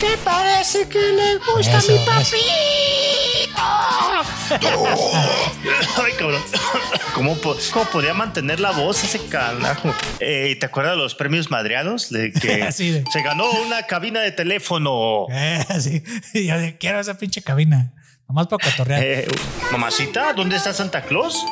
que 0.00 0.16
parece 0.24 0.88
que 0.88 0.98
le 0.98 1.36
gusta 1.38 1.78
Eso, 1.78 1.92
mi 1.92 1.98
papito. 2.04 2.40
Ay, 6.02 6.12
cabrón. 6.18 6.42
¿Cómo, 7.14 7.36
po- 7.36 7.56
cómo 7.72 7.84
podía 7.86 8.14
mantener 8.14 8.58
la 8.60 8.70
voz 8.72 9.04
ese 9.04 9.24
carajo? 9.26 9.94
Eh, 10.18 10.56
¿Te 10.58 10.66
acuerdas 10.66 10.94
de 10.94 10.98
los 11.02 11.14
premios 11.14 11.50
madreados? 11.50 12.10
De 12.10 12.32
que 12.32 12.72
Sí, 12.80 13.02
se 13.12 13.22
ganó 13.22 13.48
una 13.66 13.82
cabina 13.84 14.20
de 14.20 14.32
teléfono. 14.32 15.26
Eh, 15.30 15.64
sí. 15.80 16.02
Y 16.34 16.46
yo 16.46 16.54
quiero 16.78 16.98
esa 17.00 17.14
pinche 17.18 17.42
cabina. 17.42 17.92
Nomás 18.28 18.46
para 18.46 18.64
cotorrear. 18.64 19.02
Eh, 19.02 19.28
mamacita, 19.72 20.32
¿dónde 20.32 20.56
está 20.56 20.72
Santa 20.72 21.02
Claus? 21.02 21.44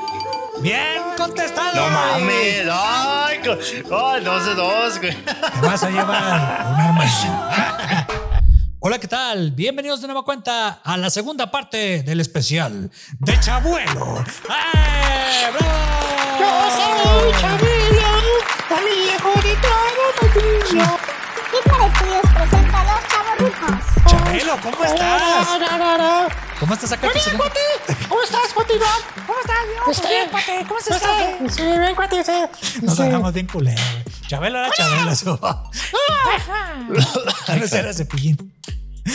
Bien 0.60 1.02
contestado. 1.16 1.74
No 1.76 1.88
mames. 1.90 2.66
Ay, 2.70 3.38
ay, 3.42 4.24
dos 4.24 4.46
de 4.46 4.54
dos. 4.54 4.98
güey. 4.98 5.14
Te 5.24 5.66
vas 5.66 5.82
a 5.84 5.90
llevar 5.90 6.66
un 6.72 6.80
arma. 6.80 7.04
Hola, 8.80 9.00
¿qué 9.00 9.08
tal? 9.08 9.50
Bienvenidos 9.50 10.00
de 10.00 10.06
nueva 10.06 10.22
cuenta 10.24 10.80
a 10.84 10.96
la 10.96 11.10
segunda 11.10 11.50
parte 11.50 12.04
del 12.04 12.20
especial 12.20 12.88
de 13.18 13.40
Chabuelo. 13.40 14.24
¡Eh! 14.48 15.50
¡Bravo! 15.58 16.38
Yo 16.38 16.70
soy 16.76 17.40
Chabelo, 17.40 18.12
el 18.78 18.86
hijo 19.08 19.32
de 19.42 19.54
todo. 19.56 19.78
Hitler 21.52 21.90
Studios 21.96 22.26
presenta 22.34 22.84
Los 22.84 23.00
Chavorrucos. 23.08 23.86
Chabelo, 24.06 24.56
¿cómo 24.62 24.84
estás? 24.84 25.48
¿Cómo 26.60 26.74
estás 26.74 26.92
acá? 26.92 27.08
Bien, 27.14 27.36
cuate. 27.36 27.60
¿Cómo 28.08 28.22
estás, 28.22 28.52
cuate 28.54 28.74
Iván? 28.76 28.88
¿Cómo 29.26 29.38
estás, 29.40 29.56
Dios? 30.02 30.08
Bien, 30.10 30.28
cuate. 30.30 30.64
¿Cómo 30.66 30.78
estás? 30.80 31.00
¿Cómo 31.00 31.46
estás? 31.48 31.56
Sí, 31.56 31.62
bien, 31.62 31.94
cuate. 31.94 32.24
Sí. 32.24 32.80
Nos 32.82 32.96
Sí. 32.96 33.02
dejamos 33.04 33.32
bien 33.32 33.46
culero, 33.46 33.80
güey. 33.92 34.04
Chabelo 34.28 34.58
era 34.58 34.70
Chabelo. 34.72 35.14
su- 35.16 35.38
no 35.40 35.72
era 37.78 37.92
cepillín. 37.94 38.54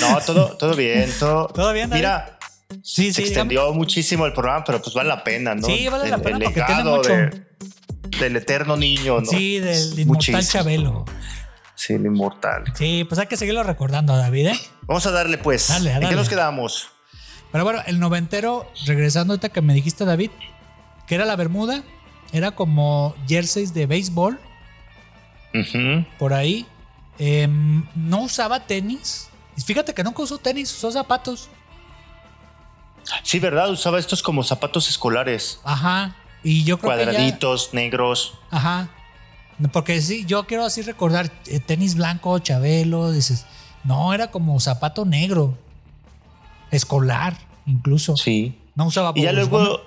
No, 0.01 0.19
todo, 0.21 0.57
todo 0.57 0.75
bien. 0.75 1.11
Todo, 1.19 1.47
¿Todo 1.47 1.71
bien, 1.73 1.89
David? 1.89 2.01
Mira, 2.01 2.39
Sí, 2.81 3.13
se 3.13 3.21
sí, 3.21 3.27
extendió 3.27 3.71
muchísimo 3.73 4.25
el 4.25 4.33
programa, 4.33 4.63
pero 4.63 4.81
pues 4.81 4.95
vale 4.95 5.07
la 5.09 5.23
pena, 5.23 5.53
¿no? 5.53 5.67
Sí, 5.67 5.87
vale 5.89 6.09
la 6.09 6.15
El- 6.15 6.21
pena 6.23 6.37
el 6.37 6.43
porque 6.45 6.61
tiene 6.61 6.77
legado 6.83 6.97
mucho. 6.97 7.09
de- 7.09 7.45
del 8.19 8.35
eterno 8.35 8.75
niño, 8.75 9.21
¿no? 9.21 9.25
Sí, 9.29 9.59
del 9.59 9.77
inmortal 9.99 10.07
Muchísimo. 10.07 10.41
Chabelo. 10.41 11.05
Sí, 11.85 11.93
el 11.93 12.05
inmortal. 12.05 12.63
Sí, 12.75 13.03
pues 13.03 13.19
hay 13.19 13.27
que 13.27 13.35
seguirlo 13.35 13.61
recordando, 13.63 14.15
David, 14.15 14.47
¿eh? 14.47 14.59
Vamos 14.83 15.05
a 15.05 15.11
darle, 15.11 15.37
pues. 15.37 15.67
Dale, 15.67 15.89
¿En 15.91 15.95
dale. 15.99 16.09
qué 16.09 16.15
nos 16.15 16.29
quedamos? 16.29 16.87
Pero 17.51 17.65
bueno, 17.65 17.81
el 17.85 17.99
noventero, 17.99 18.71
regresando 18.85 19.33
ahorita 19.33 19.49
que 19.49 19.61
me 19.61 19.73
dijiste, 19.73 20.05
David, 20.05 20.31
que 21.07 21.15
era 21.15 21.25
la 21.25 21.35
Bermuda, 21.35 21.83
era 22.31 22.51
como 22.51 23.13
jerseys 23.27 23.73
de 23.73 23.85
béisbol, 23.85 24.39
Ujú. 25.53 26.05
por 26.17 26.33
ahí. 26.33 26.65
Em, 27.19 27.85
no 27.95 28.21
usaba 28.21 28.61
tenis. 28.61 29.29
Fíjate 29.63 29.93
que 29.93 30.03
nunca 30.03 30.23
usó 30.23 30.37
tenis, 30.37 30.71
usó 30.73 30.89
zapatos. 30.91 31.49
Sí, 33.23 33.39
¿verdad? 33.39 33.69
Usaba 33.69 33.99
estos 33.99 34.23
como 34.23 34.43
zapatos 34.43 34.87
escolares. 34.89 35.59
Ajá. 35.63 36.15
Y 36.43 36.63
yo 36.63 36.79
creo 36.79 36.91
que 36.93 36.97
ya- 36.99 37.03
Cuadraditos, 37.11 37.73
negros. 37.73 38.33
Ajá. 38.49 38.89
Porque 39.71 40.01
sí, 40.01 40.25
yo 40.25 40.45
quiero 40.45 40.65
así 40.65 40.81
recordar 40.81 41.31
eh, 41.47 41.59
tenis 41.59 41.95
blanco, 41.95 42.39
Chabelo, 42.39 43.11
dices, 43.11 43.45
no, 43.83 44.13
era 44.13 44.31
como 44.31 44.59
zapato 44.59 45.05
negro, 45.05 45.57
escolar, 46.71 47.37
incluso. 47.65 48.17
Sí. 48.17 48.57
No 48.75 48.87
usaba 48.87 49.11
Y 49.15 49.21
ya 49.21 49.31
luego, 49.31 49.81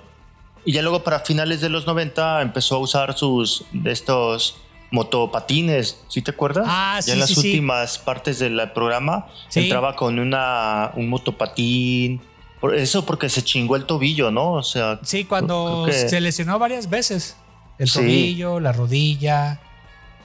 y 0.65 0.71
ya 0.71 0.81
luego 0.81 1.03
para 1.03 1.19
finales 1.19 1.61
de 1.61 1.69
los 1.69 1.85
90 1.85 2.41
empezó 2.41 2.75
a 2.75 2.79
usar 2.79 3.17
sus 3.17 3.65
de 3.73 3.91
estos 3.91 4.55
motopatines, 4.91 5.99
¿sí 6.07 6.21
te 6.21 6.31
acuerdas? 6.31 6.65
Ah, 6.67 6.95
ya 6.97 7.01
sí, 7.01 7.11
en 7.11 7.19
las 7.19 7.29
sí, 7.29 7.35
sí. 7.35 7.47
últimas 7.47 7.97
partes 7.99 8.39
del 8.39 8.71
programa 8.71 9.27
entraba 9.53 9.95
con 9.95 10.17
una 10.19 10.91
un 10.95 11.09
motopatín. 11.09 12.21
Por 12.61 12.73
eso 12.73 13.05
porque 13.05 13.29
se 13.29 13.43
chingó 13.43 13.75
el 13.75 13.85
tobillo, 13.85 14.31
¿no? 14.31 14.53
O 14.53 14.63
sea, 14.63 14.99
Sí, 15.03 15.25
cuando 15.25 15.83
que- 15.85 15.91
se 16.09 16.19
lesionó 16.21 16.57
varias 16.57 16.89
veces. 16.89 17.35
El 17.79 17.87
Sí. 17.89 17.99
tobillo, 17.99 18.59
la 18.59 18.71
rodilla. 18.71 19.59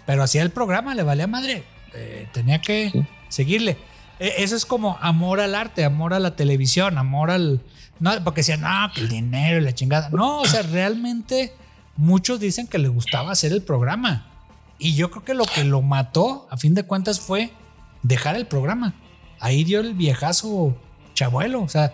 Pero 0.06 0.22
hacía 0.22 0.42
el 0.42 0.50
programa, 0.50 0.94
le 0.94 1.02
valía 1.02 1.26
madre. 1.26 1.64
Eh, 1.94 2.26
tenía 2.32 2.60
que 2.60 2.90
Sí. 2.90 3.04
seguirle. 3.28 3.78
Eh, 4.18 4.34
eso 4.38 4.56
es 4.56 4.64
como 4.66 4.98
amor 5.00 5.40
al 5.40 5.54
arte, 5.54 5.84
amor 5.84 6.14
a 6.14 6.18
la 6.18 6.34
televisión, 6.36 6.98
amor 6.98 7.30
al. 7.30 7.60
No, 8.00 8.12
porque 8.24 8.41
decían, 8.41 8.62
no, 8.62 8.91
que 8.94 9.00
el 9.02 9.08
dinero 9.08 9.58
y 9.58 9.60
la 9.62 9.74
chingada. 9.74 10.08
No, 10.10 10.41
o 10.41 10.46
sea, 10.46 10.62
realmente 10.62 11.52
muchos 11.96 12.41
dicen 12.41 12.66
que 12.66 12.78
le 12.78 12.88
gustaba 12.88 13.32
hacer 13.32 13.52
el 13.52 13.62
programa. 13.62 14.26
Y 14.78 14.94
yo 14.96 15.10
creo 15.10 15.24
que 15.24 15.34
lo 15.34 15.44
que 15.44 15.62
lo 15.64 15.82
mató, 15.82 16.48
a 16.50 16.56
fin 16.56 16.74
de 16.74 16.82
cuentas, 16.82 17.20
fue 17.20 17.52
dejar 18.02 18.34
el 18.34 18.46
programa. 18.46 18.94
Ahí 19.38 19.62
dio 19.62 19.78
el 19.80 19.94
viejazo 19.94 20.76
chabuelo. 21.14 21.62
O 21.62 21.68
sea, 21.68 21.92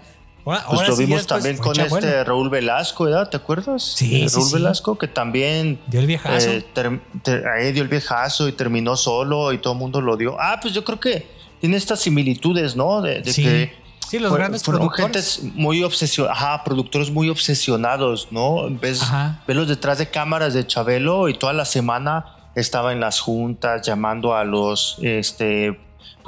ahora, 0.50 0.64
pues 0.66 0.78
ahora 0.78 0.88
lo 0.91 0.97
sí 0.97 1.04
vimos 1.06 1.26
también 1.26 1.56
con 1.59 1.78
este 1.78 2.25
Raúl 2.25 2.48
Velasco, 2.50 3.04
¿verdad? 3.04 3.28
¿Te 3.31 3.36
acuerdas? 3.36 3.82
Sí, 3.82 4.28
sí, 4.28 4.34
Raúl 4.36 4.48
sí. 4.48 4.54
Velasco, 4.54 4.98
que 4.98 5.09
también 5.09 5.78
Dio 5.86 6.00
el 6.00 6.06
viejazo. 6.06 6.50
eh, 6.50 6.64
ter- 6.72 7.00
ter- 7.22 7.47
ahí 7.48 7.72
dio 7.72 7.82
el 7.82 7.88
viejazo 7.88 8.48
y 8.48 8.53
terminó 8.53 8.97
solo 8.97 9.53
y 9.53 9.59
todo 9.59 9.72
el 9.75 9.78
mundo 9.78 10.00
lo 10.00 10.16
dio. 10.16 10.36
Ah, 10.41 10.59
pues 10.60 10.72
yo 10.75 10.84
creo 10.84 10.98
que 11.00 11.26
tiene 11.60 11.76
estas 11.76 12.00
similitudes, 12.00 12.76
¿no? 12.76 13.00
De, 13.03 13.20
de 13.22 13.32
Sí. 13.32 13.42
que 13.42 13.72
Sí, 14.09 14.19
los 14.19 14.31
fue- 14.31 14.38
grandes 14.38 14.62
fueron 14.62 14.88
productores. 14.88 15.42
muy 15.54 15.82
obsesionados, 15.82 16.38
ajá, 16.41 16.65
productores 16.65 17.10
muy 17.10 17.28
obsesionados, 17.28 18.28
¿no? 18.30 18.69
Ves, 18.80 19.03
Ajá. 19.03 19.42
verlos 19.47 19.69
detrás 19.69 19.98
de 19.98 20.09
cámaras 20.09 20.54
de 20.54 20.66
Chabelo 20.66 21.28
y 21.28 21.34
toda 21.34 21.53
la 21.53 21.65
semana 21.66 22.25
estaba 22.54 22.92
en 22.92 23.00
las 23.00 23.20
juntas 23.20 23.86
llamando 23.86 24.34
a 24.34 24.44
los, 24.44 24.97
este, 25.03 25.78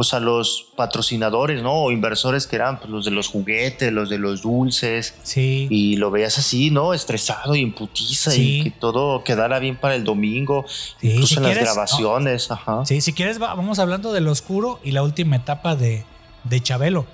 pues 0.01 0.15
a 0.15 0.19
los 0.21 0.69
patrocinadores, 0.77 1.63
¿no? 1.63 1.75
O 1.75 1.91
inversores 1.91 2.47
que 2.47 2.57
eran 2.57 2.79
pues, 2.79 2.89
los 2.89 3.05
de 3.05 3.11
los 3.11 3.29
juguetes, 3.29 3.93
los 3.93 4.09
de 4.09 4.17
los 4.17 4.41
dulces. 4.41 5.15
Sí. 5.23 5.67
Y 5.69 5.97
lo 5.97 6.11
veías 6.11 6.39
así, 6.39 6.71
¿no? 6.71 6.95
Estresado 6.95 7.55
y 7.55 7.61
en 7.61 7.75
putiza 7.75 8.31
Sí. 8.31 8.61
y 8.61 8.63
que 8.65 8.71
todo 8.71 9.23
quedara 9.25 9.59
bien 9.59 9.77
para 9.77 9.95
el 9.97 10.05
domingo, 10.05 10.65
Sí, 11.03 11.11
incluso 11.11 11.27
si 11.27 11.35
en 11.35 11.43
las 11.43 11.53
quieres- 11.53 11.65
grabaciones, 11.75 12.51
ajá. 12.51 12.87
Sí, 12.87 13.03
si 13.03 13.13
quieres, 13.13 13.43
va- 13.43 13.53
vamos 13.55 13.79
hablando 13.79 14.15
del 14.15 14.27
oscuro 14.29 14.81
y 14.83 14.93
la 14.93 15.03
última 15.03 15.37
etapa 15.37 15.77
de, 15.77 16.07
de 16.45 16.63
Chabelo. 16.63 17.05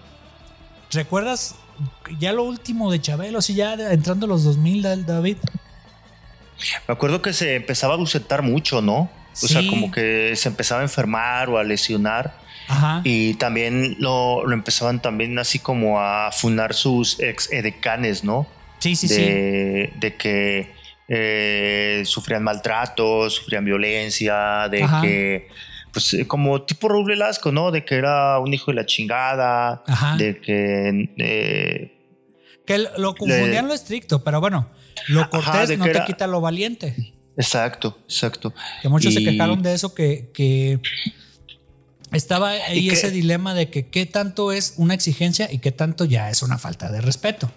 ¿Recuerdas 0.92 1.56
ya 2.20 2.32
lo 2.32 2.44
último 2.44 2.92
de 2.92 3.00
Chabelo? 3.00 3.42
Sí, 3.42 3.54
ya 3.56 3.74
entrando 3.74 4.28
los 4.28 4.44
2000, 4.44 4.84
Dal- 4.84 5.04
David. 5.06 5.38
Me 6.86 6.94
acuerdo 6.94 7.20
que 7.20 7.32
se 7.32 7.56
empezaba 7.56 7.94
a 7.94 7.96
bucetar 7.96 8.42
mucho, 8.42 8.80
¿no? 8.80 9.10
O 9.42 9.48
sea, 9.48 9.66
como 9.68 9.90
que 9.90 10.32
se 10.36 10.48
empezaba 10.48 10.80
a 10.80 10.84
enfermar 10.84 11.48
o 11.50 11.58
a 11.58 11.64
lesionar. 11.64 12.38
Ajá. 12.68 13.00
Y 13.04 13.34
también 13.34 13.96
lo, 14.00 14.44
lo 14.46 14.52
empezaban 14.54 15.00
también 15.00 15.38
así 15.38 15.58
como 15.58 16.00
a 16.00 16.32
funar 16.32 16.74
sus 16.74 17.20
ex 17.20 17.52
edecanes, 17.52 18.24
¿no? 18.24 18.46
sí, 18.78 18.94
sí, 18.96 19.08
sí. 19.08 19.14
de, 19.22 20.14
que 20.18 20.72
eh, 21.08 22.02
sufrían 22.04 22.42
maltrato, 22.42 23.28
sufrían 23.30 23.64
violencia, 23.64 24.68
de 24.70 24.82
Ajá. 24.82 25.00
que, 25.00 25.48
pues 25.92 26.12
eh, 26.14 26.26
como 26.26 26.62
tipo 26.62 26.88
Raúl 26.88 27.06
Velasco, 27.06 27.52
¿no? 27.52 27.70
De 27.70 27.84
que 27.84 27.94
era 27.96 28.38
un 28.38 28.52
hijo 28.52 28.70
de 28.70 28.74
la 28.76 28.86
chingada, 28.86 29.82
Ajá. 29.86 30.16
de 30.16 30.40
que... 30.40 31.10
eh, 31.18 31.92
Que 32.66 32.78
lo- 32.98 33.14
confundían 33.14 33.66
lo 33.68 33.74
estricto, 33.74 34.22
pero 34.24 34.40
bueno, 34.40 34.68
lo 35.08 35.28
cortés 35.30 35.76
no 35.78 35.84
te 35.84 35.90
era- 35.90 36.04
quita 36.04 36.26
lo 36.26 36.40
valiente. 36.40 37.14
Exacto, 37.36 37.98
exacto. 38.04 38.52
Que 38.82 38.88
muchos 38.88 39.14
se 39.14 39.22
quejaron 39.22 39.62
de 39.62 39.74
eso, 39.74 39.94
que, 39.94 40.30
que 40.32 40.80
estaba 42.12 42.50
ahí 42.50 42.86
que- 42.88 42.94
ese 42.94 43.10
dilema 43.10 43.52
de 43.52 43.68
que 43.68 43.88
qué 43.88 44.06
tanto 44.06 44.52
es 44.52 44.74
una 44.76 44.94
exigencia 44.94 45.48
y 45.52 45.58
qué 45.58 45.72
tanto 45.72 46.04
ya 46.04 46.30
es 46.30 46.42
una 46.42 46.56
falta 46.56 46.90
de 46.90 47.00
respeto. 47.00 47.50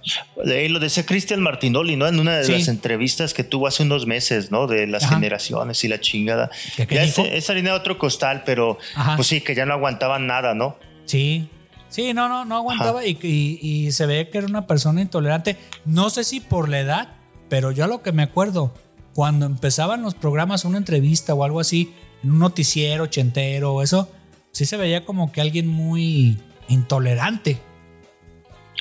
Lo 0.43 0.79
decía 0.79 1.05
Cristian 1.05 1.39
Martinoli, 1.41 1.95
¿no? 1.95 2.07
En 2.07 2.19
una 2.19 2.35
de 2.37 2.45
Sí. 2.45 2.51
las 2.53 2.67
entrevistas 2.67 3.33
que 3.33 3.43
tuvo 3.43 3.67
hace 3.67 3.83
unos 3.83 4.07
meses, 4.07 4.49
¿no? 4.51 4.65
De 4.67 4.87
las 4.87 5.03
Ajá. 5.03 5.15
generaciones 5.15 5.83
y 5.83 5.87
la 5.87 6.01
chingada. 6.01 6.49
¿Qué- 6.75 6.87
qué 6.87 6.95
Ya 6.95 7.03
es, 7.03 7.17
es 7.19 7.49
harina 7.49 7.71
de 7.71 7.77
otro 7.77 7.97
costal, 7.99 8.43
pero 8.45 8.79
Ajá. 8.95 9.15
pues 9.15 9.27
sí, 9.27 9.41
que 9.41 9.53
ya 9.53 9.65
no 9.65 9.73
aguantaban 9.73 10.25
nada, 10.25 10.55
¿no? 10.55 10.77
Sí. 11.05 11.47
Sí, 11.89 12.13
no, 12.13 12.27
no, 12.29 12.45
no 12.45 12.55
aguantaba 12.57 13.03
y, 13.05 13.17
y- 13.21 13.59
y 13.61 13.91
se 13.91 14.05
ve 14.05 14.29
que 14.29 14.39
era 14.39 14.47
una 14.47 14.67
persona 14.67 15.01
intolerante. 15.01 15.57
No 15.85 16.09
sé 16.09 16.23
si 16.23 16.39
por 16.39 16.69
la 16.69 16.79
edad, 16.79 17.15
pero 17.49 17.71
yo 17.71 17.83
a 17.85 17.87
lo 17.87 18.01
que 18.03 18.11
me 18.11 18.21
acuerdo, 18.23 18.73
cuando 19.13 19.45
empezaban 19.45 20.01
los 20.01 20.15
programas, 20.15 20.65
una 20.65 20.77
entrevista 20.77 21.33
o 21.33 21.43
algo 21.43 21.59
así, 21.59 21.93
en 22.23 22.31
un 22.31 22.39
noticiero 22.39 23.05
ochentero 23.05 23.73
o 23.73 23.81
eso, 23.81 24.09
sí 24.51 24.65
se 24.65 24.77
veía 24.77 25.05
como 25.05 25.31
que 25.31 25.41
alguien 25.41 25.67
muy 25.67 26.37
intolerante. 26.67 27.59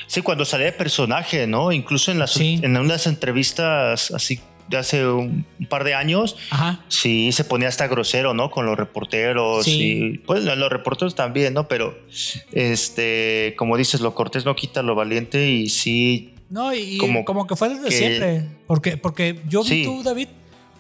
Sí, 0.07 0.23
cuando 0.23 0.45
salía 0.45 0.67
de 0.67 0.73
personaje, 0.73 1.47
¿no? 1.47 1.71
Incluso 1.73 2.11
en 2.11 2.19
las 2.19 2.33
Sí. 2.33 2.59
en 2.63 2.77
unas 2.77 3.07
entrevistas 3.07 4.11
así 4.11 4.41
de 4.69 4.77
hace 4.77 5.07
un, 5.07 5.47
un 5.59 5.67
par 5.67 5.83
de 5.85 5.95
años, 5.95 6.37
Ajá. 6.51 6.85
sí 6.89 7.33
se 7.33 7.45
ponía 7.45 7.69
hasta 7.69 7.87
grosero, 7.89 8.35
¿no? 8.35 8.51
Con 8.51 8.67
los 8.67 8.77
reporteros 8.77 9.65
Sí. 9.65 9.81
y 10.15 10.19
pues 10.19 10.45
los 10.45 10.71
reporteros 10.71 11.15
también, 11.15 11.55
¿no? 11.55 11.69
Pero 11.69 11.99
este, 12.53 13.55
como 13.59 13.77
dices, 13.77 14.01
lo 14.01 14.15
cortés 14.15 14.45
no 14.45 14.55
quita 14.57 14.83
lo 14.83 14.95
valiente 14.95 15.49
y 15.51 15.69
sí, 15.69 16.35
No, 16.51 16.73
y 16.73 16.79
y 16.95 16.99
Como 16.99 17.25
como, 17.25 17.47
que 17.47 17.57
fue 17.57 17.69
desde 17.69 17.89
que- 17.89 17.97
siempre. 17.97 18.49
Porque, 18.67 18.97
porque 18.97 19.43
yo 19.49 19.63
vi 19.63 19.69
Sí. 19.69 19.85
tú, 19.85 20.03
David, 20.03 20.29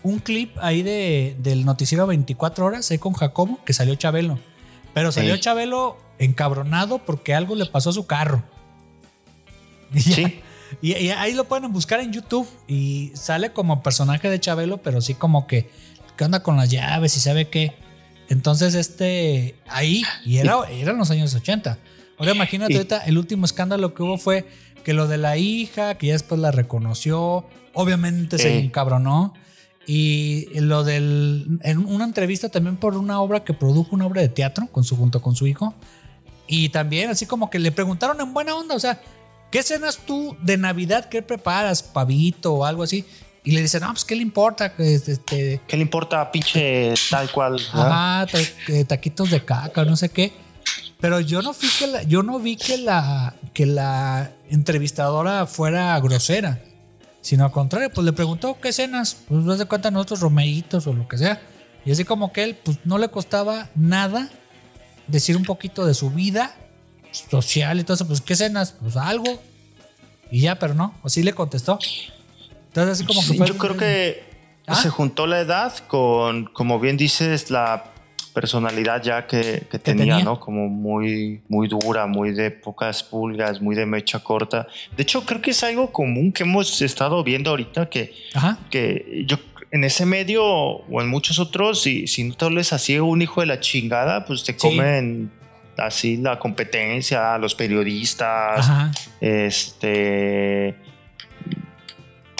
un 0.02 0.18
clip 0.18 0.56
ahí 0.60 0.82
de, 0.82 1.36
del 1.40 1.64
noticiero 1.64 2.06
24 2.06 2.64
horas, 2.64 2.90
ahí 2.90 2.98
con 2.98 3.12
Jacobo, 3.12 3.58
que 3.64 3.72
salió 3.72 3.94
Chabelo. 3.96 4.38
Pero 4.94 5.12
salió 5.12 5.34
Sí. 5.34 5.40
Chabelo 5.40 5.98
encabronado 6.18 6.98
porque 6.98 7.34
algo 7.34 7.54
le 7.54 7.66
pasó 7.66 7.90
a 7.90 7.92
su 7.92 8.06
carro. 8.06 8.42
Y 9.94 10.00
ya. 10.00 10.14
Sí. 10.16 10.40
Y, 10.82 10.92
y 10.96 11.10
ahí 11.10 11.32
lo 11.32 11.44
pueden 11.44 11.72
buscar 11.72 12.00
en 12.00 12.12
YouTube 12.12 12.46
y 12.66 13.10
sale 13.14 13.52
como 13.52 13.82
personaje 13.82 14.28
de 14.28 14.38
Chabelo, 14.38 14.78
pero 14.78 15.00
sí 15.00 15.14
como 15.14 15.46
que, 15.46 15.70
¿qué 16.16 16.24
onda 16.24 16.42
con 16.42 16.56
las 16.58 16.70
llaves? 16.70 17.16
Y 17.16 17.20
sabe 17.20 17.48
qué. 17.48 17.74
Entonces, 18.28 18.74
este, 18.74 19.54
ahí, 19.66 20.02
y 20.26 20.36
era, 20.36 20.58
eran 20.70 20.98
los 20.98 21.10
años 21.10 21.34
80. 21.34 21.78
Ahora 22.18 22.32
imagínate 22.34 22.72
Y- 22.72 22.76
ahorita, 22.76 23.04
el 23.06 23.18
último 23.18 23.44
escándalo 23.44 23.94
que 23.94 24.02
hubo 24.02 24.18
fue 24.18 24.48
que 24.84 24.92
lo 24.94 25.06
de 25.06 25.18
la 25.18 25.36
hija, 25.36 25.96
que 25.96 26.08
ya 26.08 26.12
después 26.14 26.40
la 26.40 26.50
reconoció, 26.50 27.44
obviamente 27.74 28.38
se 28.38 28.50
Sí. 28.50 28.66
encabronó. 28.66 29.34
Y 29.86 30.48
lo 30.60 30.84
del, 30.84 31.58
en 31.62 31.78
una 31.78 32.04
entrevista 32.04 32.48
también 32.50 32.76
por 32.76 32.94
una 32.96 33.20
obra 33.20 33.42
que 33.44 33.54
produjo, 33.54 33.94
una 33.96 34.06
obra 34.06 34.20
de 34.20 34.28
teatro 34.28 34.66
con 34.70 34.84
su, 34.84 34.96
junto 34.96 35.22
con 35.22 35.34
su 35.34 35.46
hijo. 35.46 35.74
Y 36.46 36.68
también 36.70 37.08
así 37.10 37.24
como 37.26 37.48
que 37.50 37.58
le 37.58 37.72
preguntaron 37.72 38.20
en 38.20 38.34
buena 38.34 38.54
onda, 38.54 38.74
o 38.74 38.80
sea, 38.80 39.00
¿qué 39.50 39.62
cenas 39.62 39.98
tú 40.06 40.36
de 40.42 40.58
Navidad? 40.58 41.08
¿Qué 41.08 41.22
preparas? 41.22 41.82
¿Pavito 41.82 42.52
o 42.54 42.64
algo 42.66 42.82
así? 42.82 43.04
Y 43.44 43.52
le 43.52 43.62
dicen, 43.62 43.80
no, 43.80 43.88
pues 43.92 44.04
¿qué 44.04 44.14
le 44.16 44.22
importa? 44.22 44.74
Que, 44.74 44.94
Este, 44.94 45.60
¿Qué 45.66 45.76
le 45.76 45.82
importa, 45.82 46.30
pinche 46.30 46.92
tal 47.10 47.30
cual? 47.30 47.52
¿verdad? 47.72 48.22
Ajá, 48.22 48.26
ta- 48.26 48.72
eh, 48.72 48.84
taquitos 48.84 49.30
de 49.30 49.42
caca, 49.42 49.84
no 49.86 49.96
sé 49.96 50.10
qué. 50.10 50.32
Pero 51.00 51.20
yo 51.20 51.42
no 51.42 51.52
vi 51.52 51.68
que 51.78 51.86
la, 51.86 52.02
yo 52.02 52.22
no 52.22 52.38
vi 52.40 52.56
que 52.56 52.76
la, 52.78 53.34
que 53.54 53.66
la 53.66 54.32
entrevistadora 54.50 55.46
fuera 55.46 55.98
grosera. 56.00 56.60
Sino 57.20 57.44
al 57.44 57.52
contrario, 57.52 57.90
pues 57.92 58.04
le 58.04 58.12
preguntó 58.12 58.58
qué 58.60 58.72
cenas. 58.72 59.16
Pues 59.28 59.44
no 59.44 59.56
se 59.56 59.64
cuenta 59.66 59.90
nosotros 59.90 60.20
romeritos 60.20 60.86
o 60.86 60.92
lo 60.92 61.06
que 61.06 61.18
sea. 61.18 61.40
Y 61.84 61.92
así 61.92 62.04
como 62.04 62.32
que 62.32 62.42
él, 62.42 62.56
pues 62.62 62.78
no 62.84 62.98
le 62.98 63.08
costaba 63.08 63.68
nada 63.74 64.28
decir 65.06 65.36
un 65.36 65.44
poquito 65.44 65.86
de 65.86 65.94
su 65.94 66.10
vida 66.10 66.54
social 67.12 67.78
y 67.80 67.84
todo 67.84 67.94
eso. 67.94 68.06
Pues 68.06 68.20
qué 68.20 68.34
cenas, 68.34 68.74
pues 68.80 68.96
algo. 68.96 69.40
Y 70.30 70.40
ya, 70.40 70.58
pero 70.58 70.74
no, 70.74 70.94
así 71.04 71.22
le 71.22 71.32
contestó. 71.32 71.78
Entonces 72.68 72.92
así 72.92 73.04
como 73.04 73.20
que 73.20 73.26
Sí, 73.28 73.36
fue. 73.38 73.46
yo 73.46 73.56
creo 73.56 73.76
que 73.76 74.24
¿Ah? 74.66 74.74
se 74.74 74.90
juntó 74.90 75.26
la 75.26 75.40
edad 75.40 75.72
con, 75.86 76.46
como 76.46 76.78
bien 76.80 76.96
dices, 76.96 77.50
la 77.50 77.84
personalidad 78.40 79.02
ya 79.02 79.26
que, 79.26 79.66
que 79.70 79.78
tenía, 79.78 80.14
tenía. 80.14 80.24
¿no? 80.24 80.38
Como 80.38 80.68
muy, 80.68 81.42
muy 81.48 81.66
dura, 81.66 82.06
muy 82.06 82.32
de 82.32 82.50
pocas 82.52 83.02
pulgas, 83.02 83.60
muy 83.60 83.74
de 83.74 83.84
mecha 83.84 84.20
corta. 84.20 84.68
De 84.96 85.02
hecho, 85.02 85.24
creo 85.24 85.40
que 85.40 85.50
es 85.50 85.64
algo 85.64 85.90
común 85.90 86.32
que 86.32 86.44
hemos 86.44 86.80
estado 86.80 87.24
viendo 87.24 87.50
ahorita 87.50 87.88
que, 87.88 88.14
Ajá. 88.34 88.58
que 88.70 89.24
yo 89.26 89.38
en 89.70 89.82
ese 89.84 90.06
medio 90.06 90.44
o 90.44 91.02
en 91.02 91.08
muchos 91.08 91.38
otros, 91.38 91.82
si, 91.82 92.06
si 92.06 92.24
no 92.24 92.34
te 92.34 92.44
hables 92.44 92.72
así 92.72 92.98
un 92.98 93.20
hijo 93.20 93.40
de 93.40 93.48
la 93.48 93.58
chingada, 93.58 94.24
pues 94.24 94.44
te 94.44 94.56
comen 94.56 95.30
así 95.76 96.16
la 96.16 96.38
competencia, 96.38 97.36
los 97.38 97.54
periodistas, 97.54 98.60
Ajá. 98.60 98.92
este. 99.20 100.76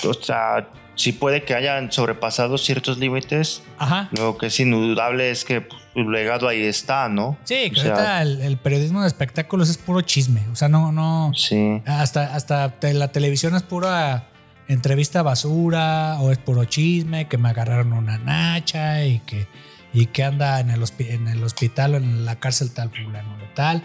O 0.05 0.15
sea, 0.15 0.69
sí 0.95 1.12
puede 1.12 1.45
que 1.45 1.55
hayan 1.55 1.91
sobrepasado 1.93 2.59
ciertos 2.59 2.99
límites. 2.99 3.62
Ajá. 3.79 4.09
Lo 4.19 4.37
que 4.37 4.47
es 4.47 4.61
indudable 4.61 5.31
es 5.31 5.45
que 5.45 5.61
pues, 5.61 5.81
su 5.95 6.11
legado 6.11 6.49
ahí 6.49 6.62
está, 6.62 7.09
¿no? 7.09 7.39
Sí, 7.45 7.71
que 7.71 7.81
O 7.81 7.83
sea, 7.83 7.93
ahorita 7.93 8.23
el, 8.23 8.41
el 8.43 8.56
periodismo 8.59 9.03
de 9.03 9.09
espectáculos 9.09 9.71
es 9.71 9.79
puro 9.79 10.00
chisme. 10.03 10.47
O 10.53 10.56
sea, 10.56 10.69
no, 10.69 10.93
no. 10.93 11.33
Sí. 11.35 11.81
Hasta, 11.87 12.35
hasta 12.35 12.75
la 12.83 13.09
televisión 13.09 13.55
es 13.55 13.62
pura 13.62 14.29
entrevista 14.69 15.23
basura 15.23 16.19
o 16.21 16.31
es 16.31 16.39
puro 16.39 16.65
chisme, 16.65 17.27
que 17.27 17.39
me 17.39 17.49
agarraron 17.49 17.93
una 17.93 18.19
nacha 18.19 19.05
y 19.05 19.21
que, 19.21 19.47
y 19.95 20.06
que 20.06 20.25
anda 20.25 20.61
en 20.61 20.71
el, 20.71 20.85
en 20.99 21.29
el 21.29 21.43
hospital 21.43 21.95
o 21.95 21.97
en 21.97 22.25
la 22.25 22.37
cárcel 22.37 22.73
tal 22.73 22.91
fulano 22.91 23.37
de 23.39 23.47
tal. 23.55 23.83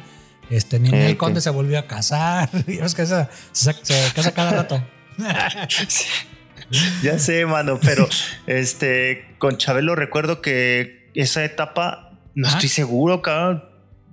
Este, 0.49 0.79
Ninel 0.79 1.11
Sí, 1.11 1.15
Conde 1.15 1.41
se 1.41 1.49
volvió 1.49 1.79
a 1.79 1.87
casar. 1.87 2.49
Es 2.67 2.95
que 2.95 3.05
se, 3.05 3.27
se, 3.51 3.73
se 3.73 4.13
casa 4.13 4.33
cada 4.33 4.51
rato. 4.51 4.83
Ya 7.03 7.19
sé, 7.19 7.45
mano, 7.45 7.79
pero 7.81 8.07
este 8.47 9.25
con 9.37 9.57
Chabelo 9.57 9.95
recuerdo 9.95 10.41
que 10.41 11.09
esa 11.13 11.43
etapa, 11.45 12.13
no 12.33 12.47
Ajá. 12.47 12.57
estoy 12.57 12.69
seguro, 12.69 13.21
cabrón. 13.21 13.65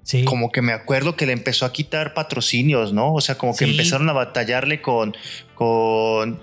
Sí. 0.02 0.25
Como 0.25 0.50
que 0.50 0.61
me 0.61 0.73
acuerdo 0.73 1.14
que 1.17 1.25
le 1.26 1.32
empezó 1.32 1.64
a 1.64 1.73
quitar 1.73 2.12
patrocinios, 2.12 2.93
¿no? 2.93 3.14
O 3.14 3.20
sea, 3.20 3.37
como 3.38 3.52
que 3.56 3.64
Sí. 3.64 3.70
empezaron 3.70 4.08
a 4.11 4.12
batallarle 4.12 4.82
con, 4.82 5.17
con 5.55 6.41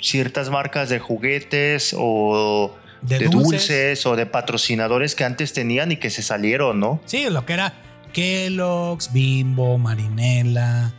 ciertas 0.00 0.50
marcas 0.50 0.88
de 0.90 0.98
juguetes 0.98 1.94
o 1.98 2.76
De 3.02 3.18
de, 3.18 3.24
dulces. 3.28 3.50
dulces. 3.68 4.06
o 4.06 4.14
de 4.16 4.26
patrocinadores 4.26 5.14
que 5.14 5.24
antes 5.24 5.52
tenían 5.52 5.90
y 5.92 5.96
que 5.96 6.10
se 6.10 6.22
salieron, 6.22 6.78
¿no? 6.78 7.00
Sí, 7.06 7.26
lo 7.30 7.46
que 7.46 7.54
era 7.54 7.72
Kellogg's, 8.12 9.12
Bimbo, 9.12 9.78
Marinela. 9.78 10.92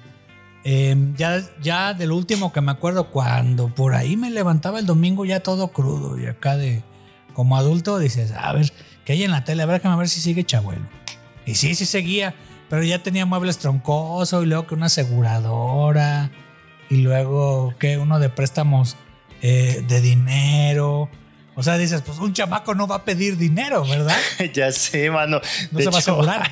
Em, 0.69 1.15
ya, 1.15 1.41
ya 1.61 1.93
del 1.93 2.11
último 2.11 2.51
que 2.51 2.59
me 2.59 2.73
acuerdo, 2.73 3.09
cuando 3.09 3.73
por 3.73 3.95
ahí 3.95 4.17
me 4.17 4.29
levantaba 4.29 4.79
el 4.79 4.85
domingo 4.85 5.23
ya 5.23 5.39
todo 5.39 5.69
crudo 5.69 6.19
y 6.19 6.25
acá 6.25 6.57
de 6.57 6.83
como 7.31 7.55
adulto 7.55 7.97
dices, 7.99 8.33
a 8.33 8.51
ver, 8.51 8.73
¿qué 9.05 9.13
hay 9.13 9.23
en 9.23 9.31
la 9.31 9.45
tele? 9.45 9.63
A 9.63 9.65
ver, 9.65 9.79
déjame 9.79 9.95
ver 9.95 10.09
si 10.09 10.19
sigue 10.19 10.43
Chabuelo. 10.43 10.85
Y 11.45 11.55
sí, 11.55 11.73
sí 11.73 11.85
seguía, 11.85 12.35
pero 12.69 12.83
ya 12.83 13.01
tenía 13.01 13.25
muebles 13.25 13.59
troncosos 13.59 14.43
y 14.43 14.45
luego 14.45 14.67
que 14.67 14.75
una 14.75 14.87
aseguradora 14.87 16.31
y 16.89 16.97
luego 16.97 17.73
que 17.79 17.97
uno 17.97 18.19
de 18.19 18.27
préstamos 18.27 18.97
eh, 19.41 19.85
de 19.87 20.01
dinero. 20.01 21.09
O 21.59 21.63
sea, 21.63 21.75
dices, 21.75 22.03
pues 22.03 22.19
un 22.19 22.33
chamaco 22.33 22.75
no 22.75 22.85
va 22.85 22.97
a 22.97 23.03
pedir 23.03 23.35
dinero, 23.35 23.83
¿verdad? 23.83 24.15
ya 24.53 24.71
sé, 24.71 25.09
mano. 25.09 25.41
No 25.71 25.77
de 25.79 25.83
se 25.85 25.89
va 25.89 25.95
a 25.95 25.99
asegurar. 25.99 26.51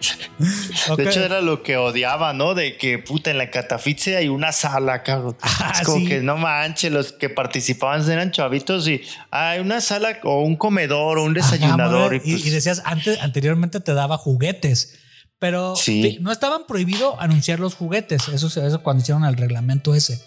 De 0.96 1.04
hecho, 1.04 1.22
era 1.22 1.42
lo 1.42 1.62
que 1.62 1.76
odiaba, 1.76 2.32
¿no? 2.32 2.54
De 2.54 2.78
que 2.78 2.98
puta 2.98 3.30
en 3.30 3.36
la 3.36 3.50
catafixia 3.50 4.16
hay 4.16 4.28
una 4.28 4.50
sala, 4.52 5.02
cabrón. 5.02 5.36
Ah, 5.42 5.72
es 5.74 5.86
como 5.86 5.98
sí. 5.98 6.06
que 6.06 6.20
no 6.22 6.38
manches, 6.38 6.90
los 6.90 7.12
que 7.12 7.28
participaban 7.28 8.10
eran 8.10 8.30
chavitos 8.30 8.88
y 8.88 9.02
hay 9.30 9.60
una 9.60 9.82
sala 9.82 10.18
o 10.22 10.40
un 10.40 10.56
comedor 10.56 11.18
o 11.18 11.24
un 11.24 11.34
desayunador. 11.34 12.14
y, 12.14 12.20
pues, 12.20 12.46
y 12.46 12.50
decías, 12.50 12.80
antes, 12.86 13.20
anteriormente 13.20 13.80
te 13.80 13.92
daba 13.92 14.16
juguetes, 14.16 14.98
pero 15.38 15.76
Sí. 15.76 16.16
no 16.22 16.32
estaban 16.32 16.66
prohibido 16.66 17.20
anunciar 17.20 17.60
los 17.60 17.74
juguetes. 17.74 18.28
Eso, 18.28 18.46
eso 18.46 18.82
cuando 18.82 19.02
hicieron 19.02 19.26
el 19.26 19.36
reglamento 19.36 19.94
ese. 19.94 20.24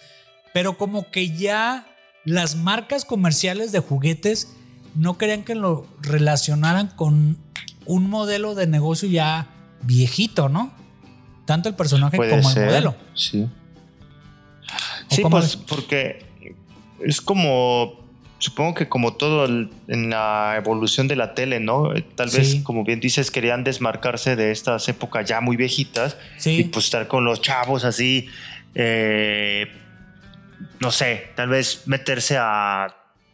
Pero 0.54 0.78
como 0.78 1.10
que 1.10 1.31
ya 1.36 1.88
las 2.25 2.56
marcas 2.56 3.06
comerciales 3.06 3.72
de 3.72 3.80
juguetes 3.80 4.51
no 4.95 5.18
querían 5.18 5.44
que 5.44 5.56
lo 5.56 5.86
relacionaran 6.01 6.88
con 6.95 7.38
un 7.86 8.10
modelo 8.10 8.56
de 8.56 8.68
negocio 8.68 9.07
ya 9.10 9.48
viejito, 9.83 10.50
¿no? 10.50 10.74
Tanto 11.45 11.69
el 11.69 11.75
personaje 11.75 12.18
puede 12.18 12.31
como 12.31 12.50
ser. 12.50 12.64
el 12.64 12.69
modelo. 12.69 12.95
Sí. 13.14 13.47
¿O 15.11 15.16
Sí, 15.16 15.21
pues 15.30 15.56
porque 15.56 16.26
es 17.06 17.21
como, 17.21 17.94
supongo 18.40 18.73
que 18.73 18.90
como 18.90 19.14
todo 19.14 19.45
el- 19.45 19.69
en 19.88 20.09
la 20.09 20.56
evolución 20.57 21.07
de 21.07 21.16
la 21.16 21.35
tele, 21.35 21.59
¿no? 21.59 21.90
Tal 22.16 22.31
Sí. 22.31 22.38
vez, 22.38 22.56
como 22.64 22.83
bien 22.83 23.00
dices, 23.00 23.30
querían 23.30 23.64
desmarcarse 23.64 24.35
de 24.35 24.52
estas 24.52 24.90
épocas 24.90 25.28
ya 25.28 25.42
muy 25.42 25.56
viejitas 25.57 26.18
Sí. 26.38 26.57
y 26.57 26.64
pues 26.64 26.85
estar 26.85 27.07
con 27.07 27.23
los 27.26 27.42
chavos 27.42 27.83
así, 27.85 28.28
eh, 28.73 29.68
no 30.80 30.92
sé, 30.92 31.30
tal 31.35 31.50
vez 31.50 31.83
meterse 31.88 32.38
a, 32.40 32.88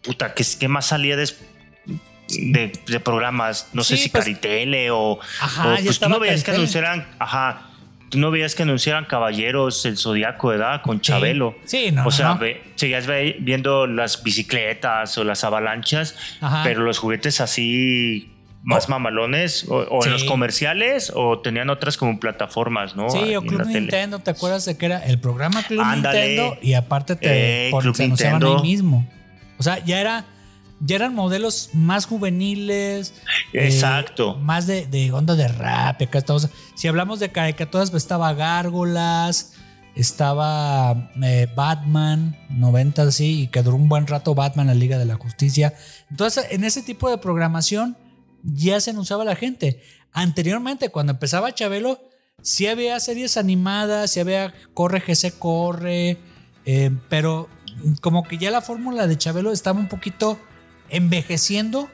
puta, 0.04 0.34
¿qué, 0.34 0.44
qué 0.60 0.68
más 0.68 0.86
salía 0.88 1.16
de, 1.16 2.72
de 2.88 3.00
programas? 3.00 3.70
No 3.74 3.84
sé 3.84 3.98
si 3.98 4.10
pues- 4.10 4.24
Caritele 4.26 4.92
o, 4.92 5.20
Ajá, 5.42 5.74
o, 5.74 5.84
pues 5.84 6.00
tú 6.00 6.10
no 6.10 6.20
veías 6.20 6.44
que 6.44 6.52
anunciaran, 6.52 7.08
ajá, 7.20 7.68
tú 8.10 8.18
no 8.20 8.32
veías 8.32 8.56
que 8.56 8.64
anunciaran 8.64 9.06
Caballeros, 9.06 9.86
el 9.86 9.98
Zodiaco, 9.98 10.50
¿verdad? 10.50 10.82
Con 10.82 10.98
Sí. 10.98 11.02
Chabelo. 11.04 11.56
Sí, 11.66 11.92
no, 11.92 12.06
o 12.06 12.12
sea, 12.12 12.30
no. 12.30 12.38
ve- 12.40 12.62
seguías 12.76 13.08
ve- 13.08 13.38
viendo 13.40 13.88
las 13.88 14.22
bicicletas 14.24 15.18
o 15.18 15.24
las 15.24 15.44
avalanchas, 15.44 16.16
Ajá. 16.42 16.62
pero 16.64 16.82
los 16.84 17.00
juguetes 17.00 17.42
así 17.42 18.32
más 18.64 18.90
mamalones 18.90 19.66
o, 19.68 19.78
o 19.90 20.02
Sí. 20.02 20.08
en 20.08 20.14
los 20.14 20.24
comerciales 20.24 21.12
o 21.16 21.40
tenían 21.40 21.70
otras 21.70 21.98
como 21.98 22.20
plataformas, 22.20 22.96
¿no? 22.96 23.10
Sí, 23.10 23.36
o 23.36 23.42
Club 23.42 23.64
tele. 23.64 23.80
Nintendo, 23.82 24.20
¿te 24.20 24.32
acuerdas 24.32 24.66
de 24.66 24.78
que 24.78 24.86
era 24.86 25.00
el 25.06 25.20
programa 25.20 25.64
Club 25.64 25.82
Ándale. 25.84 26.28
Nintendo? 26.28 26.58
Y 26.62 26.74
aparte 26.74 27.16
te 27.16 27.68
Eh, 27.68 27.72
Club 27.80 27.96
se 27.96 28.28
ahí 28.28 28.62
mismo. 28.62 29.08
O 29.58 29.64
sea, 29.64 29.84
ya 29.84 30.00
era, 30.00 30.26
ya 30.80 30.96
eran 30.96 31.16
modelos 31.16 31.70
más 31.74 32.06
juveniles. 32.06 33.14
eh, 33.54 33.66
Exacto. 33.66 34.36
más 34.36 34.68
de, 34.68 34.86
de 34.88 35.12
onda 35.12 35.36
de 35.36 35.48
rap. 35.48 36.02
Acá 36.02 36.20
estamos. 36.20 36.48
Si 36.76 36.88
hablamos 36.88 37.20
de 37.20 37.30
caricaturas, 37.32 37.90
pues 37.92 38.04
estaba 38.04 38.34
Gárgolas, 38.34 39.54
estaba 39.96 41.10
eh, 41.24 41.48
Batman, 41.56 42.38
90 42.50 43.12
sí, 43.12 43.42
y 43.44 43.48
que 43.48 43.62
duró 43.64 43.76
un 43.76 43.90
buen 43.90 44.08
rato 44.08 44.36
Batman, 44.36 44.68
la 44.68 44.74
Liga 44.74 44.98
de 44.98 45.06
la 45.06 45.16
Justicia. 45.16 45.74
Entonces, 46.10 46.48
en 46.52 46.64
ese 46.64 46.82
tipo 46.82 47.10
de 47.10 47.18
programación 47.18 47.98
ya 48.44 48.80
se 48.80 48.92
anunciaba 48.92 49.26
la 49.26 49.36
gente. 49.36 49.82
Anteriormente, 50.12 50.90
cuando 50.90 51.14
empezaba 51.14 51.54
Chabelo, 51.54 52.00
sí 52.42 52.68
había 52.68 53.00
series 53.00 53.38
animadas, 53.38 54.12
sí 54.12 54.20
había 54.20 54.54
Corre 54.74 55.00
GC 55.00 55.38
Corre, 55.38 56.18
eh, 56.66 56.92
pero 57.10 57.50
como 58.02 58.24
que 58.24 58.38
ya 58.38 58.52
la 58.52 58.62
fórmula 58.62 59.08
de 59.08 59.18
Chabelo 59.18 59.52
estaba 59.52 59.80
un 59.80 59.88
poquito 59.88 60.40
envejeciendo 60.90 61.90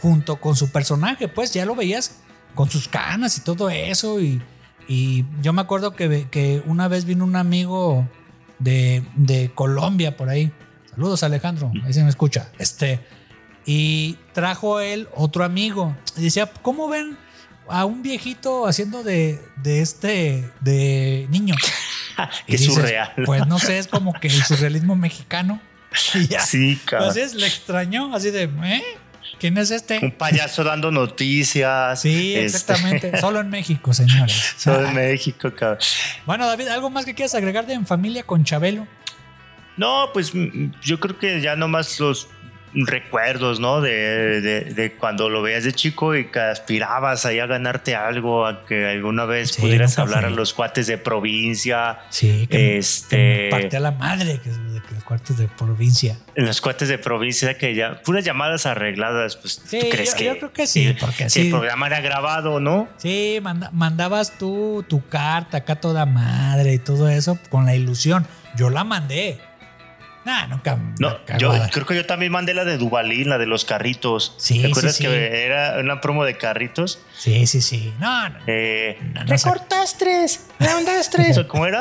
junto 0.00 0.40
con 0.40 0.54
su 0.54 0.70
personaje, 0.70 1.28
pues 1.28 1.52
ya 1.52 1.66
lo 1.66 1.74
veías 1.74 2.20
con 2.54 2.70
sus 2.70 2.88
canas 2.88 3.36
y 3.36 3.40
todo 3.40 3.68
eso. 3.70 4.20
Y, 4.20 4.40
y 4.86 5.24
yo 5.42 5.52
me 5.52 5.60
acuerdo 5.60 5.94
que, 5.94 6.28
que 6.30 6.62
una 6.66 6.88
vez 6.88 7.04
vino 7.04 7.24
un 7.24 7.36
amigo 7.36 8.08
de, 8.58 9.04
de 9.16 9.50
Colombia 9.54 10.16
por 10.16 10.28
ahí. 10.28 10.52
Saludos, 10.90 11.22
Alejandro. 11.22 11.72
Ahí 11.84 11.92
se 11.92 12.02
me 12.02 12.08
escucha. 12.08 12.50
Este. 12.58 13.00
Y 13.70 14.16
trajo 14.32 14.80
él 14.80 15.08
otro 15.14 15.44
amigo. 15.44 15.94
Y 16.16 16.22
decía, 16.22 16.50
¿cómo 16.62 16.88
ven 16.88 17.18
a 17.68 17.84
un 17.84 18.02
viejito 18.02 18.66
haciendo 18.66 19.02
de, 19.02 19.42
de 19.56 19.82
este, 19.82 20.50
de 20.60 21.26
niño? 21.28 21.54
Qué 22.46 22.52
dices, 22.56 22.72
surreal. 22.72 23.12
Pues 23.26 23.46
no 23.46 23.58
sé, 23.58 23.78
es 23.78 23.86
como 23.86 24.14
que 24.14 24.28
el 24.28 24.42
surrealismo 24.42 24.96
mexicano. 24.96 25.60
Y 26.14 26.28
ya. 26.28 26.40
Sí, 26.40 26.78
cabrón. 26.84 27.08
Entonces 27.08 27.34
le 27.34 27.46
extrañó, 27.46 28.14
así 28.14 28.30
de, 28.30 28.44
¿eh? 28.44 28.82
¿Quién 29.38 29.58
es 29.58 29.70
Un 29.70 29.76
este? 29.76 30.10
payaso 30.12 30.64
dando 30.64 30.90
noticias. 30.90 32.00
Sí, 32.00 32.36
este, 32.36 32.44
exactamente. 32.44 33.16
Solo 33.20 33.40
en 33.40 33.50
México, 33.50 33.92
señores. 33.92 34.54
Solo 34.56 34.88
en 34.88 34.94
México, 34.94 35.52
cabrón. 35.54 35.78
Bueno, 36.24 36.46
David, 36.46 36.68
¿algo 36.68 36.88
más 36.88 37.04
que 37.04 37.14
quieras 37.14 37.34
agregar 37.34 37.66
de 37.66 37.74
En 37.74 37.86
Familia 37.86 38.22
con 38.22 38.44
Chabelo? 38.44 38.86
No, 39.76 40.10
pues 40.12 40.34
mm, 40.34 40.72
yo 40.82 40.98
creo 40.98 41.18
que 41.18 41.40
ya 41.40 41.54
nomás 41.54 42.00
los 42.00 42.28
recuerdos, 42.74 43.60
¿no? 43.60 43.80
De, 43.80 44.40
de- 44.40 44.60
de 44.74 44.92
cuando 44.92 45.28
lo 45.28 45.42
veías 45.42 45.64
de 45.64 45.72
chico 45.72 46.14
y 46.16 46.26
que 46.26 46.40
aspirabas 46.40 47.24
ahí 47.26 47.38
a 47.38 47.46
ganarte 47.46 47.94
algo, 47.94 48.46
a 48.46 48.64
que 48.66 48.86
alguna 48.86 49.24
vez 49.24 49.52
Sí, 49.52 49.60
pudieras 49.62 49.98
hablar 49.98 50.24
fui. 50.24 50.32
a 50.32 50.36
los 50.36 50.54
cuates 50.54 50.86
de 50.86 50.98
provincia, 50.98 51.98
Sí, 52.10 52.46
que, 52.50 52.78
Este- 52.78 53.48
parte 53.50 53.76
a 53.76 53.80
la 53.80 53.90
madre 53.92 54.40
que, 54.42 54.50
de 54.50 54.80
que 54.82 54.94
los 54.94 55.04
cuartos 55.04 55.38
de 55.38 55.48
provincia. 55.48 56.16
en 56.34 56.46
los 56.46 56.60
cuates 56.60 56.88
de 56.88 56.98
provincia, 56.98 57.56
que 57.56 57.74
ya, 57.74 58.00
puras 58.02 58.24
llamadas 58.24 58.66
arregladas, 58.66 59.36
pues 59.36 59.60
Sí, 59.64 59.78
tú 59.80 59.88
crees 59.90 60.10
yo- 60.12 60.16
que. 60.16 60.24
yo 60.24 60.36
creo 60.38 60.52
que 60.52 60.66
sí, 60.66 60.96
porque 60.98 61.28
si 61.30 61.40
sí. 61.40 61.46
el 61.46 61.50
programa 61.52 61.86
era 61.86 62.00
grabado, 62.00 62.60
¿no? 62.60 62.88
Sí, 62.98 63.38
manda- 63.42 63.70
mandabas 63.72 64.36
tú 64.38 64.84
tu 64.88 65.06
carta 65.08 65.58
acá 65.58 65.76
toda 65.76 66.06
madre 66.06 66.74
y 66.74 66.78
todo 66.78 67.08
eso 67.08 67.38
con 67.50 67.66
la 67.66 67.74
ilusión. 67.74 68.26
Yo 68.56 68.70
la 68.70 68.84
mandé. 68.84 69.40
Nah, 70.28 70.46
nunca. 70.46 70.76
No, 70.98 71.16
yo 71.38 71.54
creo 71.72 71.86
que 71.86 71.94
yo 71.94 72.04
también 72.04 72.30
mandé 72.30 72.52
la 72.52 72.66
de 72.66 72.76
Dubalín, 72.76 73.30
la 73.30 73.38
de 73.38 73.46
los 73.46 73.64
carritos. 73.64 74.34
Sí, 74.36 74.60
¿Te 74.60 74.66
acuerdas 74.66 74.96
sí. 74.96 75.04
que 75.04 75.46
era 75.46 75.78
una 75.80 76.02
promo 76.02 76.22
de 76.26 76.36
carritos? 76.36 76.98
Sí, 77.16 77.46
sí, 77.46 77.62
sí. 77.62 77.94
No, 77.98 78.28
no, 78.28 78.36
Eh, 78.46 78.98
no, 79.14 79.24
no. 79.24 79.26
Recortas 79.30 79.96
tres, 79.96 80.48
roundas 80.60 81.08
tres. 81.08 81.38
¿o 81.38 81.48
¿Cómo 81.48 81.64
era? 81.64 81.80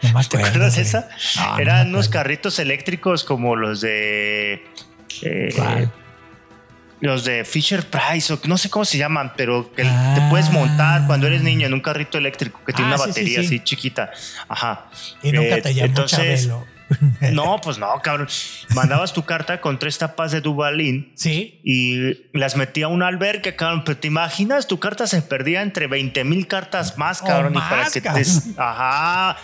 No 0.00 0.12
me 0.18 0.24
¿Te 0.24 0.38
acuerdas 0.38 0.72
güey. 0.74 0.86
esa? 0.86 1.06
No, 1.36 1.58
Eran 1.58 1.88
unos 1.90 2.08
carritos 2.08 2.58
eléctricos 2.58 3.24
como 3.24 3.56
los 3.56 3.82
de. 3.82 4.64
eh, 5.20 5.48
¿Cuál? 5.54 5.92
los 7.00 7.24
de 7.24 7.44
Fisher 7.44 7.84
Price, 7.84 8.32
o 8.32 8.38
no 8.44 8.56
sé 8.56 8.70
cómo 8.70 8.84
se 8.84 8.96
llaman, 8.96 9.32
pero 9.36 9.70
que 9.74 9.82
te 9.82 9.88
Ah. 9.90 10.28
puedes 10.30 10.50
montar 10.50 11.04
cuando 11.08 11.26
eres 11.26 11.42
niño 11.42 11.66
en 11.66 11.74
un 11.74 11.80
carrito 11.80 12.16
eléctrico 12.16 12.60
que 12.64 12.72
tiene 12.72 12.92
Ah, 12.92 12.94
una 12.94 12.98
sí, 12.98 13.02
sí, 13.02 13.08
batería 13.10 13.40
sí. 13.40 13.46
así 13.46 13.60
chiquita. 13.64 14.10
Ajá. 14.48 14.86
Y 15.22 15.32
nunca 15.32 15.56
Eh, 15.56 15.62
te 15.62 15.74
llamó 15.74 15.86
entonces- 15.88 16.46
Chabelo. 16.46 16.71
No, 17.32 17.60
pues 17.62 17.78
no, 17.78 17.88
cabrón. 18.02 18.28
Mandabas 18.74 19.12
tu 19.12 19.22
carta 19.24 19.60
con 19.60 19.78
tres 19.78 19.98
tapas 19.98 20.32
de 20.32 20.40
Dubalín 20.40 21.12
Sí. 21.14 21.60
y 21.64 22.16
las 22.36 22.56
metía 22.56 22.86
a 22.86 22.88
un 22.88 23.02
albergue, 23.02 23.54
cabrón. 23.56 23.84
Pero 23.84 23.98
te 23.98 24.08
imaginas, 24.08 24.66
tu 24.66 24.78
carta 24.78 25.06
se 25.06 25.22
perdía 25.22 25.62
entre 25.62 25.86
20 25.86 26.24
mil 26.24 26.46
cartas 26.46 26.98
más, 26.98 27.22
O 27.22 27.26
cabrón. 27.26 27.52
y 27.52 27.56
más, 27.58 27.70
para 27.70 27.90
que 27.90 28.00
te. 28.00 28.22
Ajá. 28.56 29.36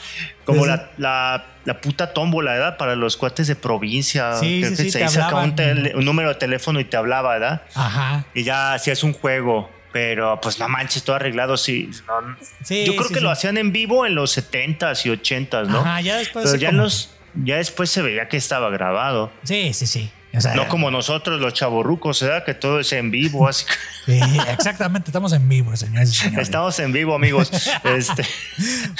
Como 0.45 0.61
Pues- 0.61 0.71
la, 0.71 0.91
la, 0.97 1.47
la 1.65 1.81
puta 1.81 2.13
tómbola, 2.13 2.53
¿verdad? 2.53 2.77
Para 2.77 2.97
los 2.97 3.17
cuates 3.17 3.47
de 3.47 3.57
provincia. 3.57 4.35
Sí, 4.37 4.61
Creo 4.61 4.71
sí, 4.71 4.77
que 4.77 4.83
sí, 4.85 4.91
se 4.91 4.99
te 5.01 5.09
sacaba 5.09 5.43
un, 5.45 5.51
hablaban. 5.53 5.57
tele- 5.57 5.95
un 5.97 6.05
número 6.05 6.29
de 6.31 6.35
teléfono 6.37 6.81
y 6.81 6.85
te 6.85 6.97
hablaba, 6.97 7.33
¿verdad? 7.35 7.63
Ajá. 7.75 8.25
Y 8.35 8.45
ya 8.45 8.75
hacías 8.75 9.03
un 9.05 9.13
juego. 9.13 9.71
Pero 9.91 10.39
pues 10.43 10.59
no 10.59 10.69
manches, 10.69 11.03
todo 11.03 11.17
arreglado, 11.17 11.57
sí. 11.57 11.89
no- 12.07 12.37
Sí, 12.63 12.85
Yo 12.85 12.93
creo 12.93 13.09
sí, 13.09 13.15
que 13.15 13.21
sí. 13.21 13.25
lo 13.25 13.31
hacían 13.31 13.57
en 13.57 13.73
vivo 13.73 14.05
en 14.05 14.15
los 14.15 14.37
70s 14.37 15.07
y 15.07 15.09
80s, 15.11 15.67
¿no? 15.67 15.79
Ajá, 15.81 16.01
ya 16.03 16.17
después. 16.19 16.45
Pero 16.45 16.57
ya, 16.59 16.69
en 16.69 16.77
los, 16.77 17.11
ya 17.45 17.57
después 17.57 17.91
se 17.91 18.03
veía 18.03 18.29
que 18.29 18.37
estaba 18.37 18.71
grabado. 18.71 19.33
Sí, 19.45 19.73
sí, 19.75 19.87
sí. 19.87 20.11
O 20.35 20.41
sea, 20.41 20.55
No 20.55 20.69
como 20.69 20.91
nosotros, 20.91 21.41
los 21.41 21.55
chavorrucos, 21.55 22.21
¿verdad? 22.21 22.45
Que 22.45 22.53
todo 22.53 22.81
es 22.81 22.93
en 22.93 23.11
vivo. 23.11 23.49
Así 23.49 23.65
que 24.07 24.21
sí, 24.21 24.39
exactamente, 24.51 25.09
estamos 25.09 25.33
en 25.33 25.49
vivo, 25.49 25.75
señores 25.77 26.11
y 26.13 26.15
señores. 26.17 26.49
estamos 26.49 26.79
en 26.81 26.93
vivo, 26.93 27.15
amigos. 27.15 27.51
Este, 27.85 28.25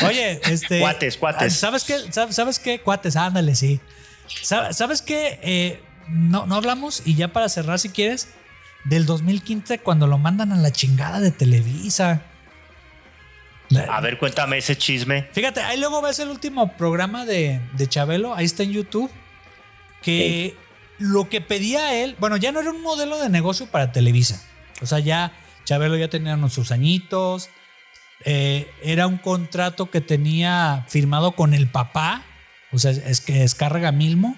Oye, 0.07 0.41
este. 0.51 0.81
Cuates, 0.81 1.17
cuates. 1.19 1.55
¿Sabes 1.55 1.85
qué? 1.85 1.99
¿Sabes, 2.11 2.59
qué? 2.59 2.81
Cuates, 2.81 3.17
ándale, 3.17 3.55
sí. 3.55 3.81
¿Sabes, 4.43 4.77
sabes 4.77 5.03
qué? 5.03 5.39
Eh, 5.43 5.83
no, 6.09 6.47
no 6.47 6.55
hablamos, 6.57 7.03
y 7.05 7.15
ya 7.15 7.29
para 7.29 7.49
cerrar, 7.51 7.79
si 7.79 7.91
quieres, 7.91 8.29
del 8.85 9.05
2015 9.05 9.81
cuando 9.81 10.07
lo 10.07 10.17
mandan 10.19 10.53
a 10.53 10.57
la 10.57 10.71
chingada 10.73 11.21
de 11.21 11.31
Televisa. 11.31 12.23
A 13.89 14.01
ver, 14.01 14.19
cuéntame 14.19 14.59
ese 14.59 14.77
chisme. 14.77 15.29
Fíjate, 15.33 15.61
ahí 15.61 15.79
luego 15.79 16.01
ves 16.01 16.19
el 16.19 16.29
último 16.29 16.77
programa 16.77 17.25
de, 17.25 17.61
de 17.75 17.87
Chabelo, 17.87 18.35
ahí 18.35 18.45
está 18.45 18.63
en 18.63 18.73
YouTube, 18.73 19.11
que 20.03 20.57
lo 20.99 21.29
que 21.29 21.41
pedía 21.41 21.95
él, 22.03 22.17
bueno, 22.19 22.37
ya 22.37 22.53
no 22.53 22.61
era 22.61 22.71
un 22.71 22.83
modelo 22.83 23.19
de 23.19 23.29
negocio 23.29 23.67
para 23.67 23.93
Televisa. 23.93 24.43
O 24.81 24.87
sea, 24.87 24.99
ya 24.99 25.33
Chabelo 25.65 25.97
ya 25.97 26.09
tenía 26.09 26.35
unos 26.35 26.55
sus 26.55 26.73
añitos, 26.73 27.51
eh, 28.25 28.71
era 28.83 29.07
un 29.07 29.19
contrato 29.19 29.91
que 29.91 30.01
tenía 30.01 30.85
firmado 30.89 31.33
con 31.33 31.55
el 31.55 31.69
papá, 31.69 32.25
o 32.73 32.79
sea, 32.79 32.91
es 32.91 33.21
que 33.21 33.45
es 33.45 33.55
carga 33.55 33.93
Milmo. 33.93 34.37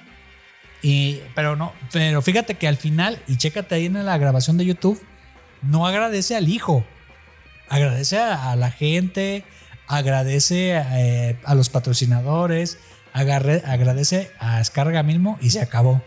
Y, 0.82 1.20
pero 1.34 1.56
no, 1.56 1.74
pero 1.92 2.22
fíjate 2.22 2.54
que 2.54 2.66
al 2.66 2.76
final, 2.76 3.22
y 3.26 3.36
chécate 3.36 3.74
ahí 3.74 3.86
en 3.86 4.04
la 4.04 4.16
grabación 4.18 4.56
de 4.56 4.64
YouTube, 4.64 5.00
no 5.62 5.86
agradece 5.86 6.36
al 6.36 6.48
hijo, 6.48 6.86
agradece 7.70 8.18
a, 8.18 8.50
a 8.50 8.56
la 8.56 8.70
gente, 8.70 9.44
agradece 9.88 10.72
eh, 10.76 11.36
a 11.44 11.54
los 11.54 11.68
patrocinadores, 11.70 12.78
agarre- 13.14 13.62
agradece 13.66 14.30
a 14.38 14.60
Escarga 14.60 15.02
mismo 15.02 15.38
y 15.40 15.50
se 15.50 15.60
acabó. 15.62 16.02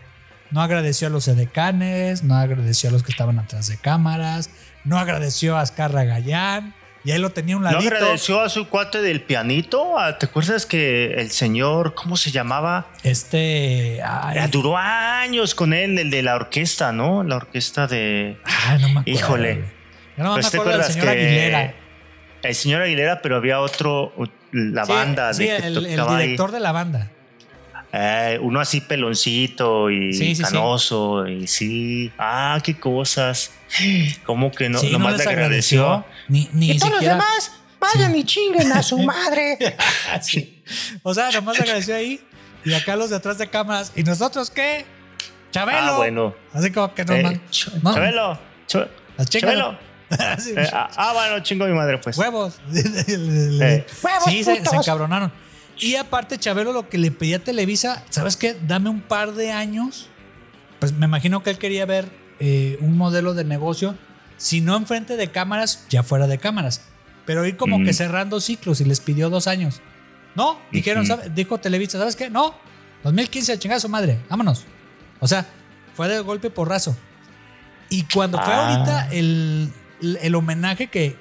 No 0.51 0.61
agradeció 0.61 1.07
a 1.07 1.09
los 1.09 1.27
edecanes, 1.27 2.23
no 2.23 2.35
agradeció 2.37 2.89
a 2.89 2.91
los 2.93 3.01
que 3.03 3.11
estaban 3.11 3.39
atrás 3.39 3.67
de 3.67 3.77
cámaras, 3.77 4.51
no 4.83 4.99
agradeció 4.99 5.57
a 5.57 5.63
Escarra 5.63 6.03
Gallán, 6.03 6.75
y 7.05 7.11
ahí 7.11 7.19
lo 7.19 7.31
tenía 7.31 7.57
un 7.57 7.63
¿No 7.63 7.71
ladito. 7.71 7.93
agradeció 7.95 8.39
a 8.39 8.47
su 8.49 8.69
cuate 8.69 9.01
del 9.01 9.21
pianito? 9.23 9.99
Ah, 9.99 10.17
¿Te 10.17 10.27
acuerdas 10.27 10.65
que 10.65 11.15
el 11.15 11.31
señor, 11.31 11.95
¿cómo 11.95 12.15
se 12.15 12.31
llamaba? 12.31 12.87
Este. 13.03 13.99
ay, 14.05 14.37
Ah, 14.39 14.47
Duró 14.47 14.77
años 14.77 15.53
con 15.55 15.73
él, 15.73 15.97
el 15.99 16.09
de 16.09 16.21
la 16.21 16.35
orquesta, 16.35 16.93
¿no? 16.93 17.23
La 17.23 17.35
orquesta 17.37 17.87
de... 17.87 18.37
ay, 18.45 18.79
no 18.79 18.87
me 18.89 18.99
acuerdo. 19.01 19.11
Híjole. 19.11 19.82
Yo 20.17 20.23
no 20.23 20.35
me 20.35 20.41
¿te 20.41 20.47
acuerdo 20.47 20.71
del 20.77 20.83
señor 20.83 21.05
que 21.05 21.11
Aguilera. 21.11 21.73
El 22.43 22.55
señor 22.55 22.81
Aguilera, 22.81 23.21
pero 23.21 23.37
había 23.37 23.59
otro, 23.61 24.13
la 24.51 24.85
Sí, 24.85 24.91
banda 24.91 25.33
sí, 25.33 25.43
de 25.45 25.57
que 25.57 25.67
el, 25.67 25.85
el 25.85 25.95
tocaba 25.95 26.17
ahí. 26.17 26.23
director 26.25 26.51
de 26.51 26.59
la 26.59 26.71
banda. 26.71 27.09
Eh, 27.95 28.39
uno 28.41 28.59
así 28.59 28.81
peloncito 28.81 29.91
y 29.91 30.13
Sí, 30.13 30.35
canoso 30.41 31.27
y 31.27 31.45
sí. 31.47 32.11
Ah, 32.17 32.59
qué 32.63 32.79
cosas. 32.79 33.51
¿Cómo 34.25 34.51
que 34.51 34.67
no? 34.69 34.79
sí, 34.79 34.87
no 34.87 34.93
nomás 34.99 35.17
les 35.17 35.25
le 35.27 35.31
agradeció. 35.31 36.03
Ni, 36.27 36.49
ni 36.53 36.71
Y 36.71 36.79
todos 36.79 36.93
los 36.93 37.01
demás, 37.01 37.51
vayan 37.79 38.15
y 38.15 38.23
chinguen 38.23 38.71
a 38.71 38.81
su 38.83 38.97
madre. 38.97 39.57
Sí. 40.21 40.63
O 41.03 41.13
sea, 41.13 41.29
nomás 41.31 41.59
agradeció 41.59 41.95
ahí. 41.95 42.19
Y 42.65 42.73
acá 42.73 42.95
los 42.95 43.09
de 43.11 43.17
atrás 43.17 43.37
de 43.37 43.47
cámaras. 43.49 43.91
¿Y 43.95 44.03
nosotros 44.03 44.49
qué? 44.49 44.85
Chabelo. 45.51 45.77
Ah, 45.93 45.97
bueno. 45.97 46.33
Así 46.53 46.71
como 46.71 46.93
que 46.95 47.05
no, 47.05 47.13
Eh, 47.13 47.23
man. 47.23 47.41
Ch- 47.51 47.71
No. 47.83 47.93
Chabelo. 47.93 48.39
Ch- 48.67 48.87
Chabelo. 49.29 49.77
Eh, 50.55 50.69
ah, 50.73 50.89
ah, 50.95 51.13
bueno, 51.13 51.39
chingo 51.43 51.65
mi 51.65 51.73
madre, 51.73 51.97
pues. 51.97 52.17
Huevos. 52.17 52.55
Eh. 52.73 53.85
Huevos, 54.03 54.23
sí, 54.25 54.43
se, 54.43 54.63
se 54.65 54.75
encabronaron. 54.75 55.31
Y 55.79 55.95
aparte, 55.95 56.37
Chabelo 56.37 56.71
lo 56.71 56.87
que 56.89 56.97
le 56.97 57.11
pedía 57.11 57.37
a 57.37 57.39
Televisa, 57.39 58.03
¿sabes 58.09 58.37
qué? 58.37 58.55
Dame 58.67 58.89
un 58.89 59.01
par 59.01 59.33
de 59.33 59.51
años. 59.51 60.09
Pues 60.79 60.93
me 60.93 61.05
imagino 61.05 61.41
que 61.43 61.49
él 61.49 61.57
quería 61.57 61.85
ver 61.85 62.09
eh, 62.39 62.77
un 62.81 62.97
modelo 62.97 63.33
de 63.33 63.43
negocio, 63.43 63.95
si 64.37 64.61
no 64.61 64.75
enfrente 64.75 65.15
de 65.17 65.31
cámaras, 65.31 65.85
ya 65.89 66.03
fuera 66.03 66.27
de 66.27 66.37
cámaras. 66.37 66.81
Pero 67.25 67.45
ir 67.45 67.57
como 67.57 67.79
Mm. 67.79 67.85
que 67.85 67.93
cerrando 67.93 68.39
ciclos 68.41 68.81
y 68.81 68.85
les 68.85 68.99
pidió 68.99 69.29
dos 69.29 69.47
años. 69.47 69.81
No, 70.35 70.59
dijeron, 70.71 71.03
Ujú. 71.03 71.07
¿sabe? 71.15 71.29
dijo 71.33 71.57
Televisa, 71.59 71.97
¿sabes 71.97 72.15
qué? 72.15 72.29
No, 72.29 72.55
2015, 73.03 73.57
chingada 73.59 73.79
su 73.79 73.87
madre, 73.89 74.19
vámonos. 74.29 74.65
O 75.19 75.27
sea, 75.27 75.45
fue 75.95 76.07
de 76.09 76.19
golpe 76.19 76.49
porrazo. 76.49 76.95
Y 77.89 78.03
cuando 78.13 78.37
fue 78.41 78.51
Ah. 78.53 78.73
ahorita 78.73 79.09
el, 79.11 79.71
el, 80.21 80.35
homenaje 80.35 80.87
que, 80.87 81.17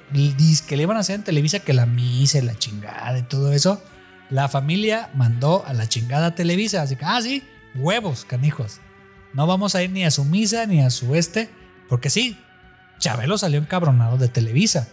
que 0.67 0.77
le 0.77 0.83
iban 0.83 0.97
a 0.97 0.99
hacer 0.99 1.15
en 1.15 1.23
Televisa, 1.23 1.59
que 1.59 1.73
la 1.73 1.85
misa 1.85 2.39
y 2.39 2.41
la 2.41 2.55
chingada 2.55 3.17
y 3.17 3.23
todo 3.23 3.53
eso, 3.53 3.81
la 4.29 4.49
familia 4.49 5.09
mandó 5.13 5.63
a 5.65 5.73
la 5.73 5.87
chingada 5.87 6.27
a 6.27 6.35
Televisa. 6.35 6.81
Así 6.81 6.95
que, 6.95 7.05
ah, 7.05 7.21
sí, 7.21 7.43
huevos, 7.75 8.25
canijos. 8.25 8.79
No 9.33 9.47
vamos 9.47 9.75
a 9.75 9.83
ir 9.83 9.89
ni 9.89 10.03
a 10.03 10.11
su 10.11 10.25
misa 10.25 10.65
ni 10.65 10.81
a 10.81 10.89
su 10.89 11.15
este, 11.15 11.49
porque 11.89 12.09
sí, 12.09 12.37
Chabelo 12.99 13.37
salió 13.37 13.59
encabronado 13.59 14.17
de 14.17 14.27
Televisa. 14.27 14.87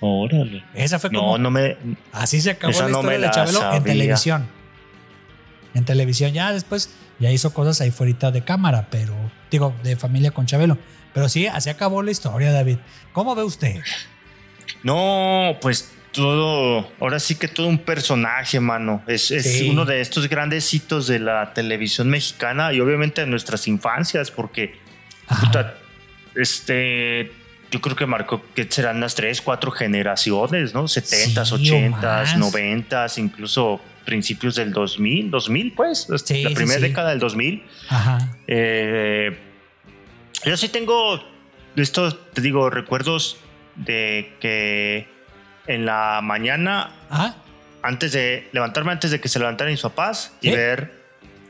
Órale. 0.00 0.64
Esa 0.74 0.98
fue 0.98 1.10
No, 1.10 1.20
como. 1.20 1.38
no 1.38 1.50
me. 1.50 1.76
Así 2.12 2.40
se 2.40 2.50
acabó 2.50 2.72
la 2.72 2.88
no 2.88 3.00
historia 3.00 3.18
de 3.18 3.30
Chabelo 3.30 3.72
en 3.72 3.82
televisión. 3.84 4.46
En 5.74 5.84
televisión. 5.84 6.32
Ya 6.32 6.52
después 6.52 6.90
ya 7.18 7.30
hizo 7.30 7.52
cosas 7.52 7.80
ahí 7.80 7.90
fuera 7.90 8.30
de 8.30 8.42
cámara, 8.42 8.88
pero 8.90 9.14
digo, 9.50 9.74
de 9.82 9.96
familia 9.96 10.30
con 10.30 10.46
Chabelo. 10.46 10.78
Pero 11.12 11.28
sí, 11.28 11.46
así 11.46 11.70
acabó 11.70 12.02
la 12.02 12.10
historia, 12.10 12.50
David. 12.52 12.78
¿Cómo 13.12 13.34
ve 13.34 13.42
usted? 13.44 13.80
No, 14.82 15.56
pues 15.60 15.90
todo, 16.12 16.88
ahora 17.00 17.18
sí 17.18 17.34
que 17.36 17.48
todo 17.48 17.66
un 17.66 17.78
personaje, 17.78 18.60
mano. 18.60 19.02
Es, 19.06 19.30
es 19.30 19.58
Sí. 19.58 19.68
uno 19.70 19.84
de 19.84 20.00
estos 20.00 20.28
grandes 20.28 20.72
hitos 20.72 21.06
de 21.06 21.18
la 21.18 21.52
televisión 21.54 22.08
mexicana 22.08 22.72
y 22.72 22.80
obviamente 22.80 23.20
de 23.22 23.26
nuestras 23.26 23.66
infancias, 23.68 24.30
porque 24.30 24.76
puta, 25.40 25.74
este, 26.34 27.32
yo 27.70 27.80
creo 27.80 27.96
que 27.96 28.06
marcó 28.06 28.42
que 28.54 28.66
serán 28.70 28.98
unas 28.98 29.14
tres, 29.14 29.40
cuatro 29.40 29.70
generaciones, 29.70 30.74
¿no? 30.74 30.84
70s, 30.84 31.44
Sí, 31.58 31.70
o 31.70 31.74
80s, 31.76 31.90
más. 31.90 32.36
90s, 32.36 33.18
incluso 33.18 33.80
principios 34.04 34.54
del 34.56 34.72
2000, 34.72 35.30
2000 35.30 35.72
pues, 35.74 36.06
Sí, 36.24 36.42
la 36.42 36.50
sí, 36.50 36.54
primera 36.54 36.80
sí. 36.80 36.86
década 36.88 37.10
del 37.10 37.18
2000. 37.18 37.64
Ajá. 37.88 38.36
Eh, 38.46 39.38
yo 40.44 40.56
sí 40.56 40.68
tengo 40.68 41.22
estos, 41.76 42.30
te 42.32 42.40
digo, 42.40 42.70
recuerdos 42.70 43.38
de 43.76 44.32
que 44.40 45.08
en 45.66 45.86
la 45.86 46.20
mañana, 46.22 46.90
Ajá. 47.10 47.36
antes 47.82 48.12
de 48.12 48.48
levantarme, 48.52 48.92
antes 48.92 49.10
de 49.10 49.20
que 49.20 49.28
se 49.28 49.38
levantaran 49.38 49.72
mis 49.72 49.80
papás 49.80 50.32
y 50.40 50.50
¿Sí? 50.50 50.54
ver, 50.56 50.92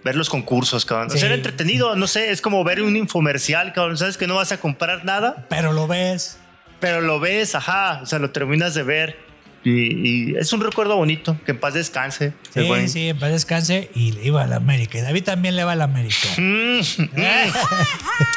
ver 0.04 0.14
los 0.16 0.30
concursos, 0.30 0.84
cabrón. 0.86 1.08
O 1.08 1.10
sea, 1.10 1.20
Sí. 1.20 1.26
era 1.26 1.34
entretenido, 1.34 1.96
no 1.96 2.06
sé, 2.06 2.30
es 2.30 2.40
como 2.40 2.62
ver 2.64 2.80
un 2.82 2.96
infomercial, 2.96 3.72
cabrón. 3.72 3.96
Sabes 3.96 4.16
que 4.16 4.26
no 4.26 4.36
vas 4.36 4.52
a 4.52 4.58
comprar 4.60 5.04
nada, 5.04 5.46
Pero 5.48 5.72
lo 5.72 5.86
ves. 5.88 6.38
pero 6.80 7.00
lo 7.00 7.18
ves, 7.20 7.54
ajá, 7.54 8.00
o 8.02 8.06
sea, 8.06 8.18
lo 8.20 8.30
terminas 8.30 8.74
de 8.74 8.82
ver. 8.84 9.23
Y, 9.64 10.32
y 10.32 10.36
es 10.36 10.52
un 10.52 10.60
recuerdo 10.60 10.94
bonito, 10.96 11.38
que 11.46 11.52
en 11.52 11.58
paz 11.58 11.72
descanse. 11.72 12.34
Sí, 12.52 12.88
sí, 12.88 13.08
en 13.08 13.18
paz 13.18 13.30
descanse 13.32 13.90
y 13.94 14.12
le 14.12 14.24
iba 14.26 14.42
a 14.42 14.46
la 14.46 14.56
América. 14.56 14.98
Y 14.98 15.00
David 15.00 15.24
también 15.24 15.56
le 15.56 15.64
va 15.64 15.72
a 15.72 15.74
la 15.76 15.84
América. 15.84 16.28
Mm. 16.36 16.80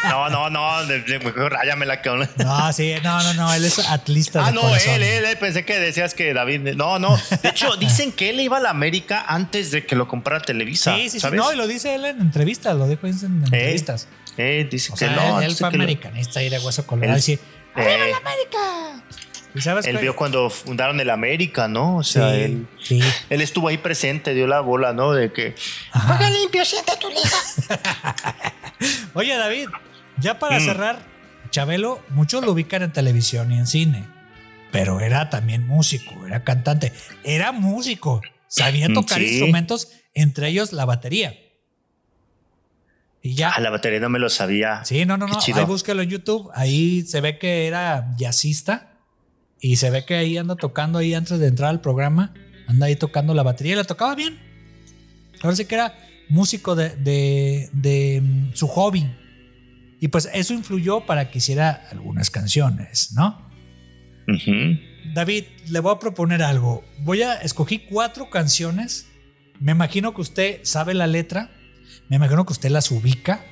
No, 0.10 0.29
no, 0.29 0.50
no, 0.50 0.86
de- 0.86 1.00
ráyamela, 1.50 2.01
cabrón. 2.01 2.29
No, 2.38 2.72
sí, 2.74 2.93
no, 3.03 3.22
no, 3.24 3.34
no, 3.34 3.53
él 3.53 3.65
es 3.65 3.77
atlista. 3.79 4.41
Ah, 4.43 4.48
de 4.50 4.53
no, 4.55 4.62
corazón. 4.62 4.93
él, 4.96 5.03
él, 5.03 5.25
él, 5.25 5.38
pensé 5.38 5.65
que 5.65 5.79
decías 5.79 6.13
que 6.13 6.34
David. 6.34 6.62
No, 6.75 6.98
no. 6.98 7.17
De 7.43 7.50
hecho, 7.50 7.75
dicen 7.79 8.12
que 8.12 8.29
él 8.29 8.39
iba 8.39 8.57
a 8.57 8.60
la 8.60 8.69
América 8.69 9.25
antes 9.27 9.72
de 9.72 9.86
que 9.86 9.96
lo 9.96 10.07
comprara 10.07 10.39
Televisa. 10.41 10.96
Sí, 10.96 11.10
sí, 11.10 11.19
sí. 11.19 11.27
No, 11.34 11.51
y 11.53 11.57
lo 11.57 11.67
dice 11.67 11.93
él 11.96 12.05
en 12.05 12.22
entrevistas, 12.22 12.75
lo 12.75 12.88
dijo 12.88 13.05
en 13.05 13.17
en 13.17 13.43
entrevistas. 13.43 14.07
Eh, 14.38 14.67
dice 14.69 14.91
O 14.93 14.96
que 14.96 15.05
sea, 15.05 15.15
no. 15.15 15.39
él, 15.41 15.46
él 15.50 15.55
fue 15.55 15.69
que 15.69 15.77
lo- 15.77 15.84
americanista 15.84 16.41
y 16.41 16.50
de 16.50 16.60
hueso 16.60 16.86
colorado. 16.88 17.13
Él- 17.13 17.19
y 17.19 17.24
sí, 17.24 17.34
eh, 17.75 18.13
¡América! 18.15 19.03
¿Y 19.58 19.62
sabes 19.62 19.88
él 19.88 19.98
vio 19.98 20.16
cuando 20.16 20.50
fundaron 20.50 21.00
el 21.00 21.10
América, 21.10 21.68
¿no? 21.68 21.98
O 21.98 22.04
Sí, 22.04 22.14
sea, 22.14 22.36
él, 22.36 22.68
sí. 22.84 23.02
él 23.30 23.42
estuvo 23.42 23.68
ahí 23.70 23.78
presente, 23.78 24.34
dio 24.34 24.46
la 24.48 24.60
bola, 24.62 24.94
¿no? 24.94 25.14
De 25.14 25.32
que. 25.34 25.56
Juega 25.92 26.30
limpio, 26.30 26.64
siente 26.66 26.92
tu 27.00 27.10
liga. 27.10 27.22
Oye, 29.14 29.36
David, 29.36 29.70
ya 30.18 30.38
para 30.40 30.60
Mm. 30.60 30.66
cerrar, 30.66 31.00
Chabelo, 31.50 32.04
muchos 32.10 32.44
lo 32.46 32.52
ubican 32.52 32.84
en 32.84 32.92
televisión 32.92 33.52
y 33.52 33.58
en 33.58 33.68
cine, 33.68 34.06
pero 34.72 35.00
era 35.00 35.30
también 35.30 35.66
músico, 35.66 36.28
era 36.28 36.44
cantante, 36.44 36.92
era 37.24 37.52
músico, 37.52 38.22
sabía 38.48 38.90
Mm, 38.90 38.94
tocar 38.94 39.20
sí. 39.20 39.26
instrumentos, 39.28 39.90
entre 40.14 40.50
ellos 40.50 40.74
la 40.74 40.86
batería. 40.86 41.36
Y 43.22 43.34
ya. 43.34 43.50
A 43.50 43.60
la 43.60 43.70
batería 43.72 44.00
no 44.00 44.10
me 44.10 44.20
lo 44.20 44.30
sabía. 44.30 44.86
Sí, 44.86 45.06
no, 45.06 45.18
no, 45.18 45.26
Qué 45.26 45.34
no. 45.34 45.40
chido. 45.40 45.60
Ahí 45.60 45.66
búsquelo 45.66 46.02
en 46.02 46.10
YouTube. 46.10 46.50
Ahí 46.54 47.02
se 47.02 47.20
ve 47.22 47.38
que 47.40 47.66
era 47.68 48.14
jazzista 48.18 48.92
y 49.62 49.78
se 49.78 49.90
ve 49.90 50.06
que 50.06 50.16
ahí 50.16 50.38
anda 50.38 50.56
tocando 50.56 51.00
ahí 51.00 51.14
antes 51.14 51.40
de 51.40 51.48
entrar 51.48 51.70
al 51.70 51.82
programa. 51.82 52.34
Anda 52.68 52.88
ahí 52.88 52.96
tocando 52.96 53.34
la 53.34 53.44
batería 53.44 53.74
y 53.74 53.76
la 53.78 53.84
tocaba 53.86 54.14
bien. 54.16 54.38
Ahora 55.42 55.56
sí 55.56 55.66
que 55.66 55.76
era 55.76 55.96
músico 56.30 56.76
de, 56.76 56.96
de- 56.98 57.70
de, 57.74 58.22
mm, 58.22 58.54
su 58.54 58.68
hobby. 58.68 59.06
Y 60.00 60.10
pues 60.10 60.30
eso 60.34 60.54
influyó 60.54 61.06
para 61.06 61.32
que 61.32 61.38
hiciera 61.40 61.88
algunas 61.92 62.30
canciones, 62.30 63.14
¿no? 63.14 63.48
David, 65.14 65.46
le 65.70 65.80
voy 65.80 65.96
a 65.96 66.00
proponer 66.00 66.44
algo. 66.44 66.84
Voy 67.00 67.22
a 67.22 67.36
escogí 67.36 67.80
cuatro 67.80 68.30
canciones. 68.30 69.08
Me 69.60 69.72
imagino 69.72 70.14
que 70.14 70.22
usted 70.22 70.60
sabe 70.63 70.93
la 70.93 71.08
letra. 71.08 71.50
Me 72.10 72.17
imagino 72.17 72.46
que 72.46 72.54
usted 72.54 72.70
las 72.70 72.91
ubica. 72.91 73.43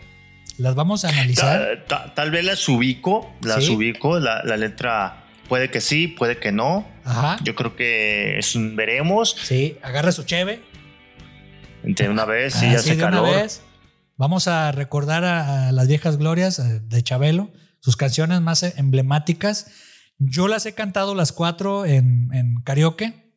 Las 0.58 0.76
vamos 0.76 1.04
a 1.06 1.10
analizar. 1.10 1.86
Ta- 1.88 2.06
ta- 2.06 2.14
tal 2.14 2.32
vez 2.32 2.46
las 2.46 2.68
ubico, 2.70 3.34
las 3.42 3.66
Sí. 3.66 3.74
ubico. 3.74 4.20
La, 4.20 4.44
la 4.44 4.58
letra 4.58 5.25
puede 5.48 5.70
que 5.72 5.82
sí, 5.82 6.08
puede 6.08 6.38
que 6.40 6.52
no. 6.52 6.88
Ajá. 7.04 7.38
Yo 7.44 7.56
creo 7.56 7.76
que 7.76 8.38
es 8.40 8.56
un 8.56 8.76
veremos. 8.76 9.36
Sí, 9.44 9.78
agarra 9.82 10.12
su 10.12 10.24
cheve. 10.24 10.62
De 11.84 12.10
una 12.10 12.26
vez, 12.26 12.54
sí, 12.56 12.66
Ah, 12.68 12.74
ya 12.74 12.80
sí, 12.80 12.90
hace 12.92 12.96
de 12.98 13.04
una 13.06 13.18
calor. 13.22 13.36
vez. 13.36 13.62
Vamos 14.18 14.48
a 14.48 14.72
recordar 14.72 15.24
a, 15.24 15.68
a 15.68 15.72
las 15.72 15.88
viejas 15.88 16.18
glorias 16.18 16.58
eh, 16.60 16.80
de 16.84 17.04
Chabelo, 17.04 17.52
sus 17.80 17.96
canciones 17.98 18.42
más 18.42 18.64
emblemáticas. 18.64 19.68
Yo 20.18 20.48
las 20.48 20.66
he 20.66 20.74
cantado 20.74 21.14
las 21.16 21.32
cuatro 21.32 21.86
en, 21.86 22.30
en 22.34 22.62
karaoke. 22.64 23.34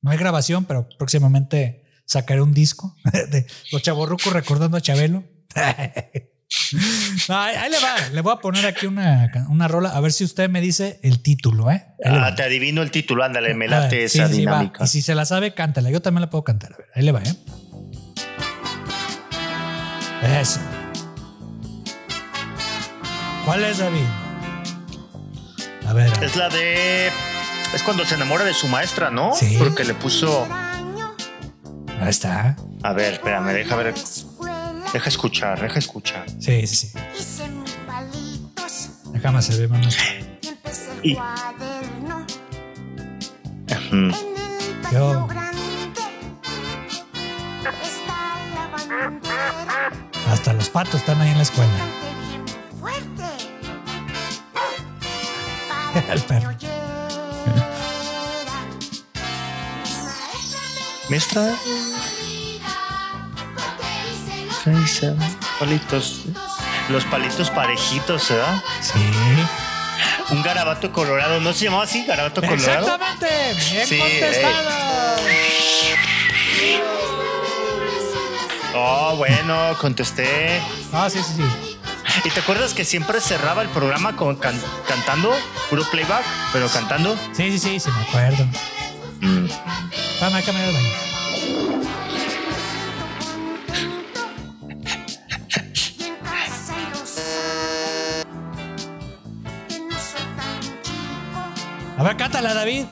No 0.00 0.10
hay 0.10 0.18
grabación, 0.18 0.64
pero 0.64 0.88
próximamente 0.98 1.84
sacaré 2.06 2.40
un 2.42 2.52
disco 2.54 2.96
de 3.30 3.46
los 3.70 3.82
chavorrucos 3.82 4.32
recordando 4.32 4.76
a 4.76 4.80
Chabelo. 4.80 5.24
No, 7.28 7.38
ahí, 7.38 7.54
ahí 7.56 7.70
le 7.70 7.80
va. 7.80 7.96
Le 8.12 8.20
voy 8.20 8.32
a 8.32 8.36
poner 8.36 8.66
aquí 8.66 8.86
una, 8.86 9.30
una 9.48 9.68
rola 9.68 9.90
a 9.90 10.00
ver 10.00 10.12
si 10.12 10.24
usted 10.24 10.50
me 10.50 10.60
dice 10.60 10.98
el 11.02 11.20
título, 11.22 11.70
¿eh? 11.70 11.84
Ah, 12.04 12.34
te 12.34 12.42
adivino 12.42 12.82
el 12.82 12.90
título, 12.90 13.24
ándale, 13.24 13.54
me 13.54 13.68
ver, 13.68 13.70
late 13.82 14.08
sí, 14.08 14.18
esa 14.18 14.28
sí, 14.28 14.38
dinámica. 14.38 14.84
Y 14.84 14.86
si 14.88 15.02
se 15.02 15.14
la 15.14 15.24
sabe, 15.24 15.54
cántala. 15.54 15.90
Yo 15.90 16.02
también 16.02 16.22
la 16.22 16.30
puedo 16.30 16.44
cantar. 16.44 16.72
A 16.74 16.76
ver, 16.76 16.86
ahí 16.94 17.02
le 17.02 17.12
va, 17.12 17.22
¿eh? 17.22 17.34
Eso. 20.40 20.60
¿Cuál 23.44 23.62
es, 23.64 23.78
David? 23.78 24.00
A 25.86 25.92
ver. 25.92 26.08
a 26.08 26.18
ver. 26.18 26.24
Es 26.24 26.36
la 26.36 26.48
de. 26.48 27.08
Es 27.74 27.82
cuando 27.82 28.04
se 28.04 28.14
enamora 28.14 28.44
de 28.44 28.54
su 28.54 28.68
maestra, 28.68 29.10
¿no? 29.10 29.34
Sí. 29.34 29.56
Porque 29.58 29.84
le 29.84 29.94
puso. 29.94 30.46
Ahí 32.00 32.08
está. 32.08 32.56
A 32.82 32.92
ver, 32.92 33.14
espérame, 33.14 33.52
deja 33.52 33.76
ver. 33.76 33.94
Deja 34.94 35.08
escuchar, 35.08 35.60
deja 35.60 35.78
escuchar. 35.78 36.24
Sí, 36.38 36.66
sí, 36.68 36.76
sí. 36.76 36.92
Palitos 37.86 38.90
Déjame 39.12 39.42
servir 39.42 39.68
una 39.70 39.80
noche. 39.80 40.38
y 40.40 40.46
empecé 40.48 40.92
el 40.92 41.00
Y- 41.10 41.14
cuaderno 41.16 42.26
Ujú. 43.70 43.96
en 43.96 44.14
el 44.14 44.80
patio 44.82 44.98
Yo. 44.98 45.26
grande. 45.26 45.60
Está 47.82 48.38
la 48.54 48.68
bandera 48.70 49.90
Hasta 50.30 50.52
los 50.52 50.68
patos 50.70 50.94
están 51.00 51.20
ahí 51.20 51.30
en 51.30 51.38
la 51.38 51.42
escuela. 51.42 51.72
El 56.12 56.20
perro. 56.22 56.50
Maestra. 61.08 61.54
Palitos. 65.58 66.22
Los 66.88 67.04
palitos 67.04 67.50
parejitos, 67.50 68.28
¿verdad? 68.30 68.62
Sí. 68.80 68.98
Un 70.30 70.42
garabato 70.42 70.92
colorado. 70.92 71.40
¿No 71.40 71.52
se 71.52 71.64
llamaba 71.66 71.84
así? 71.84 72.04
Garabato 72.06 72.40
colorado. 72.42 72.84
Exactamente. 72.86 73.54
Bien 73.72 73.86
Sí, 73.86 73.98
contestado. 73.98 74.70
Oh, 78.76 79.14
bueno, 79.16 79.76
contesté. 79.80 80.60
Ah, 80.92 81.08
sí, 81.08 81.20
sí, 81.22 81.34
sí. 81.36 81.78
¿Y 82.24 82.30
te 82.30 82.40
acuerdas 82.40 82.74
que 82.74 82.84
siempre 82.84 83.20
cerraba 83.20 83.62
el 83.62 83.68
programa 83.68 84.16
con 84.16 84.36
can- 84.36 84.60
cantando? 84.88 85.32
Puro 85.70 85.84
playback, 85.90 86.24
pero 86.52 86.68
cantando. 86.68 87.16
Sí, 87.32 87.50
sí, 87.52 87.58
sí, 87.58 87.80
sí, 87.80 87.90
me 87.90 88.02
acuerdo. 88.02 88.44
Mm. 89.20 89.46
Vamos 90.20 90.38
a 90.38 90.42
caminar 90.42 90.68
al 90.68 90.74
baño. 90.74 91.03
Cántala, 102.44 102.54
David. 102.60 102.84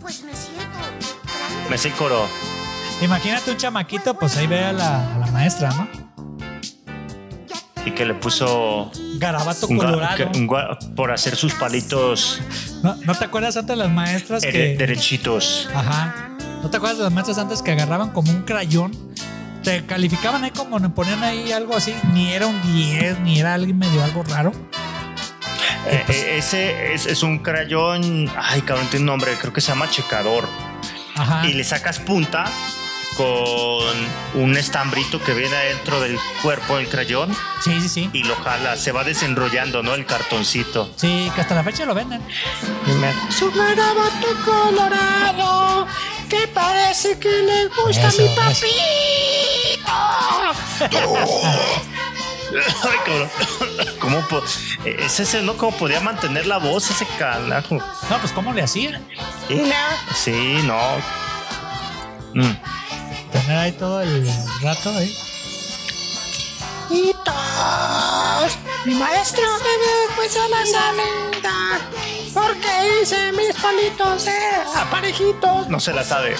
pues 0.00 0.22
me 0.22 0.32
siento. 0.32 0.78
Me 1.68 1.78
sé 1.78 1.90
coro. 1.92 2.28
Imagínate 3.02 3.50
un 3.50 3.56
chamaquito, 3.56 4.14
pues 4.14 4.36
ahí 4.36 4.46
ve 4.46 4.64
a 4.64 4.72
la, 4.72 5.14
a 5.14 5.18
la 5.18 5.26
maestra, 5.28 5.70
¿no? 5.70 5.88
Y 7.84 7.92
que 7.92 8.04
le 8.04 8.12
puso 8.14 8.90
Garabato 9.16 9.66
un 9.66 9.78
colorado. 9.78 10.16
que- 10.16 10.38
un 10.38 10.46
por 10.94 11.10
hacer 11.12 11.34
sus 11.34 11.54
palitos 11.54 12.38
¿No, 12.82 12.94
¿no 13.06 13.14
te 13.14 13.24
acuerdas 13.24 13.56
antes 13.56 13.70
de 13.70 13.76
las 13.76 13.90
maestras 13.90 14.42
que... 14.42 14.76
derechitos. 14.76 15.66
Ajá. 15.74 16.28
¿No 16.62 16.68
te 16.68 16.76
acuerdas 16.76 16.98
de 16.98 17.04
las 17.04 17.12
maestras 17.12 17.38
antes 17.38 17.62
que 17.62 17.72
agarraban 17.72 18.10
como 18.10 18.30
un 18.30 18.42
crayón? 18.42 18.92
Te 19.64 19.86
calificaban 19.86 20.44
ahí 20.44 20.50
como 20.50 20.78
ponían 20.94 21.22
ahí 21.24 21.52
algo 21.52 21.74
así. 21.74 21.94
Ni 22.12 22.32
era 22.32 22.46
un 22.46 22.60
10, 22.62 23.20
ni 23.20 23.40
era 23.40 23.54
alguien 23.54 23.78
medio 23.78 24.04
algo 24.04 24.22
raro. 24.24 24.52
Eh, 25.86 26.04
eh, 26.08 26.34
ese 26.38 26.94
es, 26.94 27.06
es 27.06 27.22
un 27.22 27.38
crayón. 27.38 28.30
Ay, 28.36 28.62
cabrón, 28.62 28.86
tiene 28.88 29.02
un 29.04 29.06
nombre. 29.06 29.32
Creo 29.40 29.52
que 29.52 29.60
se 29.60 29.68
llama 29.68 29.88
checador. 29.90 30.48
Ajá. 31.16 31.46
Y 31.46 31.52
le 31.54 31.64
sacas 31.64 31.98
punta 31.98 32.44
con 33.16 33.28
un 34.34 34.56
estambrito 34.56 35.22
que 35.22 35.34
viene 35.34 35.54
adentro 35.54 36.00
del 36.00 36.18
cuerpo 36.42 36.78
del 36.78 36.88
crayón 36.88 37.36
Sí, 37.62 37.80
sí, 37.82 37.88
sí. 37.88 38.10
y 38.12 38.22
lo 38.22 38.36
jala, 38.36 38.76
se 38.76 38.92
va 38.92 39.04
desenrollando, 39.04 39.82
¿no? 39.82 39.94
El 39.94 40.06
cartoncito. 40.06 40.92
Sí, 40.96 41.30
que 41.34 41.40
hasta 41.40 41.54
la 41.54 41.64
fecha 41.64 41.84
lo 41.84 41.94
venden. 41.94 42.22
Su 43.30 43.50
colorado 43.50 44.00
que 46.28 46.46
parece 46.48 47.18
que 47.18 47.28
le 47.28 47.66
gusta 47.66 48.08
Eso, 48.08 48.22
mi 48.22 48.28
papito. 48.36 48.70
Ay, 52.52 52.98
cabrón. 53.04 53.30
¿Cómo 54.00 54.26
po- 54.28 54.42
es 54.84 55.20
ese, 55.20 55.42
¿no? 55.42 55.56
¿Cómo 55.56 55.76
podía 55.76 56.00
mantener 56.00 56.46
la 56.46 56.58
voz 56.58 56.90
ese 56.90 57.06
carajo? 57.18 57.76
No, 57.76 58.18
pues 58.18 58.32
¿cómo 58.32 58.52
le 58.52 58.62
hacía? 58.62 59.00
Sí, 60.14 60.60
no. 60.64 60.80
Mm. 62.34 62.52
Tener 63.32 63.56
ahí 63.58 63.72
todo 63.72 64.00
el 64.02 64.28
rato 64.62 64.90
ahí. 64.96 65.14
Hitos. 66.90 68.58
Mi 68.84 68.94
maestro 68.94 69.42
me 69.44 70.14
puso 70.16 70.48
la 70.48 70.66
salida 70.66 71.80
porque 72.34 73.00
hice 73.02 73.32
mis 73.32 73.54
palitos 73.60 74.24
de 74.24 74.38
aparejitos. 74.76 75.68
No 75.68 75.78
se 75.78 75.92
la 75.92 76.02
sabe. 76.04 76.36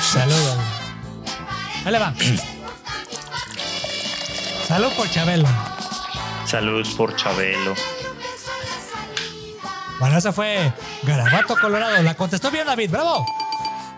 Saludos. 0.00 0.58
Ahí 1.84 1.92
le 1.92 1.98
va. 1.98 2.14
Salud 4.72 4.90
por 4.96 5.10
Chabelo. 5.10 5.48
Salud 6.46 6.86
por 6.96 7.14
Chabelo. 7.14 7.74
Bueno, 10.00 10.16
esa 10.16 10.32
fue 10.32 10.72
Garabato 11.02 11.56
Colorado. 11.60 12.02
La 12.02 12.14
contestó 12.14 12.50
bien 12.50 12.66
David. 12.66 12.90
¡Bravo! 12.90 13.26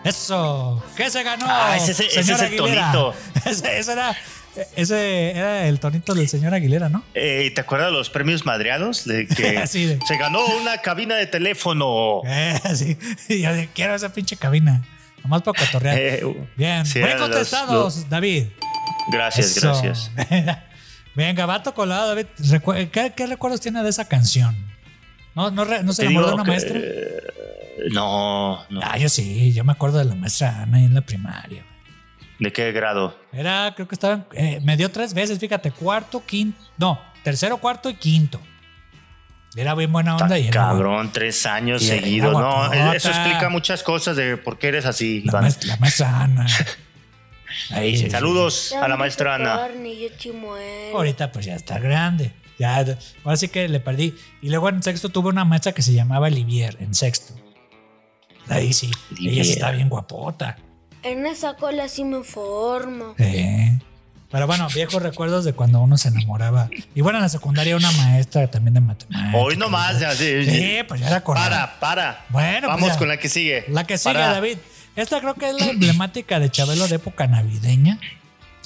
Eso. 0.03 0.83
¿Qué 0.97 1.09
se 1.09 1.23
ganó? 1.23 1.45
Ah, 1.47 1.77
ese- 1.77 1.91
ese- 1.93 2.19
ese 2.19 2.33
es 2.33 2.41
el 2.41 2.55
tonito. 2.57 3.13
Ese, 3.45 3.79
ese 3.79 3.91
era, 3.93 4.17
ese 4.75 5.31
era 5.31 5.65
el 5.67 5.79
tonito 5.79 6.13
del 6.13 6.27
señor 6.27 6.53
Aguilera, 6.53 6.89
¿no? 6.89 7.03
Eh, 7.13 7.51
¿Te 7.55 7.61
acuerdas 7.61 7.87
de 7.87 7.93
los 7.93 8.09
premios 8.09 8.45
madreados? 8.45 9.05
De 9.05 9.27
que 9.35 9.65
Sí, 9.67 9.85
de- 9.85 9.99
se 10.05 10.17
ganó 10.17 10.45
una 10.61 10.79
cabina 10.79 11.15
de 11.15 11.25
teléfono. 11.27 12.21
Eh, 12.25 12.59
sí. 12.75 12.97
Y 13.33 13.41
yo 13.43 13.49
quiero 13.73 13.95
esa 13.95 14.11
pinche 14.11 14.35
cabina. 14.35 14.83
Nomás 15.23 15.41
para 15.41 15.57
cotorrear. 15.57 15.97
Eh, 15.97 16.47
Bien. 16.57 16.83
Bien 16.93 17.11
los- 17.11 17.21
contestados, 17.21 17.95
los- 17.97 18.09
David. 18.09 18.47
Gracias, 19.11 19.57
Eso. 19.57 19.67
gracias. 19.81 20.11
Bien, 21.15 21.35
Gabato 21.35 21.73
Colorado, 21.73 22.09
David. 22.09 22.25
¿Qué, 22.91 23.13
qué 23.15 23.27
recuerdos 23.27 23.61
tiene 23.61 23.81
de 23.83 23.89
esa 23.89 24.05
canción? 24.07 24.55
¿No, 25.33 25.49
no, 25.51 25.63
no 25.65 25.93
se 25.93 26.03
enamoró 26.03 26.27
de 26.27 26.33
una 26.33 26.43
que- 26.43 26.49
maestra? 26.51 26.79
No, 27.91 28.65
no. 28.69 28.79
Ah, 28.83 28.97
yo 28.97 29.09
sí, 29.09 29.53
yo 29.53 29.63
me 29.63 29.73
acuerdo 29.73 29.97
de 29.99 30.05
la 30.05 30.15
maestra 30.15 30.61
Ana 30.61 30.77
ahí 30.77 30.85
en 30.85 30.93
la 30.93 31.01
primaria. 31.01 31.63
¿De 32.39 32.51
qué 32.51 32.71
grado? 32.71 33.17
Era, 33.31 33.71
creo 33.75 33.87
que 33.87 33.95
estaba, 33.95 34.25
eh, 34.33 34.59
me 34.63 34.75
dio 34.75 34.89
tres 34.91 35.13
veces, 35.13 35.39
fíjate, 35.39 35.71
cuarto, 35.71 36.25
quinto, 36.25 36.59
no, 36.77 36.99
tercero, 37.23 37.57
cuarto 37.57 37.89
y 37.89 37.95
quinto. 37.95 38.41
Era 39.55 39.73
bien 39.73 39.91
buena 39.91 40.17
onda 40.17 40.37
y 40.37 40.47
era 40.47 40.51
Cabrón, 40.51 41.11
tres 41.13 41.45
años 41.45 41.81
seguidos. 41.81 42.33
No, 42.33 42.73
eso 42.93 43.09
explica 43.09 43.47
muchas 43.49 43.83
cosas 43.83 44.17
de 44.17 44.35
por 44.35 44.57
qué 44.59 44.67
eres 44.67 44.85
así. 44.85 45.21
la, 45.21 45.31
Iván. 45.31 45.41
maestra, 45.43 45.67
la 45.69 45.77
maestra 45.77 46.21
Ana. 46.23 46.45
Ahí, 47.71 47.97
sí, 47.97 48.05
sí. 48.05 48.09
Saludos 48.11 48.73
a 48.73 48.87
la 48.87 48.97
maestra 48.97 49.35
Ana. 49.35 49.69
Ahorita 50.93 51.31
pues 51.31 51.45
ya 51.45 51.55
está 51.55 51.79
grande. 51.79 52.31
Ya, 52.57 52.77
ahora 53.23 53.37
sí 53.37 53.49
que 53.49 53.67
le 53.67 53.79
perdí. 53.79 54.15
Y 54.41 54.49
luego 54.49 54.69
en 54.69 54.81
sexto 54.81 55.09
tuve 55.09 55.29
una 55.29 55.43
maestra 55.43 55.73
que 55.73 55.81
se 55.81 55.93
llamaba 55.93 56.29
Livier, 56.29 56.77
en 56.79 56.93
sexto. 56.93 57.33
Ahí 58.47 58.73
sí, 58.73 58.91
ella 59.19 59.43
sí 59.43 59.51
está 59.51 59.71
bien 59.71 59.89
guapota. 59.89 60.57
En 61.03 61.25
esa 61.25 61.55
cola 61.55 61.87
sí 61.87 62.03
me 62.03 62.23
formo. 62.23 63.13
Sí. 63.17 63.79
Pero 64.31 64.47
bueno, 64.47 64.67
viejos 64.73 65.01
recuerdos 65.01 65.45
de 65.45 65.53
cuando 65.53 65.79
uno 65.79 65.97
se 65.97 66.09
enamoraba. 66.09 66.69
Y 66.93 67.01
bueno, 67.01 67.19
en 67.19 67.23
la 67.23 67.29
secundaria 67.29 67.75
una 67.75 67.91
maestra 67.91 68.49
también 68.49 68.73
de 68.73 68.81
matemáticas. 68.81 69.33
Hoy 69.35 69.55
nomás. 69.55 69.99
ya, 69.99 70.13
sí, 70.13 70.43
Sí, 70.45 70.77
pues 70.87 70.99
ya 71.01 71.07
era 71.07 71.23
correcto. 71.23 71.49
Para, 71.49 71.79
para. 71.79 72.25
Bueno, 72.29 72.67
pues 72.67 72.75
Vamos 72.81 72.93
ya. 72.93 72.97
con 72.97 73.07
la 73.07 73.17
que 73.17 73.29
sigue. 73.29 73.65
La 73.69 73.85
que 73.85 73.97
sigue, 73.97 74.13
Para. 74.15 74.33
David. 74.33 74.57
Esta 74.95 75.19
creo 75.19 75.33
que 75.33 75.49
es 75.49 75.59
la 75.59 75.67
emblemática 75.67 76.39
de 76.39 76.49
Chabelo 76.49 76.87
de 76.87 76.95
época 76.95 77.27
navideña. 77.27 77.99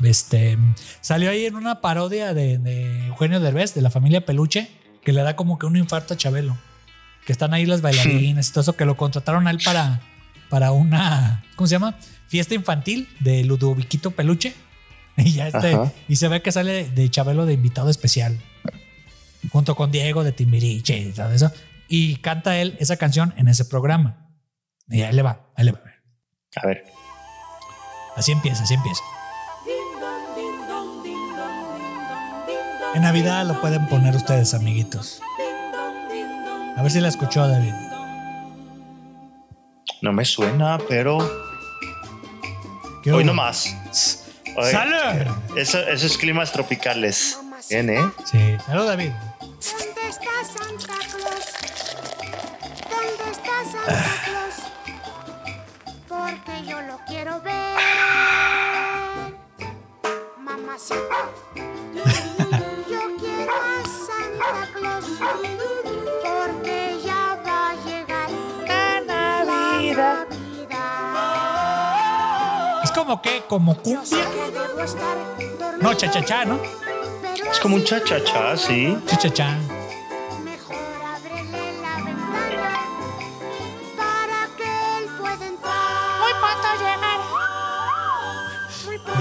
Este 0.03 0.57
salió 1.01 1.31
ahí 1.31 1.45
en 1.45 1.55
una 1.55 1.81
parodia 1.81 2.33
de, 2.33 2.57
de 2.57 3.07
Eugenio 3.07 3.39
Derbez, 3.39 3.73
de 3.73 3.81
la 3.81 3.89
familia 3.89 4.25
Peluche, 4.25 4.69
que 5.03 5.11
le 5.11 5.21
da 5.23 5.35
como 5.35 5.57
que 5.57 5.65
un 5.65 5.75
infarto 5.75 6.13
a 6.13 6.17
Chabelo. 6.17 6.57
Que 7.25 7.31
están 7.31 7.53
ahí 7.53 7.65
las 7.65 7.81
bailarinas 7.81 8.49
y 8.49 8.51
todo 8.51 8.61
eso, 8.61 8.75
que 8.75 8.85
lo 8.85 8.95
contrataron 8.95 9.47
a 9.47 9.51
él 9.51 9.59
para, 9.63 10.01
para 10.49 10.71
una, 10.71 11.43
¿cómo 11.55 11.67
se 11.67 11.73
llama? 11.73 11.95
Fiesta 12.27 12.55
infantil 12.55 13.09
de 13.19 13.43
Ludoviquito 13.43 14.11
Peluche. 14.11 14.53
Y 15.17 15.33
ya 15.33 15.47
este, 15.49 15.73
Ajá. 15.73 15.91
y 16.07 16.15
se 16.15 16.29
ve 16.29 16.41
que 16.41 16.49
sale 16.49 16.89
de 16.91 17.09
Chabelo 17.09 17.45
de 17.45 17.51
invitado 17.51 17.89
especial. 17.89 18.39
Junto 19.51 19.75
con 19.75 19.91
Diego 19.91 20.23
de 20.23 20.31
Timbiriche 20.31 20.97
y 20.97 21.11
todo 21.11 21.33
eso. 21.33 21.51
Y 21.89 22.17
canta 22.17 22.57
él 22.57 22.77
esa 22.79 22.95
canción 22.95 23.33
en 23.35 23.49
ese 23.49 23.65
programa. 23.65 24.29
Y 24.87 25.01
ahí 25.01 25.13
le 25.13 25.21
va, 25.21 25.51
ahí 25.57 25.65
le 25.65 25.73
va. 25.73 25.81
A 26.55 26.65
ver. 26.67 26.83
Así 28.15 28.31
empieza, 28.31 28.63
así 28.63 28.73
empieza. 28.73 29.01
En 32.95 33.03
Navidad 33.03 33.45
lo 33.45 33.61
pueden 33.61 33.87
poner 33.87 34.15
ustedes, 34.15 34.53
amiguitos. 34.53 35.21
A 36.75 36.81
ver 36.81 36.91
si 36.91 36.99
la 36.99 37.07
escuchó 37.09 37.47
David. 37.47 37.73
No 40.01 40.11
me 40.13 40.25
suena, 40.25 40.79
pero 40.87 41.17
¿Qué 43.03 43.11
hoy 43.11 43.23
nomás. 43.23 43.75
¡Salud! 43.91 45.27
Eso- 45.55 45.79
esos 45.87 46.17
climas 46.17 46.51
tropicales. 46.51 47.37
Bien, 47.69 47.89
¿eh? 47.89 48.09
Sí, 48.25 48.57
salud, 48.65 48.87
David. 48.87 49.11
¿Dónde 49.39 50.09
está 50.09 50.31
Santa 50.45 50.95
Claus? 51.07 51.45
¿Dónde 52.89 53.31
está 53.31 53.51
Santa 53.71 54.23
Claus? 54.25 54.58
Porque 56.29 56.63
yo 56.67 56.79
lo 56.81 56.99
quiero 57.07 57.41
ver. 57.41 57.77
Mamacita. 60.37 61.29
Yo 62.89 62.99
quiero 63.19 63.51
a 63.51 63.83
Santa 64.05 64.67
Claus. 64.73 65.05
Porque 66.23 66.99
ya 67.03 67.41
va 67.45 67.69
a 67.69 67.75
llegar 67.85 68.29
la 68.67 69.01
Navidad. 69.01 70.27
Es 72.83 72.91
como 72.91 73.21
que, 73.21 73.43
como 73.47 73.75
cumbia. 73.81 74.19
No, 75.81 75.93
cha-cha-cha, 75.95 76.45
¿no? 76.45 76.59
Es 77.51 77.59
como 77.59 77.75
un 77.75 77.83
cha-cha-cha, 77.83 78.55
sí. 78.55 78.97
Cha-cha-cha. 79.07 79.57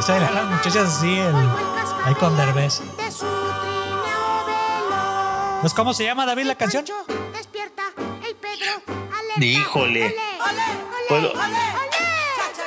Las 0.09 0.45
muchachas 0.47 0.97
así, 0.97 1.19
el, 1.19 1.35
ahí 2.05 2.15
con 2.15 2.35
Derbez. 2.37 2.81
Pues, 5.61 5.75
¿cómo 5.75 5.93
se 5.93 6.05
llama, 6.05 6.25
David, 6.25 6.45
la 6.47 6.55
canción? 6.55 6.85
Pancho, 6.85 7.05
despierta. 7.35 7.83
Hey, 8.23 8.35
Pedro, 8.41 8.71
alerta. 8.87 9.45
Híjole. 9.45 10.17
Puedo-. 11.09 11.33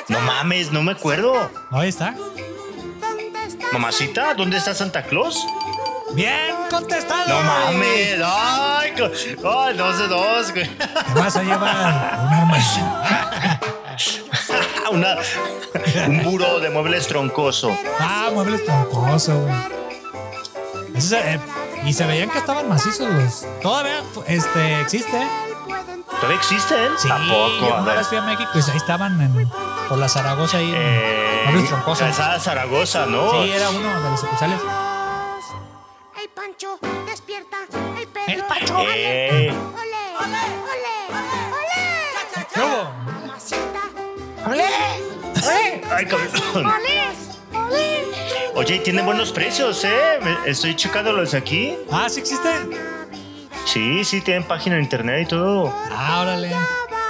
No 0.10 0.20
mames, 0.22 0.72
no 0.72 0.84
me 0.84 0.92
acuerdo. 0.92 1.50
Ahí 1.72 1.90
está. 1.90 2.12
¿Dónde 2.12 2.44
está 3.48 3.68
Mamacita, 3.74 4.34
¿dónde 4.36 4.58
está 4.58 4.76
Santa 4.76 5.04
Claus? 5.04 5.44
Bien 6.14 6.56
contestado. 6.70 7.28
No 7.28 7.42
mames. 7.42 8.20
Ay, 8.24 8.94
co- 8.96 9.50
ay, 9.50 9.78
dos 9.78 9.98
de 9.98 10.08
dos. 10.08 10.52
güey. 10.52 10.70
Te 10.78 11.20
vas 11.20 11.36
a 11.38 11.44
llevar 11.44 11.76
un 12.26 12.34
arma. 12.34 12.58
Una, 14.92 15.16
un 16.08 16.24
buró 16.24 16.60
de 16.60 16.70
muebles 16.70 17.08
troncoso. 17.08 17.76
Ah, 18.00 18.30
muebles 18.34 18.64
troncoso, 18.66 19.40
güey. 19.40 19.54
Eso 20.96 21.10
se- 21.10 21.34
eh, 21.36 21.40
y 21.86 21.94
se 21.94 22.06
veían 22.06 22.30
que 22.30 22.38
estaban 22.38 22.68
macizos 22.70 23.10
los. 23.14 23.46
Todavía 23.62 24.04
este, 24.28 24.82
existe, 24.82 25.18
¿eh? 25.18 25.28
Él. 25.68 26.04
¿Todavía 26.06 26.38
existen? 26.38 26.92
Sí, 26.98 27.10
¿A 27.10 27.16
poco? 27.18 27.68
yo 27.70 27.76
una 27.82 27.94
vez 27.96 28.08
fui 28.08 28.18
a 28.18 28.22
México 28.22 28.50
y 28.56 28.62
ahí 28.62 28.78
estaban 28.78 29.20
en- 29.22 29.50
por 29.90 29.98
la 29.98 30.08
Zaragoza 30.10 30.58
ahí. 30.58 30.70
en 30.70 30.76
Eh, 30.78 31.42
Muebles 31.46 31.68
troncosos. 31.70 32.00
Calzada 32.06 32.40
Zaragoza, 32.40 33.06
¿no? 33.08 33.32
Sí, 33.32 33.52
era 33.52 33.70
uno 33.72 33.88
de 34.04 34.10
los 34.12 34.20
sucursales. 34.20 34.60
Hey, 36.16 36.30
Pancho, 36.36 36.78
despierta. 37.08 37.58
Pedro. 37.70 38.28
El 38.28 38.44
Pancho. 38.44 38.80
Eh, 38.82 39.21
Oye, 48.56 48.76
y 48.76 48.80
tienen 48.80 49.06
buenos 49.06 49.32
precios, 49.32 49.84
¿eh? 49.84 49.90
Estoy 50.46 50.76
checándolos 50.76 51.34
aquí. 51.34 51.74
Ah, 51.92 52.08
sí 52.10 52.20
existe. 52.20 52.50
Sí, 53.66 54.04
sí, 54.04 54.22
tienen 54.22 54.44
página 54.44 54.76
de 54.76 54.82
internet 54.84 55.24
y 55.24 55.26
todo. 55.28 55.74
Ah, 55.92 56.20
órale. 56.22 56.52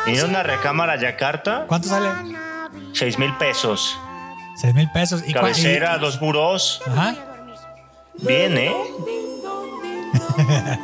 Tienen 0.05 0.25
una 0.25 0.43
recámara 0.43 0.99
Yakarta. 0.99 1.65
¿Cuánto 1.67 1.87
sale? 1.89 2.09
6 2.93 3.17
mil 3.17 3.35
pesos. 3.37 3.97
6 4.57 4.73
mil 4.73 4.89
pesos. 4.91 5.23
¿Y 5.25 5.33
Cabecera, 5.33 5.95
y- 5.97 5.99
dos 5.99 6.19
burós. 6.19 6.81
Ajá. 6.87 7.15
Bien, 8.19 8.57
¿eh? 8.57 8.75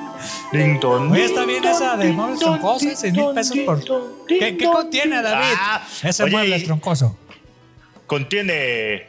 Ding 0.52 0.80
dong, 0.80 1.12
Oye, 1.12 1.26
está 1.26 1.46
bien 1.46 1.63
esa 1.65 1.96
de 1.98 2.12
muebles 2.12 2.39
troncosos, 2.39 2.82
ding 2.82 2.96
6 2.96 3.13
mil 3.13 3.22
dong, 3.24 3.36
pesos 3.36 3.58
por. 3.65 4.26
¿Qué, 4.28 4.58
qué 4.58 4.65
contiene, 4.65 5.22
David? 5.22 5.56
Ah, 5.60 5.82
Ese 6.04 6.24
oye, 6.24 6.32
mueble 6.32 6.58
y- 6.58 6.63
troncoso. 6.63 7.15
Contiene 8.08 9.08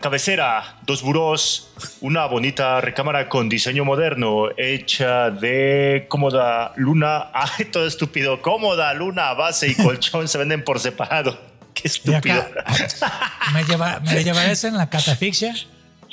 cabecera, 0.00 0.76
dos 0.86 1.02
burós, 1.02 1.72
una 2.00 2.26
bonita 2.26 2.80
recámara 2.80 3.28
con 3.28 3.48
diseño 3.48 3.84
moderno 3.84 4.48
hecha 4.56 5.30
de 5.30 6.06
cómoda 6.08 6.72
luna. 6.76 7.30
Ay, 7.34 7.66
todo 7.66 7.86
estúpido. 7.86 8.40
Cómoda, 8.42 8.94
luna, 8.94 9.34
base 9.34 9.68
y 9.68 9.74
colchón 9.82 10.28
se 10.28 10.38
venden 10.38 10.62
por 10.64 10.78
separado. 10.80 11.38
Qué 11.74 11.88
estúpido. 11.88 12.40
acá, 12.40 13.34
¿me, 13.52 13.64
lleva, 13.64 14.00
¿Me 14.00 14.22
llevaré 14.24 14.52
eso 14.52 14.68
en 14.68 14.76
la 14.76 14.88
catafixia? 14.88 15.54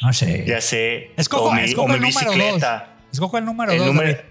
No 0.01 0.11
sé. 0.11 0.43
Ya 0.47 0.59
sé. 0.59 1.11
Escojo, 1.15 1.45
o 1.45 1.51
mi, 1.53 1.61
escojo 1.61 1.85
o 1.85 1.87
mi 1.89 1.95
el 1.95 2.01
número 2.01 2.25
dos. 2.25 2.35
bicicleta. 2.35 2.87
Escojo 3.11 3.37
el 3.37 3.45
número 3.45 3.71
El 3.71 3.77
dos, 3.77 3.87
número, 3.87 4.07
David. 4.09 4.21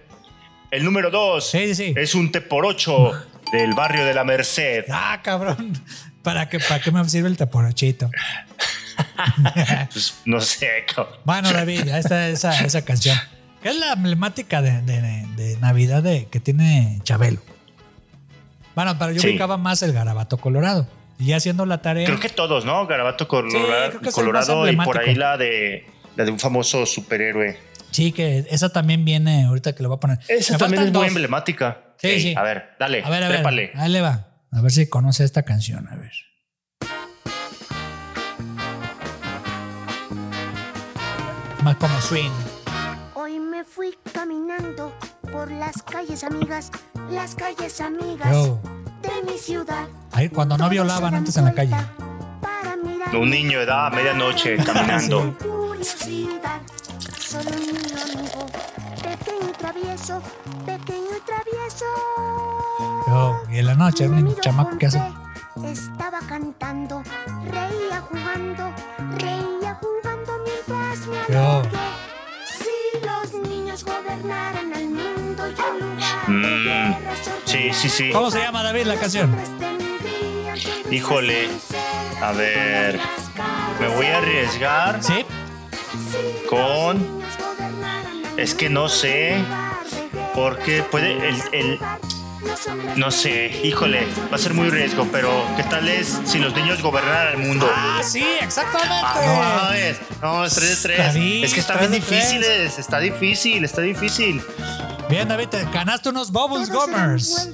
el 0.72 0.84
número 0.84 1.10
dos 1.10 1.48
Sí, 1.48 1.68
sí, 1.68 1.74
sí. 1.76 1.94
es 1.96 2.14
un 2.16 2.32
T 2.32 2.40
por 2.40 2.66
8 2.66 3.12
del 3.52 3.72
barrio 3.74 4.04
de 4.04 4.12
la 4.12 4.24
Merced. 4.24 4.84
Ah, 4.90 5.20
cabrón. 5.22 5.72
¿Para 6.22 6.48
qué, 6.48 6.58
¿Para 6.60 6.80
qué 6.80 6.90
me 6.92 7.08
sirve 7.08 7.28
el 7.28 7.36
teporochito? 7.36 8.10
Pues, 9.92 10.14
no 10.26 10.40
sé, 10.40 10.68
cabrón. 10.94 11.14
Bueno, 11.24 11.52
David, 11.52 11.88
ahí 11.88 12.00
está 12.00 12.28
esa, 12.28 12.60
esa 12.64 12.84
canción. 12.84 13.16
Que 13.62 13.70
es 13.70 13.76
la 13.76 13.92
emblemática 13.92 14.60
de, 14.60 14.82
de- 14.82 15.26
de 15.36 15.56
Navidad 15.58 16.02
de, 16.02 16.26
que 16.26 16.40
tiene 16.40 17.00
Chabelo. 17.04 17.40
Bueno, 18.74 18.96
pero 18.98 19.12
yo 19.12 19.20
Sí. 19.20 19.28
ubicaba 19.30 19.56
más 19.56 19.82
el 19.82 19.92
garabato 19.92 20.36
colorado. 20.38 20.86
Y 21.18 21.26
ya 21.26 21.36
haciendo 21.36 21.66
la 21.66 21.80
tarea. 21.82 22.06
Creo 22.06 22.18
que 22.20 22.28
todos, 22.28 22.64
¿no? 22.64 22.86
Garabato 22.86 23.28
Colora- 23.28 23.50
Sí, 23.50 23.58
creo 23.90 24.00
que 24.00 24.08
es 24.08 24.18
el 24.18 24.24
más 24.32 24.44
Colorado 24.46 24.70
y 24.70 24.76
por 24.76 24.98
ahí 24.98 25.14
la 25.14 25.36
de 25.36 25.86
la 26.16 26.24
de 26.24 26.30
un 26.30 26.38
famoso 26.38 26.84
superhéroe. 26.84 27.58
Sí, 27.92 28.12
que 28.12 28.46
esa 28.50 28.70
también 28.70 29.04
viene 29.04 29.44
ahorita 29.44 29.74
que 29.74 29.82
lo 29.82 29.88
voy 29.90 29.96
a 29.96 30.00
poner. 30.00 30.18
Esa 30.28 30.54
Me 30.54 30.58
también 30.58 30.82
es 30.84 30.92
muy 30.92 31.06
emblemática. 31.06 31.78
Sí, 31.98 32.20
sí. 32.20 32.34
A 32.36 32.42
ver, 32.42 32.70
dale, 32.80 33.02
A 33.04 33.10
ver, 33.10 33.22
a 33.22 33.28
ver. 33.28 33.70
Ahí 33.76 33.90
le 33.90 34.00
va. 34.00 34.26
A 34.54 34.60
ver 34.60 34.70
si 34.70 34.86
conoce 34.86 35.24
esta 35.24 35.44
canción. 35.44 35.88
A 35.88 35.96
ver. 35.96 36.12
Más 41.64 41.76
como 41.76 42.00
swing. 42.02 42.30
Hoy 43.14 43.38
me 43.40 43.64
fui 43.64 43.96
caminando 44.12 44.92
por 45.30 45.50
las 45.50 45.82
calles 45.82 46.22
amigas, 46.22 46.70
las 47.10 47.34
calles 47.34 47.80
amigas 47.80 48.30
Yo. 48.30 48.60
de 49.00 49.30
mi 49.30 49.38
ciudad. 49.38 49.86
Ahí, 50.10 50.28
cuando 50.28 50.58
no 50.58 50.68
violaban 50.68 51.14
antes 51.14 51.36
en 51.38 51.46
la 51.46 51.54
calle. 51.54 51.70
vuelta 51.70 51.94
Para 52.42 52.76
mirar 52.76 53.16
Un 53.16 53.30
niño 53.30 53.58
de 53.58 53.64
edad 53.64 53.86
a 53.86 53.90
medianoche 53.90 54.56
caminando. 54.58 55.34
Solo 57.18 57.50
un 57.50 57.66
niño 57.66 57.96
amigo, 58.02 58.46
pequeño 58.96 59.48
y 59.48 59.52
travieso, 59.52 60.20
pequeño 60.66 61.16
y 61.16 61.20
travieso. 61.24 61.86
Yo. 63.12 63.42
Y 63.50 63.58
en 63.58 63.66
la 63.66 63.74
noche, 63.74 64.08
un 64.08 64.34
chamaco 64.40 64.78
que 64.78 64.86
hace. 64.86 65.02
Estaba 65.66 66.20
cantando, 66.26 67.02
reía 67.44 68.00
jugando, 68.08 68.72
reía 69.18 69.78
jugando 69.80 70.32
mientras 70.46 71.06
me 71.06 71.34
Yo. 71.34 71.62
Si 72.46 73.06
los 73.06 73.48
niños 73.48 73.84
gobernaran 73.84 74.72
el 74.72 74.88
mundo 74.88 75.46
y 75.46 75.50
lugar 75.50 76.28
Mm, 76.28 76.94
sí, 77.44 77.70
sí, 77.74 77.88
sí. 77.90 78.10
¿Cómo 78.12 78.30
se 78.30 78.38
llama, 78.38 78.62
David, 78.62 78.84
la 78.86 78.96
canción? 78.96 79.36
Híjole. 80.90 81.48
A 82.22 82.32
ver. 82.32 82.98
Me 83.78 83.88
voy 83.88 84.06
a 84.06 84.18
arriesgar 84.18 85.02
Sí. 85.02 85.26
Con. 86.48 87.04
Es 88.38 88.54
que 88.54 88.70
no 88.70 88.88
sé. 88.88 89.36
Porque 90.34 90.82
puede. 90.82 91.28
El, 91.28 91.36
el- 91.52 91.80
no 92.96 93.10
sé, 93.10 93.60
híjole, 93.64 94.06
va 94.32 94.36
a 94.36 94.38
ser 94.38 94.54
muy 94.54 94.68
riesgo, 94.70 95.06
pero 95.10 95.30
¿qué 95.56 95.62
tal 95.64 95.88
es 95.88 96.20
si 96.24 96.38
los 96.38 96.54
niños 96.54 96.82
gobernaran 96.82 97.34
el 97.40 97.46
mundo? 97.48 97.68
Ah, 97.74 98.00
sí, 98.04 98.24
exactamente. 98.40 98.92
Ah, 99.02 99.20
no 99.24 99.34
mames. 99.68 99.96
No, 100.20 100.44
es 100.44 100.54
3 100.54 100.68
de 100.70 100.88
3. 100.88 100.98
David, 101.14 101.44
Es 101.44 101.54
que 101.54 101.60
están 101.60 101.78
tres 101.78 101.90
bien 101.90 102.02
difíciles. 102.02 102.78
Está 102.78 102.98
difícil, 103.00 103.64
está 103.64 103.80
difícil. 103.82 104.42
Bien, 105.08 105.28
David, 105.28 105.48
te 105.48 105.64
ganaste 105.72 106.08
unos 106.08 106.30
Bubbles 106.30 106.70
Gomers. 106.70 107.50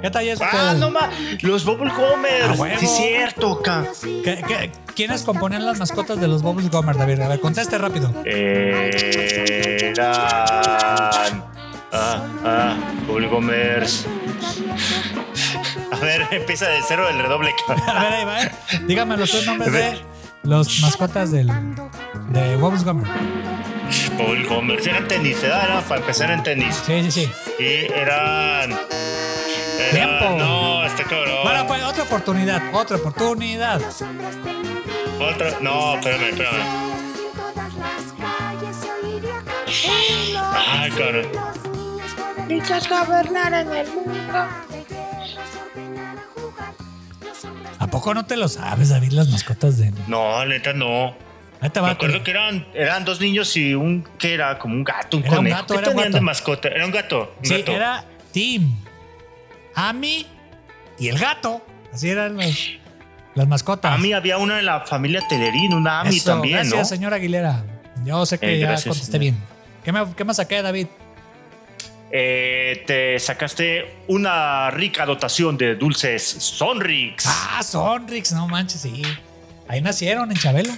¿Qué 0.00 0.10
tal 0.10 0.26
es 0.26 0.40
Ah, 0.40 0.74
no 0.76 0.90
mames. 0.90 1.42
Los 1.42 1.64
Bubble 1.64 1.90
Gomers. 1.90 2.44
A 2.48 2.52
huevo. 2.52 2.78
Sí, 2.80 2.86
es 2.86 2.96
cierto, 2.96 3.60
ca. 3.62 3.84
¿Qué- 4.02 4.42
qué- 4.46 4.72
quiénes 4.94 5.22
componían 5.22 5.64
las 5.64 5.78
mascotas 5.78 6.20
de 6.20 6.26
los 6.28 6.42
Bubbles 6.42 6.70
Gomers, 6.70 6.98
David? 6.98 7.20
A 7.20 7.28
ver, 7.28 7.40
conteste 7.40 7.78
rápido. 7.78 8.12
Eran. 10.64 11.51
Ah, 11.92 12.26
ah, 12.44 12.76
Bubble 13.06 13.28
Gomers. 13.28 14.06
A 15.90 15.96
ver, 15.96 16.26
empieza 16.30 16.68
de 16.68 16.80
cero 16.86 17.08
el 17.08 17.18
redoble. 17.18 17.54
A 17.68 17.74
ver, 18.02 18.12
ahí 18.12 18.24
va. 18.24 18.42
¿eh? 18.42 18.52
Dígame 18.86 19.16
los 19.16 19.30
tres 19.30 19.46
nombres 19.46 19.72
de 19.72 20.00
los 20.42 20.80
mascotas 20.80 21.30
del, 21.30 21.48
de 22.30 22.56
Bubbles 22.56 22.84
Gomers. 22.84 23.10
Bubble 24.16 24.44
Gomers. 24.48 24.86
Eran 24.86 25.06
tenis, 25.06 25.40
¿verdad? 25.42 25.64
Era 25.64 25.80
para 25.82 26.00
empezar 26.00 26.30
en 26.30 26.42
tenis. 26.42 26.82
Sí, 26.86 27.10
sí, 27.10 27.10
sí. 27.10 27.30
Y 27.62 27.92
eran. 27.92 28.70
eran- 28.72 28.78
Tiempo. 29.92 30.30
No, 30.38 30.84
está 30.86 31.04
cabrón. 31.04 31.38
Bueno, 31.44 31.66
pues 31.66 31.82
otra 31.82 32.02
oportunidad, 32.04 32.62
otra 32.72 32.96
oportunidad. 32.96 33.80
Otra. 35.20 35.58
No, 35.60 35.94
espérame, 35.96 36.30
espérame. 36.30 36.92
Ay, 40.54 40.90
cabrón. 40.92 41.26
Niños 42.48 42.88
gobernaran 42.88 43.72
el 43.72 43.88
mundo. 43.88 44.46
¿A 47.78 47.86
poco 47.88 48.14
no 48.14 48.24
te 48.24 48.36
lo 48.36 48.48
sabes, 48.48 48.90
David, 48.90 49.12
las 49.12 49.28
mascotas 49.28 49.78
de... 49.78 49.92
No, 50.06 50.44
neta, 50.46 50.72
no. 50.72 51.14
Te 51.72 51.80
Me 51.80 51.90
acuerdo 51.90 52.22
que 52.24 52.30
eran, 52.32 52.66
eran 52.74 53.04
dos 53.04 53.20
niños 53.20 53.56
y 53.56 53.74
un 53.74 54.02
que 54.18 54.34
era 54.34 54.58
como 54.58 54.74
un 54.74 54.82
gato, 54.84 55.16
un 55.18 55.22
Era 55.22 55.30
un 55.32 55.36
conejo. 55.38 55.56
gato, 55.58 55.74
¿Qué 55.74 55.78
era 55.80 55.88
un 55.90 55.94
tenían 55.94 56.08
gato. 56.12 56.16
de 56.16 56.20
mascota? 56.22 56.68
Era 56.68 56.84
un 56.86 56.90
gato. 56.92 57.34
Un 57.38 57.44
Sí, 57.46 57.58
gato. 57.58 57.72
era 57.72 58.04
Tim, 58.32 58.74
Amy 59.74 60.26
y 60.98 61.08
el 61.08 61.18
gato. 61.18 61.64
Así 61.92 62.08
eran 62.10 62.36
los, 62.36 62.70
las 63.34 63.46
mascotas. 63.46 63.92
A 63.94 63.98
mí 63.98 64.12
había 64.12 64.38
una 64.38 64.58
en 64.58 64.66
la 64.66 64.80
familia 64.80 65.20
Telerín, 65.28 65.72
una 65.74 66.00
Ami 66.00 66.16
Eso, 66.16 66.32
también, 66.32 66.54
gracias, 66.58 66.78
¿no? 66.78 66.84
señor 66.84 67.14
Aguilera. 67.14 67.64
Yo 68.04 68.26
sé 68.26 68.38
que 68.38 68.54
Eh, 68.56 68.58
ya 68.58 68.66
gracias, 68.68 68.94
contesté 68.96 69.18
bien. 69.18 69.36
¿Qué 69.84 69.92
me, 69.92 70.14
¿Qué 70.14 70.24
me 70.24 70.34
saqué, 70.34 70.62
David? 70.62 70.86
Eh, 72.14 72.84
te 72.86 73.18
sacaste 73.18 73.86
una 74.06 74.70
rica 74.70 75.06
dotación 75.06 75.56
de 75.56 75.76
dulces 75.76 76.22
Sonrix. 76.22 77.24
Ah, 77.26 77.62
Sonrix, 77.62 78.32
no 78.32 78.46
manches, 78.48 78.82
sí. 78.82 79.02
Ahí 79.66 79.80
nacieron 79.80 80.30
en 80.30 80.36
Chabelo. 80.36 80.72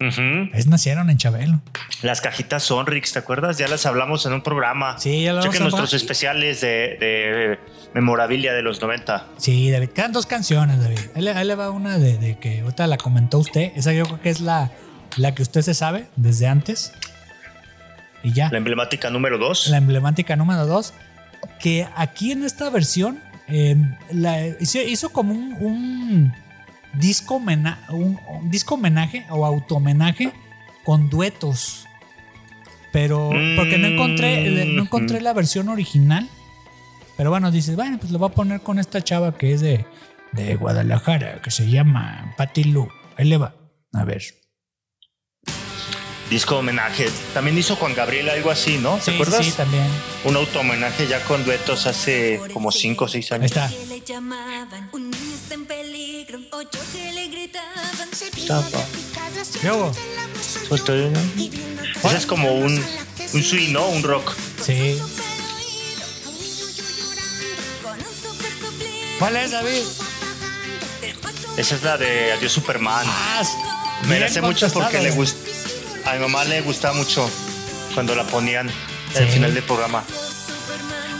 Ujú. 0.00 0.50
Ahí 0.54 0.62
nacieron 0.66 1.10
en 1.10 1.16
Chabelo. 1.18 1.60
Las 2.02 2.20
cajitas 2.20 2.62
Sonrix, 2.62 3.12
¿te 3.12 3.18
acuerdas? 3.18 3.58
Ya 3.58 3.66
las 3.68 3.86
hablamos 3.86 4.24
en 4.26 4.32
un 4.34 4.42
programa. 4.42 4.98
Sí, 4.98 5.22
ya 5.24 5.32
lo 5.32 5.42
Chequen 5.42 5.62
nuestros 5.62 5.94
especiales 5.94 6.60
de, 6.60 6.96
de 7.00 7.58
memorabilia 7.94 8.52
de 8.52 8.62
los 8.62 8.80
90. 8.80 9.26
Sí, 9.38 9.70
David. 9.70 9.90
Quedan 9.90 10.12
dos 10.12 10.26
canciones, 10.26 10.80
David. 10.80 10.98
Ahí 11.16 11.22
le, 11.22 11.30
ahí 11.32 11.46
le 11.46 11.54
va 11.56 11.70
una 11.70 11.98
de, 11.98 12.18
de 12.18 12.38
que 12.38 12.60
ahorita 12.60 12.86
la 12.86 12.98
comentó 12.98 13.38
usted. 13.38 13.72
Esa 13.76 13.92
yo 13.92 14.04
creo 14.04 14.20
que 14.20 14.30
es 14.30 14.40
la, 14.40 14.70
la 15.16 15.34
que 15.34 15.42
usted 15.42 15.62
se 15.62 15.74
sabe 15.74 16.06
desde 16.16 16.46
antes. 16.46 16.92
Y 18.22 18.32
ya. 18.32 18.48
La 18.50 18.58
emblemática 18.58 19.10
número 19.10 19.38
2. 19.38 19.68
la 19.68 19.76
emblemática 19.78 20.36
número 20.36 20.66
2, 20.66 20.94
que 21.60 21.86
aquí 21.96 22.32
en 22.32 22.44
esta 22.44 22.70
versión 22.70 23.20
eh, 23.48 23.76
la- 24.12 24.46
hizo, 24.60 24.80
hizo 24.80 25.10
como 25.10 25.34
un, 25.34 25.52
un 25.60 26.32
disco 26.94 27.40
mena- 27.40 27.80
un, 27.90 28.18
un 28.30 28.50
disco 28.50 28.74
homenaje 28.76 29.26
o 29.30 29.44
automenaje 29.44 30.32
con 30.84 31.10
duetos. 31.10 31.86
Pero 32.92 33.30
porque 33.56 33.78
no 33.78 33.86
encontré, 33.88 34.50
Mm, 34.66 34.76
no 34.76 34.82
encontré 34.82 35.20
la 35.20 35.32
versión 35.32 35.68
original. 35.68 36.28
Pero 37.16 37.30
bueno, 37.30 37.50
dices, 37.50 37.74
bueno, 37.76 37.98
pues 37.98 38.12
lo 38.12 38.18
voy 38.18 38.28
a 38.30 38.34
poner 38.34 38.60
con 38.60 38.78
esta 38.78 39.02
chava 39.02 39.36
que 39.36 39.52
es 39.54 39.60
de, 39.60 39.86
de 40.32 40.56
Guadalajara, 40.56 41.40
que 41.42 41.50
se 41.50 41.68
llama 41.70 42.34
Patti 42.36 42.64
Lu. 42.64 42.88
Ahí 43.16 43.26
le 43.26 43.36
va. 43.38 43.54
A 43.94 44.04
ver. 44.04 44.22
Disco 46.32 46.56
homenaje. 46.56 47.10
También 47.34 47.58
hizo 47.58 47.76
Juan 47.76 47.94
Gabriel 47.94 48.30
algo 48.30 48.50
así, 48.50 48.78
¿no? 48.78 48.96
¿Te 48.96 49.02
Sí, 49.04 49.10
acuerdas? 49.12 49.44
sí, 49.44 49.52
también. 49.52 49.86
Un 50.24 50.34
auto 50.34 50.60
homenaje 50.60 51.06
ya 51.06 51.22
con 51.24 51.44
duetos 51.44 51.84
hace 51.86 52.40
como 52.54 52.72
5 52.72 53.04
o 53.04 53.08
6 53.08 53.32
Ahí 53.32 53.36
años. 53.38 53.50
niño 53.50 53.66
está. 53.66 53.70
Luego, 59.62 59.92
Pues 60.70 60.82
Ese 62.02 62.16
es 62.16 62.26
como 62.26 62.54
un, 62.54 62.82
un 63.34 63.42
swing, 63.42 63.72
¿no? 63.72 63.86
Un 63.88 64.02
rock. 64.02 64.32
sí. 64.64 64.98
¿Cuál 69.18 69.36
es, 69.36 69.50
David? 69.52 69.82
Esa 71.58 71.74
es 71.76 71.82
la 71.82 71.96
de 71.98 72.32
Adiós 72.32 72.50
Superman. 72.52 73.04
Ah, 73.06 73.42
Me 74.08 74.18
la 74.18 74.40
mucho 74.40 74.68
porque 74.72 74.98
le 75.00 75.10
gusta. 75.10 75.38
A 76.04 76.12
mi 76.14 76.18
mamá 76.20 76.44
le 76.44 76.60
gustaba 76.62 76.94
mucho 76.94 77.28
cuando 77.94 78.14
la 78.14 78.24
ponían 78.24 78.68
Sí. 79.12 79.18
al 79.18 79.28
final 79.28 79.54
del 79.54 79.62
programa. 79.64 80.02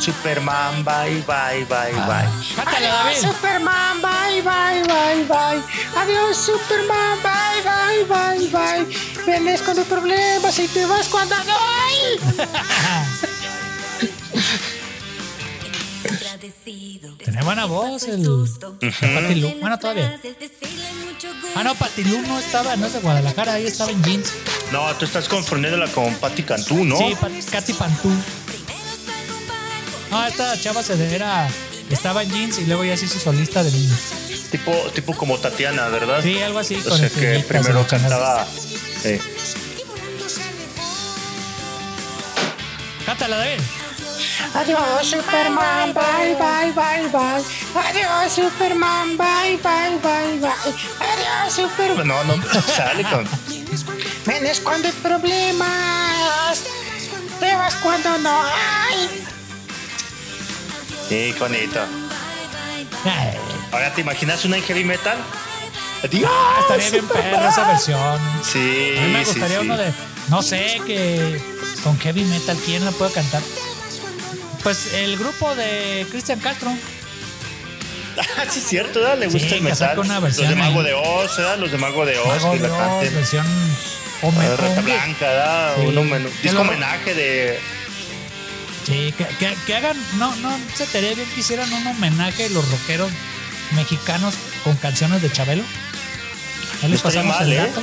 Superman, 0.01 0.85
bye, 0.85 1.23
bye, 1.27 1.65
bye, 1.69 1.93
Ah. 1.97 2.07
bye. 2.09 2.57
Cántala, 2.57 3.03
Adiós, 3.03 3.23
David. 3.23 3.35
Superman, 3.37 4.01
bye, 4.03 4.43
bye, 4.43 4.83
bye, 4.89 5.25
bye. 5.29 5.63
Adiós, 5.97 6.37
Superman, 6.37 7.19
bye, 7.23 7.63
bye, 7.63 8.05
bye, 8.09 8.49
bye. 8.49 8.87
Vienes 9.27 9.63
con 9.63 9.77
tus 9.77 9.87
problemas 9.87 10.59
y 10.59 10.67
te 10.69 10.87
vas 10.87 11.07
cuando 11.09 11.37
no 11.45 11.55
Tenía 17.25 17.43
buena 17.43 17.65
voz 17.67 18.05
el, 18.05 18.23
Patilú. 18.81 19.55
Bueno, 19.61 19.79
todavía. 19.79 20.21
Ah, 21.57 21.65
no, 21.65 21.75
Patilú 21.75 22.21
no 22.23 22.39
estaba, 22.39 22.77
no 22.77 22.87
es 22.87 22.93
de 22.93 23.01
Guadalajara, 23.01 23.55
ahí 23.55 23.67
estaba 23.67 23.91
en 23.91 24.03
jeans. 24.03 24.33
No, 24.71 24.87
tú 24.97 25.05
estás 25.05 25.29
confundiéndola 25.29 25.89
con 25.89 26.15
Patti 26.17 26.43
Cantú, 26.45 26.85
¿no? 26.85 26.97
Sí, 26.97 27.17
Pat- 27.21 27.33
Katy 27.51 27.73
Pantú. 27.75 28.11
No, 30.11 30.27
esta 30.27 30.61
chava 30.61 30.83
se 30.83 30.97
de- 30.97 31.15
era, 31.15 31.49
estaba 31.91 32.23
en 32.23 32.31
jeans 32.31 32.59
y 32.59 32.67
luego 32.67 32.85
ya 32.85 32.97
se 32.97 33.07
hizo 33.07 33.19
solista 33.19 33.63
de 33.65 33.73
niños. 33.73 33.99
Tipo, 34.51 34.73
tipo 34.95 35.15
como 35.17 35.39
Tatiana, 35.39 35.89
¿verdad? 35.89 36.23
Sí, 36.23 36.41
algo 36.43 36.59
así. 36.59 36.77
O 36.77 36.89
con 36.89 36.99
sea 36.99 37.07
el 37.09 37.13
que 37.13 37.41
primero 37.41 37.87
cantaba. 37.87 38.47
eh, 39.05 39.21
Cántala, 43.07 43.37
David. 43.39 43.61
Adiós, 44.55 45.07
Superman, 45.07 45.95
bye, 45.95 46.35
bye, 46.39 46.73
bye, 46.73 47.09
bye. 47.09 47.43
Adiós, 47.89 48.33
Superman, 48.33 49.17
bye, 49.17 49.57
bye, 49.63 49.99
bye, 50.03 50.39
bye. 50.39 50.51
Adiós, 51.01 51.53
Superman. 51.55 52.07
no, 52.07 52.25
no, 52.25 52.35
sale 52.77 53.03
con. 53.05 53.27
Vienes 54.27 54.61
cuando 54.61 54.89
hay 54.89 54.95
problemas. 54.95 56.63
Te 57.41 57.55
vas 57.57 57.75
cuando 57.77 58.19
no 58.19 58.43
hay. 58.43 59.25
Sí, 61.09 61.35
bonito. 61.39 61.81
Ahora, 63.73 63.93
¿te 63.95 64.03
imaginas 64.03 64.45
una 64.45 64.59
en 64.59 64.63
heavy 64.63 64.85
metal? 64.85 65.19
Adiós, 66.05 66.31
ah, 66.33 66.59
estaría 66.61 66.91
bien 66.91 67.07
perra 67.09 67.49
esa 67.49 67.67
versión. 67.69 68.19
Sí, 68.45 68.95
A 68.99 69.01
mí 69.03 69.09
me 69.13 69.25
sí, 69.25 69.31
gustaría 69.31 69.59
sí. 69.61 69.65
uno 69.65 69.77
de, 69.77 69.93
no 70.29 70.43
sé, 70.43 70.81
que 70.87 71.41
con 71.83 71.99
heavy 72.01 72.25
metal, 72.25 72.57
¿quién 72.65 72.85
la 72.85 72.91
puede 72.93 73.13
cantar? 73.13 73.41
Pues 74.63 74.93
el 74.95 75.17
grupo 75.19 75.55
de 75.55 76.07
Cristian 76.11 76.39
Castro. 76.41 76.71
Ah, 78.19 78.45
sí, 78.49 78.59
es 78.59 78.67
cierto, 78.69 79.01
¿verdad? 79.01 79.19
Le 79.19 79.27
gusta 79.27 79.49
Sí, 79.49 79.55
el 79.55 79.63
metal. 79.63 79.99
una 79.99 80.21
Los 80.21 80.37
de 80.37 80.55
Mago 80.55 80.83
de 80.83 80.93
Oz, 80.95 81.37
¿verdad? 81.37 81.59
Los 81.59 81.73
de 81.73 81.79
Mago 81.79 82.05
de 82.05 82.19
Oz 82.19 82.27
Mago 82.43 82.53
que 82.53 82.59
de 82.61 82.69
la 82.69 82.89
Oz, 82.97 83.13
versión 83.15 83.47
Rata 84.23 84.65
home- 84.67 84.83
Blanca, 84.83 85.27
¿verdad? 85.29 85.75
Sí. 85.81 85.87
Un 85.97 86.31
disco 86.43 86.61
homenaje 86.61 87.15
de. 87.15 87.59
Sí, 88.87 89.15
que, 89.17 89.25
que- 89.39 89.57
que 89.67 89.77
hagan, 89.77 89.97
no, 90.19 90.35
no, 90.37 90.57
se 90.75 90.87
te 90.87 90.99
haría 90.99 91.15
bien 91.15 91.29
que 91.35 91.41
hicieran 91.41 91.73
un 91.73 91.87
homenaje 91.87 92.47
a 92.47 92.49
los 92.51 92.69
rockeros 92.71 93.11
mexicanos 93.75 94.35
con 94.65 94.77
canciones 94.77 95.23
de 95.23 95.33
Chabelo. 95.33 95.63
Ahí 96.83 96.89
les 96.91 97.01
pasamos 97.01 97.35
mal, 97.39 97.47
el 97.51 97.53
¿eh? 97.53 97.57
dato. 97.69 97.81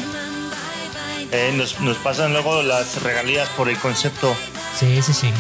eh, 1.32 1.54
nos, 1.56 1.80
nos 1.80 1.98
pasan 1.98 2.34
luego 2.34 2.62
las 2.64 3.02
regalías 3.02 3.50
por 3.50 3.68
el 3.70 3.78
concepto. 3.78 4.36
Sí, 4.80 5.02
sí, 5.02 5.14
sí. 5.14 5.32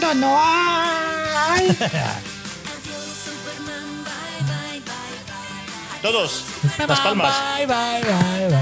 No 0.00 0.40
hay. 0.42 1.76
Todos, 6.00 6.44
las 6.78 7.00
palmas. 7.00 7.34
Bye, 7.58 7.66
bye, 7.66 8.00
bye, 8.02 8.48
bye. 8.48 8.58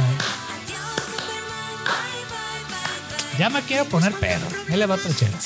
Ya 3.38 3.48
me 3.48 3.62
quiero 3.62 3.84
poner 3.86 4.12
pedo. 4.14 4.44
Ahí 4.68 4.76
le 4.76 4.86
va 4.86 4.96
otra 4.96 5.14
chela. 5.14 5.38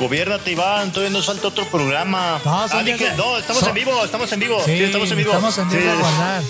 Gobiernate, 0.00 0.50
Iván, 0.50 0.90
todavía 0.92 1.12
nos 1.16 1.26
falta 1.26 1.48
otro 1.48 1.66
programa. 1.66 2.40
No, 2.44 2.62
ah, 2.62 2.82
dije, 2.82 3.10
de- 3.10 3.16
no, 3.16 3.36
estamos 3.38 3.60
son- 3.60 3.68
en 3.68 3.74
vivo, 3.74 4.04
estamos 4.04 4.32
en 4.32 4.40
vivo. 4.40 4.62
Sí, 4.64 4.78
Sí, 4.78 4.84
estamos 4.84 5.10
en 5.10 5.16
vivo. 5.18 5.30
Estamos 5.34 5.58
en 5.58 5.70
Sí. 5.70 5.76
vivo 5.76 5.92
a 5.92 5.94
guardar. 5.96 6.42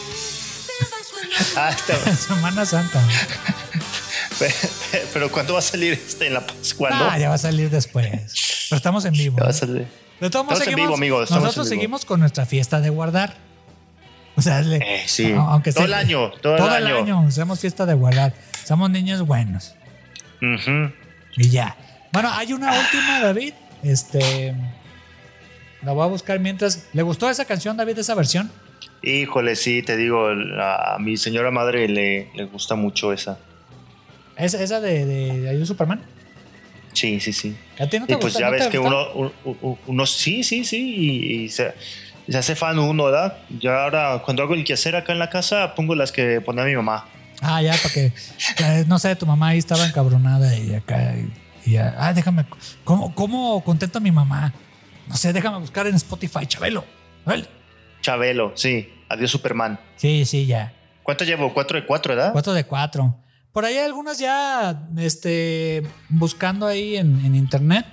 Ah, 1.56 1.76
Semana 2.16 2.64
Santa. 2.64 3.02
Pero 5.12 5.30
¿cuándo 5.30 5.52
va 5.54 5.58
a 5.58 5.62
salir 5.62 5.92
este 5.94 6.26
en 6.26 6.34
La 6.34 6.40
Paz? 6.46 6.74
¿Cuándo? 6.74 7.04
Ah, 7.10 7.18
ya 7.18 7.28
va 7.28 7.34
a 7.34 7.38
salir 7.38 7.70
después. 7.70 8.08
Pero 8.68 8.76
estamos 8.76 9.04
en 9.04 9.12
vivo. 9.12 9.36
Ya 9.38 9.44
va 9.44 9.50
a 9.50 9.54
salir. 9.54 9.86
De 10.20 10.30
todos 10.30 10.44
modos, 10.44 10.58
Estamos 10.60 10.60
en 10.60 10.64
seguimos- 10.64 10.86
vivo, 10.86 10.94
amigos, 10.94 11.22
estamos 11.24 11.44
Nosotros 11.44 11.66
en 11.66 11.70
vivo. 11.70 11.80
seguimos 11.80 12.04
con 12.04 12.20
nuestra 12.20 12.46
fiesta 12.46 12.80
de 12.80 12.90
guardar. 12.90 13.34
O 14.36 14.40
sea, 14.42 14.60
Eh, 14.60 15.02
sí. 15.06 15.32
aunque 15.36 15.72
Todo 15.72 15.86
sea- 15.86 16.00
el 16.00 16.06
año, 16.06 16.30
todo 16.40 16.56
el 16.56 16.62
el 16.62 16.86
año. 16.86 16.96
año. 16.98 17.26
Hacemos 17.28 17.60
fiesta 17.60 17.84
de 17.86 17.94
guardar. 17.94 18.32
Somos 18.64 18.88
niños 18.90 19.20
buenos. 19.26 19.74
Ujú. 20.40 20.92
Y 21.36 21.50
ya. 21.50 21.76
Bueno, 22.12 22.30
hay 22.32 22.52
una 22.52 22.78
última, 22.78 23.20
David. 23.20 23.52
Este. 23.82 24.54
La 25.82 25.92
voy 25.92 26.04
a 26.04 26.06
buscar 26.06 26.38
mientras. 26.38 26.86
¿Le 26.92 27.02
gustó 27.02 27.28
esa 27.28 27.44
canción, 27.44 27.76
David, 27.76 27.98
esa 27.98 28.14
versión? 28.14 28.50
Híjole, 29.02 29.56
sí, 29.56 29.82
te 29.82 29.96
digo, 29.96 30.28
a 30.28 30.96
mi 31.00 31.16
señora 31.16 31.50
madre 31.50 31.88
le, 31.88 32.30
le 32.34 32.44
gusta 32.44 32.76
mucho 32.76 33.12
esa. 33.12 33.38
¿Esa, 34.36 34.62
esa 34.62 34.80
de, 34.80 35.04
de, 35.06 35.40
de 35.58 35.66
Superman? 35.66 36.00
Sí, 36.92 37.20
sí, 37.20 37.32
sí. 37.32 37.56
¿A 37.78 37.86
ti 37.86 37.98
no 37.98 38.06
te 38.06 38.14
Y 38.14 38.16
pues 38.16 38.34
gusta? 38.34 38.40
ya 38.40 38.46
¿No 38.46 38.52
te 38.52 38.58
ves 38.58 38.68
que 38.68 38.78
uno, 38.78 39.32
uno, 39.86 40.06
sí, 40.06 40.42
sí, 40.44 40.64
sí, 40.64 40.94
y, 40.96 41.42
y 41.44 41.48
se, 41.48 41.72
se 42.28 42.38
hace 42.38 42.54
fan 42.54 42.78
uno, 42.78 43.04
¿verdad? 43.04 43.38
Ya 43.60 43.84
ahora, 43.84 44.20
cuando 44.24 44.42
hago 44.42 44.54
el 44.54 44.64
quehacer 44.64 44.94
acá 44.96 45.12
en 45.12 45.18
la 45.18 45.30
casa, 45.30 45.74
pongo 45.74 45.94
las 45.94 46.12
que 46.12 46.40
ponía 46.40 46.64
mi 46.64 46.76
mamá. 46.76 47.06
Ah, 47.40 47.60
ya, 47.62 47.74
para 47.76 47.92
que. 47.92 48.12
no 48.86 48.98
sé, 48.98 49.16
tu 49.16 49.26
mamá 49.26 49.48
ahí 49.48 49.58
estaba 49.58 49.84
encabronada 49.86 50.56
y 50.56 50.74
acá. 50.74 51.14
Y, 51.16 51.70
y 51.70 51.72
ya, 51.72 51.94
ah, 51.98 52.12
déjame. 52.12 52.44
¿cómo, 52.84 53.14
¿Cómo 53.14 53.64
contento 53.64 53.98
a 53.98 54.00
mi 54.00 54.12
mamá? 54.12 54.52
No 55.08 55.16
sé, 55.16 55.32
déjame 55.32 55.58
buscar 55.58 55.86
en 55.86 55.94
Spotify, 55.96 56.46
Chabelo. 56.46 56.84
Órale. 57.24 57.46
Chabelo, 58.00 58.52
sí. 58.54 58.88
Adiós, 59.08 59.30
Superman. 59.30 59.78
Sí, 59.96 60.24
sí, 60.24 60.46
ya. 60.46 60.72
¿Cuánto 61.02 61.24
llevo? 61.24 61.52
Cuatro 61.52 61.80
de 61.80 61.84
cuatro, 61.86 62.14
¿verdad? 62.14 62.32
4 62.32 62.52
de 62.52 62.64
4. 62.64 63.16
Por 63.52 63.64
ahí 63.64 63.76
hay 63.76 63.84
algunas 63.84 64.18
ya 64.18 64.88
este, 64.96 65.82
buscando 66.08 66.66
ahí 66.66 66.96
en, 66.96 67.24
en 67.24 67.34
internet. 67.34 67.86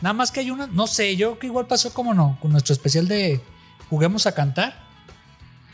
Nada 0.00 0.12
más 0.12 0.30
que 0.30 0.40
hay 0.40 0.50
una, 0.50 0.66
no 0.66 0.86
sé, 0.86 1.16
yo 1.16 1.38
que 1.38 1.46
igual 1.46 1.66
pasó 1.66 1.92
como 1.92 2.14
no, 2.14 2.38
con 2.40 2.52
nuestro 2.52 2.72
especial 2.72 3.08
de 3.08 3.40
Juguemos 3.90 4.26
a 4.26 4.34
Cantar, 4.34 4.78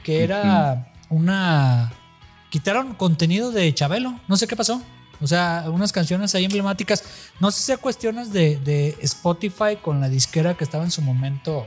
que 0.03 0.23
era 0.23 0.92
una... 1.09 1.92
Quitaron 2.51 2.94
contenido 2.94 3.51
de 3.51 3.75
Chabelo, 3.75 4.20
no 4.29 4.37
sé 4.37 4.47
qué 4.47 4.55
pasó. 4.55 4.81
O 5.20 5.27
sea, 5.27 5.64
unas 5.68 5.92
canciones 5.92 6.35
ahí 6.35 6.44
emblemáticas. 6.44 7.03
No 7.40 7.51
sé 7.51 7.59
si 7.59 7.64
sea 7.64 7.77
cuestiones 7.77 8.33
de, 8.33 8.57
de 8.59 8.97
Spotify 9.03 9.77
con 9.83 10.01
la 10.01 10.09
disquera 10.09 10.55
que 10.55 10.62
estaba 10.62 10.85
en 10.85 10.92
su 10.92 11.03
momento 11.03 11.64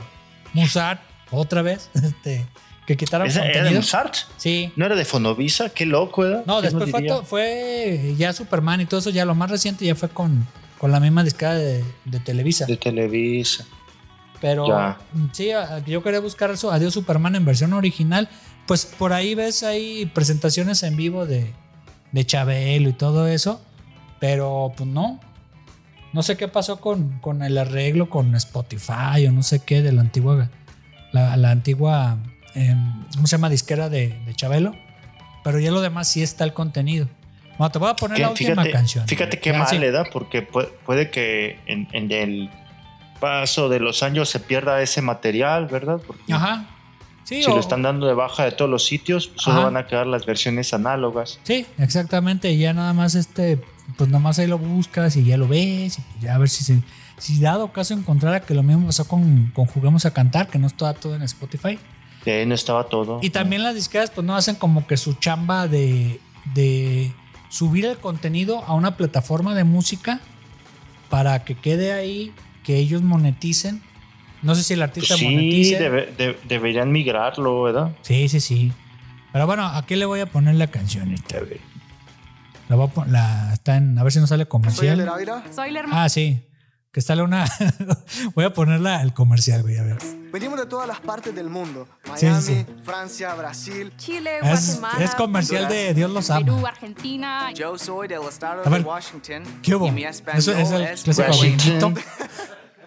Musart, 0.54 1.00
otra 1.30 1.60
vez, 1.60 1.90
este, 1.94 2.46
que 2.88 2.96
quitaron 2.96 3.26
¿Esa 3.28 3.44
¿Era 3.46 3.64
de. 3.64 3.72
Mozart? 3.76 4.14
Sí, 4.38 4.72
¿No 4.74 4.86
era 4.86 4.96
de 4.96 5.04
Fonovisa? 5.04 5.68
Qué 5.68 5.84
loco, 5.84 6.22
¿verdad? 6.22 6.44
no, 6.46 6.60
¿Quién 6.62 6.78
después 6.78 7.28
fue, 7.28 8.14
ya 8.16 8.32
Superman 8.32 8.80
y 8.80 8.86
todo 8.86 9.00
eso, 9.00 9.10
ya 9.10 9.26
lo 9.26 9.34
más 9.34 9.50
reciente 9.50 9.84
ya 9.84 9.94
fue 9.94 10.08
con, 10.08 10.46
con 10.78 10.90
la 10.90 10.98
misma 10.98 11.22
discada 11.22 11.56
de, 11.56 11.84
de 12.06 12.18
Televisa. 12.20 12.64
De 12.64 12.78
Televisa. 12.78 13.66
Pero 14.40 14.66
Ya. 14.66 14.96
mm, 15.12 15.26
sí, 15.32 15.50
yo 15.86 16.02
quería 16.02 16.20
buscar 16.20 16.50
eso, 16.50 16.72
Adiós 16.72 16.94
Superman 16.94 17.34
en 17.36 17.44
versión 17.44 17.74
original. 17.74 18.30
Pues 18.66 18.86
por 18.86 19.12
ahí 19.12 19.34
ves 19.34 19.62
ahí 19.64 20.06
presentaciones 20.06 20.82
en 20.82 20.96
vivo 20.96 21.26
de, 21.26 21.52
de 22.12 22.24
Chabelo 22.24 22.88
y 22.88 22.94
todo 22.94 23.28
eso. 23.28 23.60
Pero 24.18 24.72
pues 24.74 24.88
no. 24.88 25.20
No 26.14 26.22
sé 26.22 26.38
qué 26.38 26.48
pasó 26.48 26.80
con, 26.80 27.18
con 27.20 27.42
el 27.42 27.58
arreglo 27.58 28.08
con 28.08 28.34
Spotify 28.34 29.26
o 29.28 29.32
no 29.32 29.42
sé 29.42 29.60
qué 29.62 29.82
de 29.82 29.92
la 29.92 30.00
antigua. 30.00 30.48
La, 31.12 31.36
la 31.36 31.50
antigua. 31.50 32.16
Em, 32.54 33.04
¿Cómo 33.14 33.26
se 33.26 33.36
llama? 33.36 33.48
Disquera 33.50 33.88
de, 33.88 34.18
de 34.26 34.34
Chabelo. 34.34 34.74
Pero 35.44 35.58
ya 35.60 35.70
lo 35.70 35.80
demás 35.80 36.08
sí 36.08 36.22
está 36.22 36.44
el 36.44 36.52
contenido. 36.52 37.08
Bueno, 37.58 37.70
te 37.72 37.78
voy 37.78 37.90
a 37.90 37.96
poner 37.96 38.16
Que 38.16 38.22
la 38.22 38.30
última 38.30 38.50
fíjate, 38.50 38.70
canción. 38.70 39.08
Fíjate 39.08 39.40
qué 39.40 39.52
mal, 39.52 39.66
sí. 39.68 39.78
¿verdad? 39.78 40.06
Porque 40.12 40.42
puede, 40.42 40.68
puede 40.86 41.10
que 41.10 41.58
en, 41.66 41.88
en 41.92 42.10
el 42.12 42.50
paso 43.20 43.68
de 43.68 43.80
los 43.80 44.02
años 44.02 44.28
se 44.28 44.38
pierda 44.40 44.80
ese 44.82 45.02
material, 45.02 45.66
¿verdad? 45.66 46.00
Porque 46.06 46.32
Ajá. 46.32 46.66
Sí, 47.24 47.42
si 47.42 47.50
o- 47.50 47.54
lo 47.54 47.60
están 47.60 47.82
dando 47.82 48.06
de 48.06 48.14
baja 48.14 48.44
de 48.44 48.52
todos 48.52 48.70
los 48.70 48.86
sitios, 48.86 49.28
pues 49.28 49.42
solo 49.42 49.62
van 49.64 49.76
a 49.76 49.86
quedar 49.86 50.06
las 50.06 50.24
versiones 50.24 50.72
análogas. 50.72 51.40
Sí, 51.42 51.66
exactamente. 51.78 52.50
Y 52.52 52.58
ya 52.58 52.72
nada 52.72 52.92
más 52.94 53.14
este, 53.14 53.60
pues 53.96 54.08
nada 54.08 54.20
más 54.20 54.38
ahí 54.38 54.46
lo 54.46 54.58
buscas 54.58 55.16
y 55.16 55.24
ya 55.24 55.36
lo 55.36 55.48
ves. 55.48 55.98
Y 55.98 56.22
ya 56.24 56.36
a 56.36 56.38
ver 56.38 56.48
si 56.48 56.62
se, 56.64 56.80
si 57.18 57.40
dado 57.40 57.72
caso 57.72 57.92
encontrara 57.94 58.40
que 58.40 58.54
lo 58.54 58.62
mismo 58.62 58.86
pasó 58.86 59.06
con, 59.06 59.50
con 59.54 59.66
Juguemos 59.66 60.06
a 60.06 60.12
Cantar, 60.12 60.46
que 60.48 60.58
no 60.58 60.66
está 60.68 60.94
todo 60.94 61.16
en 61.16 61.22
Spotify. 61.22 61.78
Que 62.24 62.32
ahí 62.40 62.46
no 62.46 62.54
estaba 62.54 62.84
todo. 62.84 63.20
Y 63.22 63.30
también 63.30 63.62
las 63.62 63.74
disqueras 63.74 64.10
pues 64.10 64.26
no 64.26 64.36
hacen 64.36 64.56
como 64.56 64.86
que 64.86 64.96
su 64.96 65.14
chamba 65.14 65.68
de, 65.68 66.20
de 66.54 67.12
subir 67.48 67.84
el 67.86 67.98
contenido 67.98 68.64
a 68.64 68.74
una 68.74 68.96
plataforma 68.96 69.54
de 69.54 69.64
música 69.64 70.20
para 71.08 71.44
que 71.44 71.54
quede 71.54 71.92
ahí, 71.92 72.32
que 72.64 72.76
ellos 72.76 73.02
moneticen. 73.02 73.82
No 74.42 74.54
sé 74.54 74.62
si 74.62 74.74
el 74.74 74.82
artista 74.82 75.14
Pues 75.14 75.20
sí, 75.20 75.24
monetice. 75.28 75.78
debe- 75.80 76.14
de- 76.16 76.38
deberían 76.46 76.92
migrarlo, 76.92 77.62
¿verdad? 77.62 77.92
Sí, 78.02 78.28
sí, 78.28 78.40
sí. 78.40 78.72
Pero 79.32 79.46
bueno, 79.46 79.66
aquí 79.66 79.96
le 79.96 80.04
voy 80.06 80.20
a 80.20 80.26
poner 80.26 80.54
la 80.56 80.66
canción 80.68 81.12
esta 81.12 81.40
vez. 81.40 81.60
La 82.68 82.76
voy 82.76 82.88
a 82.96 83.04
la, 83.06 83.50
está 83.54 83.76
en, 83.76 83.98
a 83.98 84.02
ver 84.02 84.12
si 84.12 84.20
nos 84.20 84.28
sale 84.28 84.46
comercial. 84.46 85.08
Soy 85.54 85.70
la 85.70 85.80
hermana. 85.80 86.04
Ah, 86.04 86.08
sí. 86.08 86.42
Que 86.92 87.00
sale 87.02 87.22
una. 87.22 87.44
voy 88.34 88.44
a 88.44 88.52
ponerla 88.52 89.02
el 89.02 89.12
comercial, 89.12 89.62
güey, 89.62 89.76
a 89.76 89.82
ver. 89.82 89.98
Venimos 90.32 90.58
de 90.58 90.66
todas 90.66 90.88
las 90.88 91.00
partes 91.00 91.34
del 91.34 91.48
mundo. 91.50 91.86
Miami, 92.06 92.40
sí, 92.42 92.54
sí. 92.66 92.66
Francia, 92.82 93.34
Brasil. 93.34 93.92
Chile, 93.96 94.38
Es, 94.42 94.78
Guatemala, 94.80 95.04
es 95.04 95.14
comercial 95.14 95.68
de 95.68 95.94
Dios 95.94 96.10
los 96.10 96.28
Perú, 96.28 96.56
ama. 96.58 96.68
Argentina. 96.68 97.52
Yo 97.52 97.78
soy 97.78 98.08
del 98.08 98.22
estado 98.22 98.62
A 98.64 98.68
ver, 98.70 98.82
de 98.82 98.88
Washington. 98.88 99.42
¿Qué 99.62 99.74
hubo? 99.74 99.86
Y 99.86 99.90
mi 99.90 100.04
Eso 100.04 100.52
es 100.52 100.70
el 100.70 100.98
clásico 100.98 101.28
Washington. 101.28 101.94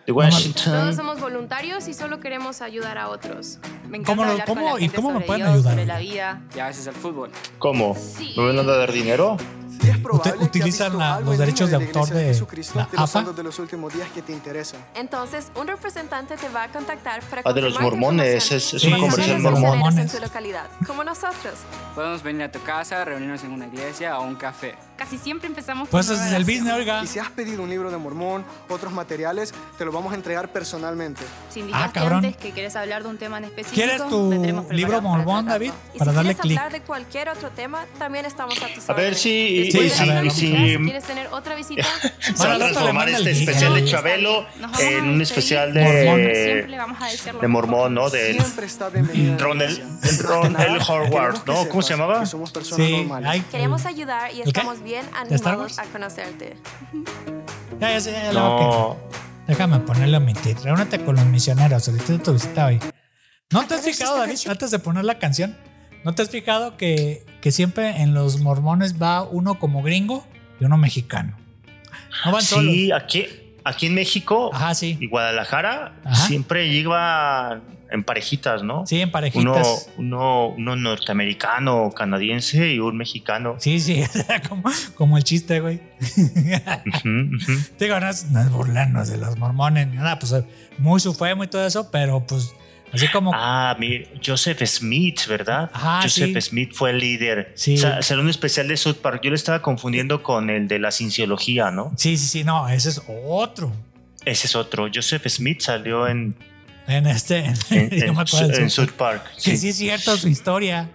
De 0.02 0.14
Todos 0.14 0.34
Washington. 0.34 0.96
somos 0.96 1.22
voluntarios 1.22 1.88
y 1.88 1.94
solo 1.94 2.20
queremos 2.20 2.62
ayudar 2.64 2.98
a 2.98 3.10
otros. 3.10 3.60
Me 3.88 4.00
encanta 4.00 4.46
¿Cómo 4.48 4.72
con 4.72 4.82
y 4.82 4.90
me 4.90 5.20
pueden 5.22 5.44
Dios, 5.44 5.54
ayudar? 5.54 5.74
sobre 5.74 5.86
la 5.86 6.00
vida. 6.00 6.42
y 6.56 6.60
a 6.60 6.66
veces 6.68 6.88
el 6.88 6.96
fútbol. 6.96 7.30
¿Cómo? 7.60 7.96
Sí. 7.96 8.34
¿Me 8.36 8.48
van 8.48 8.58
a 8.58 8.64
dar 8.64 8.92
dinero? 8.92 9.38
Que 9.82 10.44
utilizan 10.44 10.98
la- 10.98 11.20
los 11.20 11.38
derechos 11.38 11.70
de 11.72 11.80
la 11.80 11.86
autor 11.86 12.10
de 12.10 12.26
Jesucristo 12.26 12.80
la 12.80 12.86
de 12.86 12.98
los 12.98 13.16
AFA. 13.16 13.32
de 13.32 13.44
los 13.44 13.60
últimos 13.60 13.94
días 13.94 14.10
que 14.14 14.22
te 14.22 14.32
interesa. 14.32 14.78
Entonces, 14.96 15.48
un 15.56 15.68
representante 15.68 16.36
te 16.38 16.50
va 16.50 16.64
a 16.64 16.68
contactar 16.72 17.22
para 17.24 17.42
Ah, 17.46 17.54
de 17.54 17.62
los 17.62 17.80
mormones, 17.80 18.52
es- 18.52 18.74
es 18.74 18.84
un 18.84 18.92
Basado 18.92 19.06
en 19.06 19.10
comercial 19.12 19.44
las 19.44 19.60
mormón. 19.60 20.00
en 20.00 20.08
tu 20.10 20.20
localidad, 20.20 20.66
como 20.86 21.04
nosotros. 21.04 21.54
Podemos 21.96 22.22
venir 22.24 22.44
a 22.44 22.52
tu 22.52 22.62
casa, 22.64 23.04
reunirnos 23.06 23.44
en 23.44 23.52
una 23.52 23.68
iglesia 23.68 24.20
o 24.20 24.24
un 24.24 24.36
café. 24.36 24.76
Casi 25.02 25.18
siempre 25.18 25.48
empezamos 25.48 25.90
Pues 25.90 26.06
con 26.06 26.16
ese 26.16 26.28
es 26.28 26.34
el 26.34 26.44
business, 26.44 26.74
oiga. 26.76 27.02
Y 27.04 27.08
si 27.08 27.18
has 27.18 27.32
pedido 27.32 27.64
un 27.64 27.70
libro 27.72 27.90
de 27.90 27.98
Mormón, 27.98 28.46
otros 28.70 28.94
materiales, 28.94 29.52
te 29.76 29.84
lo 29.84 29.92
vamos 29.92 30.12
a 30.12 30.16
entregar 30.16 30.50
personalmente. 30.50 31.24
Si 31.50 31.62
indicaste 31.62 31.88
Ah, 31.90 31.92
cabrón. 31.92 32.18
antes 32.24 32.38
que 32.38 32.52
quieres 32.52 32.76
hablar 32.76 33.02
de 33.02 33.10
un 33.10 33.18
tema 33.18 33.40
en 33.40 33.46
específico, 33.46 33.74
¿Quieres 33.82 34.08
tu 34.08 34.32
libro 34.70 34.92
para 34.98 35.02
mormón, 35.02 35.46
tratarlo. 35.46 35.52
David? 35.54 35.72
Y 35.96 35.98
Para 35.98 36.12
si 36.12 36.16
darle 36.18 36.36
quieres 36.36 36.58
hablar 36.60 36.72
de 36.72 36.82
cualquier 36.82 37.30
otro 37.30 37.50
tema, 37.50 37.86
también 37.98 38.26
estamos 38.26 38.62
a 38.62 38.68
tus 38.76 38.88
A 38.88 38.94
ver 38.94 39.16
si- 39.16 39.72
sí, 39.72 39.80
de 39.80 40.00
a 40.12 40.22
ver, 40.22 40.30
si- 40.32 40.40
si 40.56 40.78
quieres 40.78 41.04
tener 41.06 41.28
otra 41.32 41.56
visita, 41.56 41.82
Se 42.20 42.34
va 42.48 42.54
a 42.54 42.58
transformar 42.60 43.10
el 43.10 43.16
este 43.28 43.32
especial 43.32 43.74
de 43.74 43.82
¿no? 43.82 43.88
Chabelo 43.88 44.46
en 44.82 45.10
un 45.10 45.22
especial 45.24 45.74
de, 45.74 45.82
de. 45.82 47.48
Mormón, 47.48 47.96
¿no? 47.96 48.08
De. 48.12 48.38
Ron 49.40 49.62
Antes 49.62 50.18
de 50.20 50.24
L. 50.24 50.50
nada, 50.50 50.86
Howard, 50.88 51.10
queremos 51.10 51.40
que 51.44 51.52
¿no? 51.52 51.70
¿Cómo 51.70 51.82
se 51.82 51.94
llamaba? 51.94 52.20
que 52.20 52.26
somos 52.28 52.52
personas 52.52 52.86
Sí, 52.88 53.10
queremos 53.52 53.86
ayudar 53.88 54.32
y 54.34 54.42
¿El 54.42 54.48
estamos 54.48 54.82
bien 54.84 54.91
¿De 55.00 55.36
Star 55.36 55.54
animados 55.54 55.80
a 55.80 55.84
conocerte. 55.86 56.56
Ya, 57.80 57.98
ya, 57.98 58.12
ya, 58.12 58.34
No, 58.34 58.98
Déjame 59.48 59.80
ponerle 59.80 60.18
a 60.18 60.20
omitir. 60.20 60.58
Reúnete 60.60 61.04
con 61.04 61.16
los 61.16 61.26
misioneros. 61.26 61.88
Ahorita 61.88 62.18
tu 62.20 62.34
visita 62.34 62.68
hoy. 62.68 62.80
¿No 63.52 63.66
te 63.66 63.74
has 63.76 63.82
fijado, 63.86 64.18
David, 64.18 64.38
antes 64.48 64.72
de 64.72 64.80
poner 64.80 65.04
la 65.06 65.20
canción? 65.20 65.58
¿No 66.04 66.14
te 66.16 66.22
has 66.22 66.30
fijado 66.30 66.78
que, 66.78 67.26
que 67.42 67.52
siempre 67.52 68.02
en 68.02 68.14
los 68.14 68.40
mormones 68.40 69.02
va 69.02 69.24
uno 69.24 69.60
como 69.60 69.84
gringo 69.84 70.26
y 70.60 70.66
uno 70.66 70.78
mexicano? 70.78 71.38
No 72.26 72.32
van 72.32 72.42
solos. 72.42 72.74
sí, 72.74 72.92
aquí, 72.92 73.28
aquí 73.64 73.88
en 73.88 73.96
México 73.96 74.50
Ajá, 74.54 74.74
sí. 74.74 74.98
y 75.00 75.08
Guadalajara 75.08 75.94
Ajá. 76.04 76.28
siempre 76.28 76.68
iban 76.68 77.64
en 77.92 78.04
parejitas, 78.04 78.64
¿no? 78.64 78.86
Sí, 78.88 79.02
en 79.02 79.10
Uno, 79.10 79.12
parejitas. 79.12 79.90
uno, 79.98 80.48
uno 80.48 80.76
norteamericano, 80.76 81.92
canadiense 81.96 82.74
y 82.74 82.80
un 82.80 82.98
mexicano. 82.98 83.56
Sí, 83.60 83.80
sí, 83.80 84.04
como, 84.50 84.64
como 84.96 85.18
el 85.18 85.24
chiste, 85.24 85.60
güey. 85.60 85.82
Digo, 87.80 88.00
no 88.00 88.10
es, 88.10 88.32
no 88.32 88.42
es 88.42 88.50
burlarnos 88.50 89.10
de 89.10 89.18
los 89.18 89.38
mormones, 89.38 89.88
ni 89.88 89.98
nada, 89.98 90.18
pues 90.18 90.34
muy 90.78 91.00
su 91.00 91.16
muy 91.36 91.48
todo 91.48 91.66
eso, 91.66 91.92
pero 91.92 92.26
pues 92.26 92.54
así 92.94 93.08
como... 93.10 93.32
Ah, 93.34 93.76
mira, 93.78 94.08
Joseph 94.26 94.62
Smith, 94.66 95.28
¿verdad? 95.28 95.70
Ajá, 95.74 96.02
Joseph 96.04 96.34
sí. 96.34 96.42
Smith 96.42 96.72
fue 96.74 96.92
el 96.92 97.00
líder. 97.00 97.52
Sí. 97.56 97.76
O 97.76 97.78
sea, 97.78 98.02
será 98.02 98.22
un 98.22 98.30
especial 98.30 98.68
de 98.68 98.78
South 98.78 98.98
Park. 99.02 99.22
Yo 99.24 99.30
le 99.30 99.36
estaba 99.36 99.62
confundiendo 99.62 100.24
con 100.24 100.50
el 100.50 100.68
de 100.68 100.80
la 100.80 100.92
cienciología, 100.92 101.72
¿no? 101.72 101.92
Sí, 101.98 102.18
sí, 102.18 102.28
sí, 102.28 102.44
no, 102.44 102.68
ese 102.70 102.90
es 102.90 103.02
otro. 103.08 103.72
Ese 104.24 104.48
es 104.48 104.56
otro. 104.56 104.88
Joseph 104.94 105.28
Smith 105.28 105.62
salió 105.62 106.08
en, 106.08 106.36
En 106.98 107.08
este, 107.08 107.40
en, 107.46 107.56
yo 107.90 108.06
en 108.08 108.16
me 108.16 108.22
acuerdo 108.22 108.48
del 108.50 108.64
en 108.64 108.70
sur. 108.70 108.86
South 108.88 108.96
Park. 108.96 109.24
Que 109.44 109.58
sí 109.58 109.70
es 109.70 109.78
cierto 109.78 110.16
su 110.18 110.28
historia. 110.28 110.90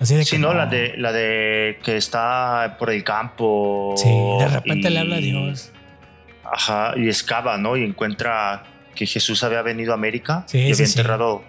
Así 0.00 0.14
de 0.14 0.24
Sí, 0.24 0.32
que 0.32 0.38
no, 0.38 0.54
la 0.54 0.66
de 0.66 0.96
la 0.96 1.12
de 1.12 1.78
que 1.82 1.96
está 1.96 2.76
por 2.78 2.90
el 2.90 3.02
campo. 3.02 3.94
Sí, 3.96 4.08
de 4.08 4.48
repente 4.48 4.88
y- 4.88 4.92
le 4.92 4.98
habla 5.00 5.16
a 5.16 5.20
Dios. 5.20 5.72
Ajá, 6.50 6.92
y 6.96 7.08
excava, 7.08 7.58
¿no? 7.58 7.76
Y 7.76 7.84
encuentra 7.84 8.64
que 8.94 9.06
Jesús 9.06 9.42
había 9.42 9.62
venido 9.62 9.92
a 9.92 9.94
América 9.94 10.44
Sí, 10.46 10.58
y 10.58 10.62
había 10.72 10.74
sí. 10.76 10.84
enterrado 10.84 11.42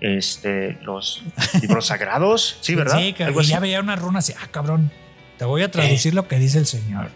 este, 0.00 0.78
los 0.82 1.22
libros 1.60 1.86
sagrados. 1.86 2.58
Sí, 2.62 2.74
¿verdad? 2.74 2.98
Sí, 2.98 3.12
que 3.12 3.24
Algo 3.24 3.42
y 3.42 3.44
ya 3.44 3.60
veía 3.60 3.80
una 3.80 3.96
runa 3.96 4.18
así, 4.20 4.32
ah, 4.42 4.48
cabrón, 4.50 4.90
te 5.38 5.44
voy 5.44 5.62
a 5.62 5.70
traducir 5.70 6.14
lo 6.14 6.26
que 6.26 6.38
dice 6.38 6.58
el 6.58 6.66
Señor. 6.66 7.10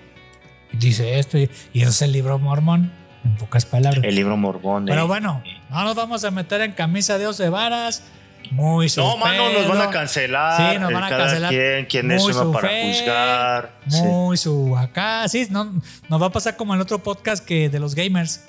Y 0.72 0.76
dice 0.76 1.18
esto, 1.18 1.38
y, 1.38 1.48
es 1.74 2.02
el 2.02 2.12
libro 2.12 2.38
mormón, 2.38 2.92
en 3.24 3.36
pocas 3.36 3.64
palabras. 3.64 4.02
El 4.04 4.14
libro 4.14 4.36
mormón. 4.36 4.84
Pero 4.86 5.06
bueno, 5.06 5.42
no 5.70 5.84
nos 5.84 5.94
vamos 5.94 6.24
a 6.24 6.30
meter 6.30 6.60
en 6.60 6.72
camisa 6.72 7.18
de 7.18 7.26
once 7.26 7.48
varas. 7.48 8.02
Muy 8.50 8.90
su 8.90 9.00
No, 9.00 9.16
mano, 9.16 9.50
nos 9.52 9.66
van 9.68 9.80
a 9.88 9.90
cancelar. 9.90 10.72
Sí, 10.74 10.78
nos 10.78 10.92
van 10.92 11.04
a 11.04 11.08
cancelar. 11.08 11.50
quien, 11.50 11.86
quién 11.86 12.10
es 12.10 12.22
uno 12.22 12.52
para 12.52 12.68
fe, 12.68 12.92
juzgar. 12.92 13.72
Sí. 13.88 14.02
Muy 14.02 14.36
su 14.36 14.76
acá. 14.76 15.26
Sí, 15.28 15.46
no, 15.50 15.72
nos 16.10 16.20
va 16.22 16.26
a 16.26 16.30
pasar 16.30 16.54
como 16.56 16.74
el 16.74 16.80
otro 16.80 16.98
podcast 17.02 17.42
que 17.44 17.70
de 17.70 17.80
los 17.80 17.94
gamers. 17.94 18.44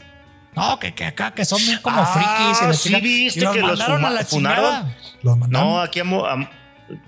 No, 0.54 0.80
que, 0.80 0.94
que 0.94 1.06
acá, 1.06 1.32
que 1.34 1.44
son 1.46 1.60
bien 1.60 1.80
como 1.82 2.02
Ah, 2.02 2.06
frikis. 2.06 2.86
Y 2.86 2.90
sí 2.90 3.02
viste 3.02 3.40
Y 3.40 3.44
los 3.44 3.54
que 3.54 3.62
los 3.62 3.70
mandaron 3.80 4.02
fuma- 4.02 4.08
a 4.08 4.12
la 4.12 4.26
funaron. 4.26 4.94
Los 5.22 5.38
mandaron. 5.38 5.68
No, 5.70 5.82
aquí 5.82 6.00
amo- 6.02 6.26
am- 6.26 6.48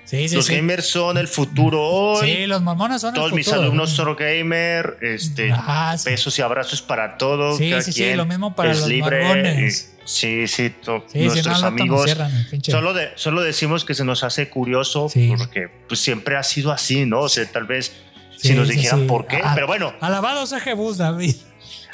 sí, 0.06 0.28
sí, 0.30 0.36
los 0.36 0.46
sí. 0.46 0.56
gamers 0.56 0.88
son 0.90 1.18
el 1.18 1.28
futuro 1.28 1.82
hoy. 1.84 2.28
Sí, 2.28 2.46
los 2.48 2.62
mormones 2.62 3.02
son 3.02 3.10
el 3.16 3.22
Todos 3.22 3.34
mis 3.34 3.46
futuro. 3.46 3.64
alumnos 3.64 3.90
son 3.92 4.16
gamer. 4.16 4.98
Este, 5.02 5.52
Ajá, 5.52 5.96
besos 6.06 6.38
y 6.40 6.42
abrazos 6.42 6.82
para 6.82 7.18
todos. 7.18 7.58
Sí, 7.58 7.72
sí, 7.82 7.92
sí, 7.94 8.14
lo 8.16 8.26
mismo 8.26 8.56
para 8.56 8.72
es 8.72 8.80
los 8.80 8.90
libre. 8.90 9.24
mormones. 9.24 9.94
Sí, 10.06 10.48
sí, 10.48 10.74
no, 10.88 11.04
nuestros 11.14 11.64
amigos. 11.64 12.06
cierran 12.06 12.32
Solo, 12.64 12.94
de, 12.94 13.10
solo 13.16 13.42
decimos 13.42 13.84
que 13.84 13.94
se 13.94 14.06
nos 14.06 14.24
hace 14.24 14.50
curioso 14.50 15.10
porque 15.38 15.68
pues, 15.88 16.00
siempre 16.00 16.38
ha 16.38 16.44
sido 16.44 16.72
así, 16.72 17.06
¿no? 17.06 17.22
O 17.22 17.30
sea, 17.30 17.46
tal 17.52 17.66
vez 17.66 17.92
si 18.38 18.54
nos 18.54 18.70
dijeran 18.70 19.06
por 19.08 19.28
qué, 19.28 19.42
Ah, 19.44 19.52
pero 19.54 19.68
bueno. 19.68 19.94
Alabado 20.00 20.46
sea 20.48 20.60
Jebus, 20.62 20.98
David. 20.98 21.36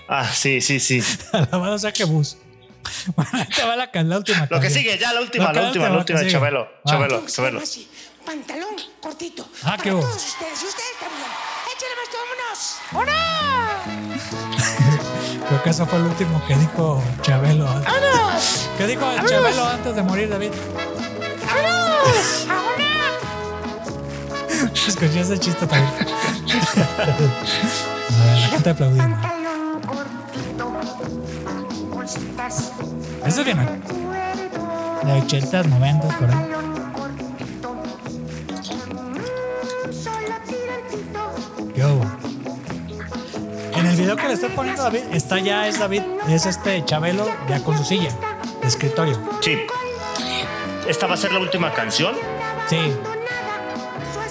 Ah, 0.07 0.29
sí, 0.31 0.61
sí, 0.61 0.79
sí. 0.79 1.01
Alabado 1.31 1.79
sea 1.79 1.91
Jebus. 1.91 2.37
Te 3.55 3.63
va 3.63 3.75
la, 3.75 3.89
la 3.93 4.17
última. 4.17 4.47
Lo 4.49 4.59
que 4.59 4.69
sigue, 4.69 4.97
ya 4.97 5.13
la 5.13 5.21
última, 5.21 5.51
que 5.51 5.59
la 5.59 5.67
última, 5.67 5.89
la 5.89 5.97
última. 5.97 6.27
Chabelo. 6.27 6.67
Ah. 6.85 6.89
Chabelo, 6.89 7.25
Chabelo. 7.27 7.59
así, 7.59 7.87
pantalón 8.25 8.75
cortito. 9.01 9.47
Ah, 9.63 9.71
para 9.71 9.83
¿qué 9.83 9.89
todos 9.91 10.15
ustedes. 10.15 10.61
Y 10.61 10.65
ustedes 10.65 10.95
también. 10.99 11.27
Échale 11.75 11.95
más, 11.99 12.79
vámonos. 12.93 13.23
Creo 15.47 15.63
que 15.63 15.69
eso 15.69 15.85
fue 15.85 15.99
el 15.99 16.05
último 16.05 16.41
que 16.47 16.55
dijo 16.55 17.03
Chabelo. 17.21 17.65
¡Vámonos! 17.65 18.69
¿Qué 18.77 18.87
dijo 18.87 19.01
¡Vámonos! 19.01 19.29
Chabelo 19.29 19.67
antes 19.67 19.95
de 19.95 20.01
morir, 20.03 20.29
David? 20.29 20.51
¡Vámonos! 21.45 22.47
¡Vámonos! 22.47 22.73
Escuché 24.87 25.19
ese 25.21 25.37
chiste 25.39 25.65
también. 25.67 25.89
A 25.89 27.05
ver, 27.05 28.39
la 28.39 28.47
gente 28.47 28.69
aplaudiendo. 28.69 29.15
Pantalón 29.21 29.81
cortito, 29.81 30.73
Eso 32.03 33.39
es 33.41 33.45
bien. 33.45 33.57
cuerdo, 33.65 34.99
De 35.05 35.21
80, 35.21 35.63
90, 35.63 36.07
por 36.07 36.29
ahí. 36.29 36.35
pantalón 36.35 36.91
cortito. 36.91 37.73
Mm, 38.93 39.93
Solo 39.93 40.35
tira 40.45 40.75
el 40.75 40.83
pito. 40.89 41.73
¿Qué 41.73 41.85
hubo? 41.85 42.03
En 43.79 43.85
el 43.85 43.95
video 43.95 44.15
que 44.17 44.27
le 44.27 44.33
estoy 44.33 44.49
poniendo 44.49 44.81
a 44.81 44.85
David, 44.85 45.01
está 45.13 45.39
ya, 45.39 45.67
es 45.67 45.79
David, 45.79 46.01
es 46.27 46.45
este 46.45 46.83
Chabelo 46.85 47.25
ya 47.47 47.63
con 47.63 47.77
su 47.77 47.85
silla 47.85 48.09
de 48.61 48.67
escritorio. 48.67 49.17
Sí. 49.41 49.59
Esta 50.87 51.07
va 51.07 51.13
a 51.13 51.17
ser 51.17 51.31
la 51.31 51.39
última 51.39 51.71
canción. 51.73 52.13
Sí, 52.67 52.93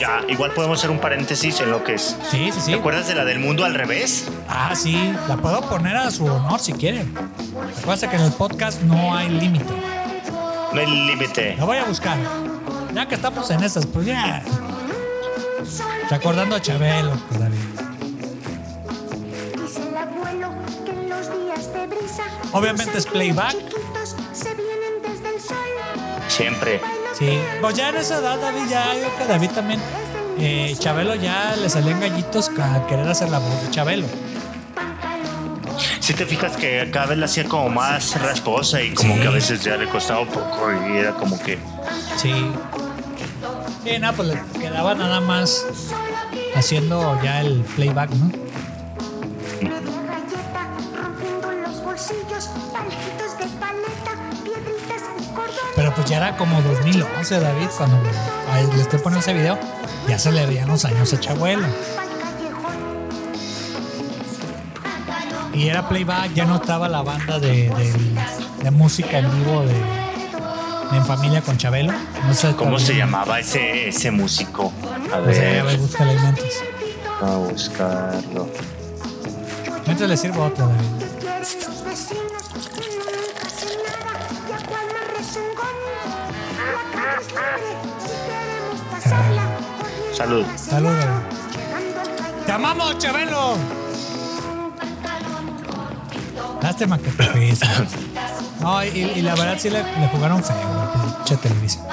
Ya, 0.02 0.20
igual 0.26 0.50
podemos 0.50 0.80
hacer 0.80 0.90
un 0.90 0.98
paréntesis 0.98 1.60
en 1.60 1.70
lo 1.70 1.84
que 1.84 1.94
es. 1.94 2.16
sí, 2.28 2.50
sí, 2.52 2.60
sí. 2.60 2.72
¿Te 2.72 2.78
acuerdas 2.78 3.06
de 3.06 3.14
la 3.14 3.24
del 3.24 3.38
mundo 3.38 3.64
al 3.64 3.72
revés? 3.72 4.26
Ah, 4.48 4.74
sí, 4.74 5.14
la 5.28 5.36
puedo 5.36 5.60
poner 5.60 5.96
a 5.96 6.10
su 6.10 6.24
honor 6.26 6.58
si 6.58 6.72
quieren. 6.72 7.14
Recuerda 7.76 8.10
que 8.10 8.16
en 8.16 8.22
el 8.22 8.32
podcast 8.32 8.82
no 8.82 9.14
hay 9.14 9.28
límite. 9.28 9.72
No 10.72 10.80
hay 10.80 10.86
límite. 11.06 11.54
La 11.56 11.64
voy 11.66 11.76
a 11.76 11.84
buscar. 11.84 12.18
Ya 12.92 13.06
que 13.06 13.14
estamos 13.14 13.48
en 13.52 13.62
esas, 13.62 13.86
pues 13.86 14.06
ya. 14.06 14.42
Recordando 16.10 16.56
a 16.56 16.60
Chabelo, 16.60 17.12
pues, 17.28 17.38
David. 17.38 17.58
Obviamente 22.50 22.98
es 22.98 23.06
playback. 23.06 23.54
Siempre. 26.26 26.80
Sí, 27.18 27.38
pues 27.60 27.74
ya 27.74 27.90
en 27.90 27.96
esa 27.96 28.18
edad, 28.18 28.38
David, 28.40 28.62
ya 28.70 28.94
yo 28.94 29.16
que 29.18 29.26
David 29.26 29.50
también 29.50 29.80
eh, 30.38 30.74
Chabelo 30.78 31.14
ya 31.14 31.54
le 31.56 31.68
salían 31.68 32.00
gallitos 32.00 32.50
a 32.60 32.86
querer 32.86 33.06
hacer 33.08 33.28
la 33.28 33.38
voz 33.38 33.62
de 33.62 33.70
Chabelo. 33.70 34.06
Si 36.00 36.14
te 36.14 36.26
fijas 36.26 36.56
que 36.56 36.90
cada 36.90 37.06
vez 37.06 37.18
la 37.18 37.26
hacía 37.26 37.44
como 37.44 37.68
más 37.68 38.20
rasposa 38.20 38.82
y 38.82 38.92
como 38.94 39.14
Sí. 39.14 39.20
que 39.20 39.26
a 39.28 39.30
veces 39.30 39.62
ya 39.62 39.76
le 39.76 39.88
costaba 39.88 40.20
un 40.20 40.28
poco 40.28 40.70
y 40.88 40.96
era 40.98 41.12
como 41.12 41.38
que 41.42 41.58
Sí. 42.16 42.32
Sí, 43.84 43.98
nada, 43.98 44.12
pues 44.12 44.28
le 44.28 44.40
quedaba 44.60 44.94
nada 44.94 45.20
más 45.20 45.64
haciendo 46.54 47.18
ya 47.22 47.40
el 47.40 47.60
playback, 47.76 48.10
¿no? 48.10 48.30
Pues 56.02 56.10
ya 56.10 56.16
era 56.16 56.36
como 56.36 56.60
2011, 56.62 57.38
David, 57.40 57.68
cuando 57.78 57.96
le 58.74 58.82
estoy 58.82 58.98
poniendo 58.98 59.20
ese 59.20 59.32
video, 59.34 59.56
ya 60.08 60.18
se 60.18 60.32
le 60.32 60.44
veían 60.46 60.68
los 60.68 60.84
años 60.84 61.12
a 61.12 61.20
Chabuelo. 61.20 61.66
Y 65.54 65.68
era 65.68 65.88
playback, 65.88 66.32
ya 66.34 66.44
no 66.44 66.56
estaba 66.56 66.88
la 66.88 67.02
banda 67.02 67.38
de, 67.38 67.68
de- 67.68 67.94
de 68.64 68.70
música 68.70 69.18
en 69.18 69.30
vivo 69.38 69.62
de, 69.62 70.96
En 70.96 71.04
Familia 71.06 71.40
con 71.42 71.56
Chabelo. 71.56 71.92
No 72.26 72.34
sé 72.34 72.52
¿Cómo 72.56 72.78
se 72.78 72.94
llamaba 72.96 73.38
ese, 73.40 73.88
ese 73.88 74.10
músico? 74.10 74.72
A 75.12 75.32
sé, 75.32 75.60
a 75.60 75.62
ver, 75.62 75.64
ver, 75.64 75.76
búscale 75.78 76.10
ahí 76.12 76.18
mientras. 76.20 76.52
a 77.22 77.36
buscarlo. 77.36 78.48
Mientras 79.86 80.08
le 80.08 80.16
sirvo 80.16 80.44
otro, 80.44 80.66
David. 80.66 81.11
Salud. 90.16 90.44
Salud. 90.56 90.94
¡Te 92.46 92.52
amamos, 92.52 92.98
Chabelo! 92.98 93.56
Lástima 96.62 96.98
que 96.98 97.10
te 97.10 97.22
fuiste. 97.24 97.66
No, 98.60 98.80
y, 98.84 98.88
y 98.90 99.22
la 99.22 99.34
verdad 99.34 99.56
sí 99.58 99.68
le, 99.70 99.82
le 99.82 100.06
jugaron 100.12 100.40
feo, 100.40 100.54
güey, 100.56 101.14
pinche 101.16 101.36
televisión. 101.38 101.84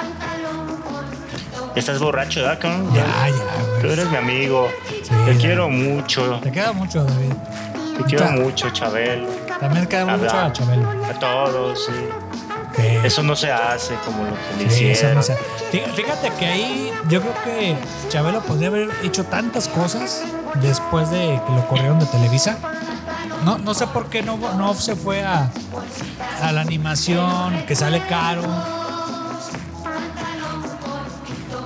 ¿Estás 1.73 1.97
borracho, 1.97 2.41
¿verdad, 2.41 2.59
cabrón? 2.59 2.93
Ya, 2.93 3.05
ya, 3.27 3.33
Tú 3.81 3.87
güey. 3.87 3.93
eres 3.93 4.07
mi 4.11 4.17
amigo. 4.17 4.67
Sí, 4.87 5.01
te 5.09 5.15
David. 5.15 5.39
quiero 5.39 5.67
mucho. 5.69 6.39
Te 6.43 6.51
queda 6.51 6.71
mucho, 6.73 7.03
David. 7.03 7.33
Te 7.97 8.03
quiero 8.03 8.31
mucho, 8.33 8.69
Chabelo. 8.69 9.27
También 9.59 9.85
te 9.85 9.89
queda 9.89 10.15
mucho 10.15 10.37
a 10.39 10.53
Chabelo. 10.53 10.87
A 11.05 11.13
todos, 11.19 11.85
sí. 11.87 11.91
Eso 13.03 13.23
no 13.23 13.35
se 13.35 13.51
hace 13.51 13.95
como 14.05 14.23
lo 14.25 14.31
que 14.57 14.63
le 14.65 14.69
Sí, 14.69 14.85
hicieron. 14.87 15.17
no. 15.17 15.21
Fí- 15.23 15.93
Fíjate 15.95 16.31
que 16.39 16.45
ahí 16.45 16.91
yo 17.09 17.21
creo 17.21 17.33
que 17.43 17.75
Chabelo 18.09 18.41
podría 18.41 18.67
haber 18.69 18.89
hecho 19.03 19.23
tantas 19.25 19.67
cosas 19.67 20.23
después 20.61 21.09
de 21.11 21.39
que 21.45 21.51
lo 21.53 21.67
corrieron 21.67 21.99
de 21.99 22.05
Televisa. 22.07 22.57
No, 23.45 23.57
no 23.57 23.73
sé 23.73 23.87
por 23.87 24.07
qué 24.07 24.21
no, 24.21 24.37
no 24.57 24.73
se 24.73 24.95
fue 24.95 25.23
a, 25.23 25.49
a 26.41 26.51
la 26.51 26.61
animación, 26.61 27.63
que 27.67 27.75
sale 27.75 28.01
caro. 28.07 28.41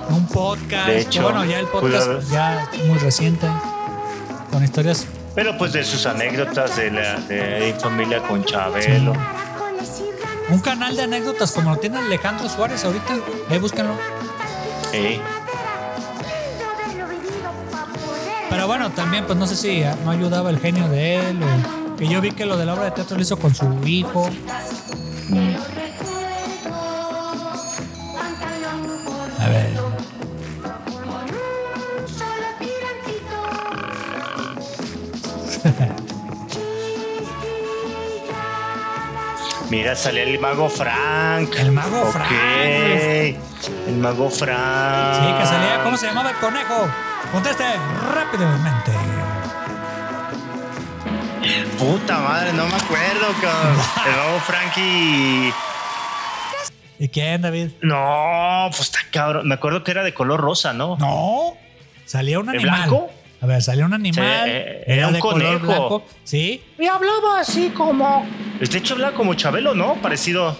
Un 0.08 0.26
podcast. 0.28 0.86
De 0.86 1.00
hecho, 1.00 1.22
bueno, 1.22 1.44
ya 1.44 1.58
el 1.58 1.66
pudo 1.66 1.82
podcast 1.82 2.30
ya 2.30 2.68
muy 2.86 2.98
reciente. 2.98 3.46
Con 4.52 4.62
historias. 4.62 5.06
Pero 5.34 5.58
pues 5.58 5.72
de 5.72 5.82
sus 5.84 6.06
anécdotas 6.06 6.76
de 6.76 6.90
la 6.92 7.16
de 7.16 7.74
familia 7.80 8.22
con 8.22 8.44
Chabelo. 8.44 9.12
Un 10.54 10.60
canal 10.60 10.94
de 10.94 11.02
anécdotas 11.02 11.50
como 11.50 11.70
lo 11.72 11.76
tiene 11.78 11.98
Alejandro 11.98 12.48
Suárez 12.48 12.84
ahorita. 12.84 13.16
Ahí 13.50 13.58
búsquenlo. 13.58 13.94
Sí. 14.92 15.20
Pero 18.50 18.68
bueno, 18.68 18.92
también, 18.92 19.26
pues 19.26 19.36
no 19.36 19.48
sé 19.48 19.56
si 19.56 19.82
no 20.04 20.12
ayudaba 20.12 20.50
el 20.50 20.60
genio 20.60 20.88
de 20.88 21.16
él 21.16 21.40
o 21.42 21.96
que 21.96 22.06
yo 22.06 22.20
vi 22.20 22.30
que 22.30 22.46
lo 22.46 22.56
de 22.56 22.66
la 22.66 22.74
obra 22.74 22.84
de 22.84 22.90
teatro 22.92 23.16
lo 23.16 23.22
hizo 23.22 23.36
con 23.36 23.52
su 23.52 23.66
hijo. 23.84 24.30
Mira, 39.74 39.96
salía 39.96 40.22
el 40.22 40.38
mago 40.38 40.68
Frank. 40.68 41.52
El 41.58 41.72
mago 41.72 42.02
Ok. 42.02 42.12
Frank. 42.12 43.36
El 43.88 43.96
mago 43.96 44.30
Frank. 44.30 45.14
Sí, 45.20 45.32
que 45.40 45.46
salía. 45.46 45.82
¿Cómo 45.82 45.96
se 45.96 46.06
llamaba 46.06 46.30
el 46.30 46.36
conejo? 46.36 46.88
Conteste 47.32 47.64
rápidamente. 48.14 48.92
Puta 51.78 52.18
madre, 52.20 52.52
no 52.52 52.66
me 52.66 52.74
acuerdo, 52.76 53.26
cabrón. 53.42 53.76
El 54.06 54.16
mago 54.16 54.38
Frankie. 54.46 55.52
¿Y 57.00 57.08
quién, 57.08 57.42
David? 57.42 57.70
No, 57.82 58.66
pues 58.70 58.80
está 58.82 59.00
cabrón. 59.10 59.48
Me 59.48 59.54
acuerdo 59.56 59.82
que 59.82 59.90
era 59.90 60.04
de 60.04 60.14
color 60.14 60.40
rosa, 60.40 60.72
¿no? 60.72 60.96
No. 60.98 61.54
Salía 62.06 62.38
un 62.38 62.46
¿De 62.46 62.58
animal. 62.58 62.76
blanco? 62.88 63.10
A 63.40 63.46
ver, 63.46 63.62
salía 63.62 63.84
un 63.84 63.92
animal. 63.92 64.44
Sí, 64.44 64.50
eh, 64.50 64.84
era 64.86 64.94
era 64.96 65.06
un 65.08 65.12
de 65.14 65.18
color 65.20 65.42
conejo. 65.60 65.66
blanco. 65.66 66.06
Sí. 66.24 66.62
Y 66.78 66.86
hablaba 66.86 67.40
así 67.40 67.68
como. 67.70 68.26
De 68.58 68.78
hecho, 68.78 68.94
habla 68.94 69.12
como 69.12 69.34
Chabelo, 69.34 69.74
¿no? 69.74 69.94
Parecido. 69.96 70.56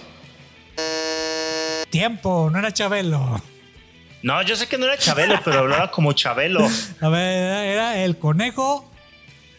Tiempo, 1.89 2.49
no 2.51 2.59
era 2.59 2.71
Chabelo. 2.71 3.41
No, 4.21 4.41
yo 4.41 4.55
sé 4.55 4.67
que 4.67 4.77
no 4.77 4.85
era 4.85 4.97
Chabelo, 4.97 5.39
pero 5.43 5.59
hablaba 5.59 5.91
como 5.91 6.13
Chabelo. 6.13 6.67
A 7.01 7.09
ver, 7.09 7.65
era, 7.67 7.97
el 8.03 8.17
conejo. 8.17 8.91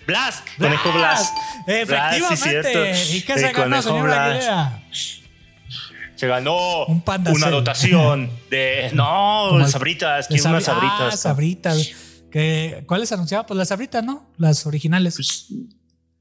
Blas, 0.06 0.42
conejo 0.58 0.92
Blas. 0.92 1.32
Efectivamente. 1.66 2.94
Sí. 2.94 3.16
¿Y 3.18 3.22
qué 3.22 3.32
El 3.32 3.38
se 3.40 3.46
ganó, 3.52 3.62
conejo 3.64 3.82
señora? 3.82 4.80
Se 6.14 6.26
ganó 6.28 6.86
Un 6.86 7.02
una 7.06 7.50
dotación 7.50 8.30
de. 8.50 8.90
No, 8.92 9.58
el- 9.60 9.68
sabritas. 9.68 10.28
Quiero 10.28 10.48
unas 10.50 10.62
sabri- 10.62 10.66
sabritas. 10.66 11.14
Ah, 11.14 11.16
sabritas. 11.16 11.90
Que, 12.36 12.82
¿Cuáles 12.86 13.10
anunciaba? 13.12 13.46
Pues 13.46 13.56
las 13.56 13.68
sabritas, 13.68 14.04
¿no? 14.04 14.26
Las 14.36 14.66
originales. 14.66 15.14
Pues, 15.16 15.46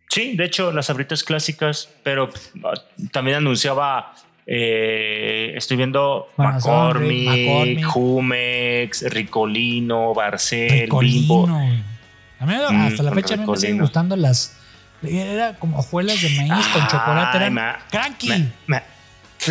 Sí, 0.09 0.38
de 0.38 0.45
hecho, 0.45 0.72
las 0.72 0.86
sabritas 0.86 1.26
clásicas, 1.26 1.89
pero 2.03 2.30
ah, 2.63 2.74
también 3.11 3.36
anunciaba. 3.36 4.13
eh, 4.47 5.51
estoy 5.57 5.76
viendo 5.76 6.30
Bueno, 6.38 6.53
McCormick, 6.53 7.28
McCormick. 7.28 7.86
Jumex, 7.86 9.01
Ricolino, 9.11 10.13
Barcel, 10.13 10.70
Bimbo. 10.70 11.45
Ricolino. 11.47 11.57
A 12.39 12.45
mí 12.45 12.53
Mm, 12.53 12.82
hasta 12.88 13.03
la 13.03 13.09
con 13.09 13.22
fecha 13.22 13.34
a 13.34 13.38
mí 13.38 13.43
me 13.45 13.57
siguen 13.57 13.72
Ricolino. 13.74 13.84
gustando 13.84 14.16
las. 14.16 14.55
Era 15.03 15.55
como 15.57 15.80
hojuelas 15.80 16.22
de 16.22 16.30
maíz 16.30 16.66
con 16.68 16.88
chocolate. 16.88 17.36
Eran 17.38 17.53
ma- 17.55 17.78
cranky. 17.91 18.30
ma- 18.30 18.45
ma- 18.68 18.84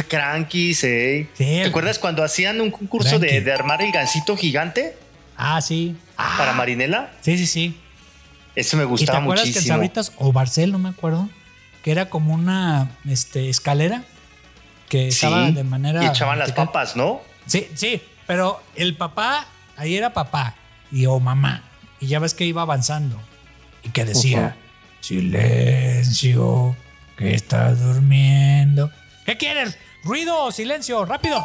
Cranky, 0.08 0.72
sí. 0.72 1.28
Sí, 1.34 1.44
¿Te 1.44 1.64
acuerdas 1.66 1.98
cuando 1.98 2.24
hacían 2.24 2.60
un 2.62 2.70
concurso 2.70 3.18
de, 3.18 3.42
de 3.42 3.52
armar 3.52 3.82
el 3.82 3.92
gancito 3.92 4.34
gigante 4.34 4.96
Ah, 5.36 5.60
sí. 5.60 5.94
Ah, 6.16 6.34
para 6.38 6.52
Marinela? 6.52 7.12
sí, 7.20 7.36
sí, 7.38 7.46
sí. 7.46 7.80
Eso 8.56 8.76
me 8.76 8.84
¿Y 8.84 8.86
te 8.86 8.90
gustaba 8.90 9.18
acuerdas 9.18 9.50
que 9.50 9.58
en. 9.58 9.64
Sabritas 9.64 10.12
o 10.18 10.32
Barcel, 10.32 10.70
no 10.70 10.78
me 10.78 10.88
acuerdo, 10.90 11.28
que 11.82 11.90
era 11.90 12.08
como 12.08 12.32
una 12.34 12.88
este, 13.08 13.48
escalera 13.50 14.04
que 14.88 15.10
Sí, 15.10 15.26
de 15.52 15.64
manera. 15.64 16.04
y 16.04 16.06
echaban 16.06 16.38
las 16.38 16.52
papas, 16.52 16.94
¿no? 16.94 17.20
Sí, 17.46 17.66
sí, 17.74 18.00
pero 18.28 18.62
el 18.76 18.96
papá, 18.96 19.46
ahí 19.76 19.96
era 19.96 20.12
papá 20.12 20.54
y 20.92 21.06
o 21.06 21.18
mamá. 21.18 21.62
Y 22.00 22.06
ya 22.06 22.20
ves 22.20 22.32
que 22.34 22.44
iba 22.44 22.62
avanzando 22.62 23.20
y 23.82 23.88
que 23.90 24.04
decía: 24.04 24.56
Silencio, 25.00 26.76
que 27.16 27.34
estás 27.34 27.80
durmiendo. 27.80 28.90
¿Qué 29.26 29.36
quieres? 29.36 29.78
¿Ruido 30.04 30.52
silencio? 30.52 31.04
¡Rápido! 31.04 31.44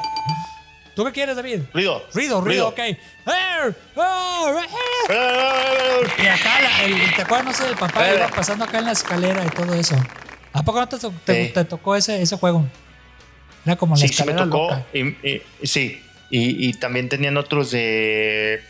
¿Tú 0.99 1.05
qué 1.05 1.11
quieres, 1.13 1.37
David? 1.37 1.61
Ruido. 1.73 2.05
Ruido, 2.13 2.41
ruido, 2.41 2.67
ok. 2.67 2.77
¡Eh! 2.79 2.97
¡Eh! 3.25 3.73
¡Eh! 5.09 6.07
Y 6.21 6.27
acá, 6.27 6.59
la- 6.61 6.83
el- 6.83 7.15
¿te 7.15 7.21
acuerdas? 7.21 7.45
No 7.45 7.53
sé, 7.53 7.67
el 7.69 7.77
papá 7.77 8.13
iba 8.13 8.27
pasando 8.27 8.65
acá 8.65 8.79
en 8.79 8.85
la 8.85 8.91
escalera 8.91 9.45
y 9.45 9.49
todo 9.49 9.73
eso. 9.75 9.95
¿A 10.51 10.61
poco 10.61 10.81
no 10.81 10.89
te, 10.89 10.97
te- 10.99 11.45
Sí. 11.47 11.53
te 11.53 11.63
tocó 11.63 11.95
ese, 11.95 12.21
ese 12.21 12.35
juego? 12.35 12.65
Era 13.65 13.77
como 13.77 13.95
la 13.95 14.01
Sí, 14.01 14.09
sí 14.09 14.23
me 14.25 14.31
escalera 14.33 14.43
tocó. 14.43 14.63
loca. 14.71 14.83
Y, 14.91 14.99
y- 15.25 15.41
sí. 15.63 16.03
Y, 16.29 16.67
y 16.67 16.73
también 16.73 17.07
tenían 17.07 17.37
otros 17.37 17.71
de. 17.71 18.61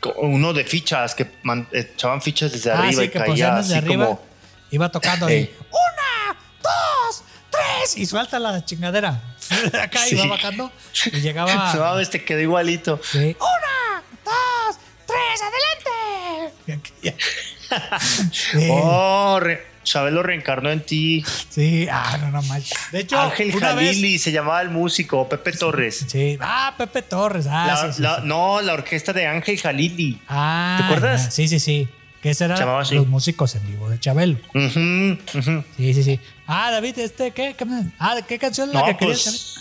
co- 0.00 0.12
uno 0.18 0.52
de 0.52 0.64
fichas 0.64 1.14
que 1.14 1.26
man- 1.42 1.68
echaban 1.72 2.20
fichas 2.20 2.52
desde 2.52 2.70
Ah, 2.70 2.80
arriba 2.80 3.00
sí, 3.00 3.06
y 3.06 3.08
que 3.08 3.18
caía 3.18 3.26
ponían 3.28 3.54
así 3.54 3.68
desde 3.68 3.78
arriba. 3.86 4.04
como. 4.08 4.22
Iba 4.72 4.90
tocando 4.90 5.24
ahí. 5.24 5.54
¡Una! 5.70 6.38
¡Dos! 6.62 7.24
¡Tres! 7.50 7.96
Y 7.96 8.04
suelta 8.04 8.38
la 8.38 8.62
chingadera. 8.62 9.20
acá 9.82 9.98
Sí. 10.04 10.14
iba 10.16 10.26
bajando 10.26 10.72
y 11.12 11.20
llegaba. 11.20 11.72
No, 11.74 11.80
mames, 11.80 12.10
te 12.10 12.24
quedó 12.24 12.40
igualito. 12.40 13.00
Sí. 13.02 13.36
¡Una! 13.38 14.02
¡Dos! 14.24 14.78
¡Tres! 15.06 15.42
¡Adelante! 15.42 17.14
Sí. 18.32 18.68
Oh, 18.70 19.38
re- 19.40 19.66
Chabelo 19.84 20.22
reencarnó 20.22 20.70
en 20.70 20.80
ti. 20.82 21.24
Sí, 21.48 21.86
ah, 21.90 22.18
no, 22.20 22.30
no 22.30 22.42
manches. 22.42 22.76
De 22.92 23.00
hecho, 23.00 23.18
Ángel 23.20 23.50
vez- 23.52 23.60
Jalili 23.60 24.18
se 24.18 24.30
llamaba 24.32 24.60
el 24.62 24.70
músico, 24.70 25.28
Pepe 25.28 25.52
Torres. 25.52 26.04
Sí, 26.08 26.36
ah, 26.40 26.74
Pepe 26.76 27.02
Torres. 27.02 27.46
Ah, 27.48 27.90
La-. 27.98 28.18
No, 28.24 28.60
la 28.60 28.74
orquesta 28.74 29.12
de 29.12 29.26
Ángel 29.26 29.58
Jalili. 29.60 30.20
Ah, 30.28 30.76
¿Te 30.78 30.84
acuerdas? 30.84 31.24
ya, 31.26 31.30
Sí, 31.30 31.48
sí, 31.48 31.58
sí. 31.60 31.88
Que 32.22 32.32
eran 32.38 32.60
los 32.60 33.06
músicos 33.06 33.54
en 33.54 33.66
vivo 33.66 33.88
de 33.88 33.98
Chabelo. 33.98 34.36
Ujú. 34.54 35.16
Sí, 35.76 35.94
sí, 35.94 36.02
sí. 36.02 36.20
Ah, 36.52 36.70
David, 36.72 36.98
este, 36.98 37.30
¿qué? 37.30 37.54
¿Qué, 37.56 37.64
ah, 37.98 38.16
¿qué 38.26 38.38
canción 38.38 38.68
es 38.68 38.74
la 38.74 38.80
No, 38.80 38.86
que 38.86 38.96
querías 38.96 39.22
pues. 39.22 39.56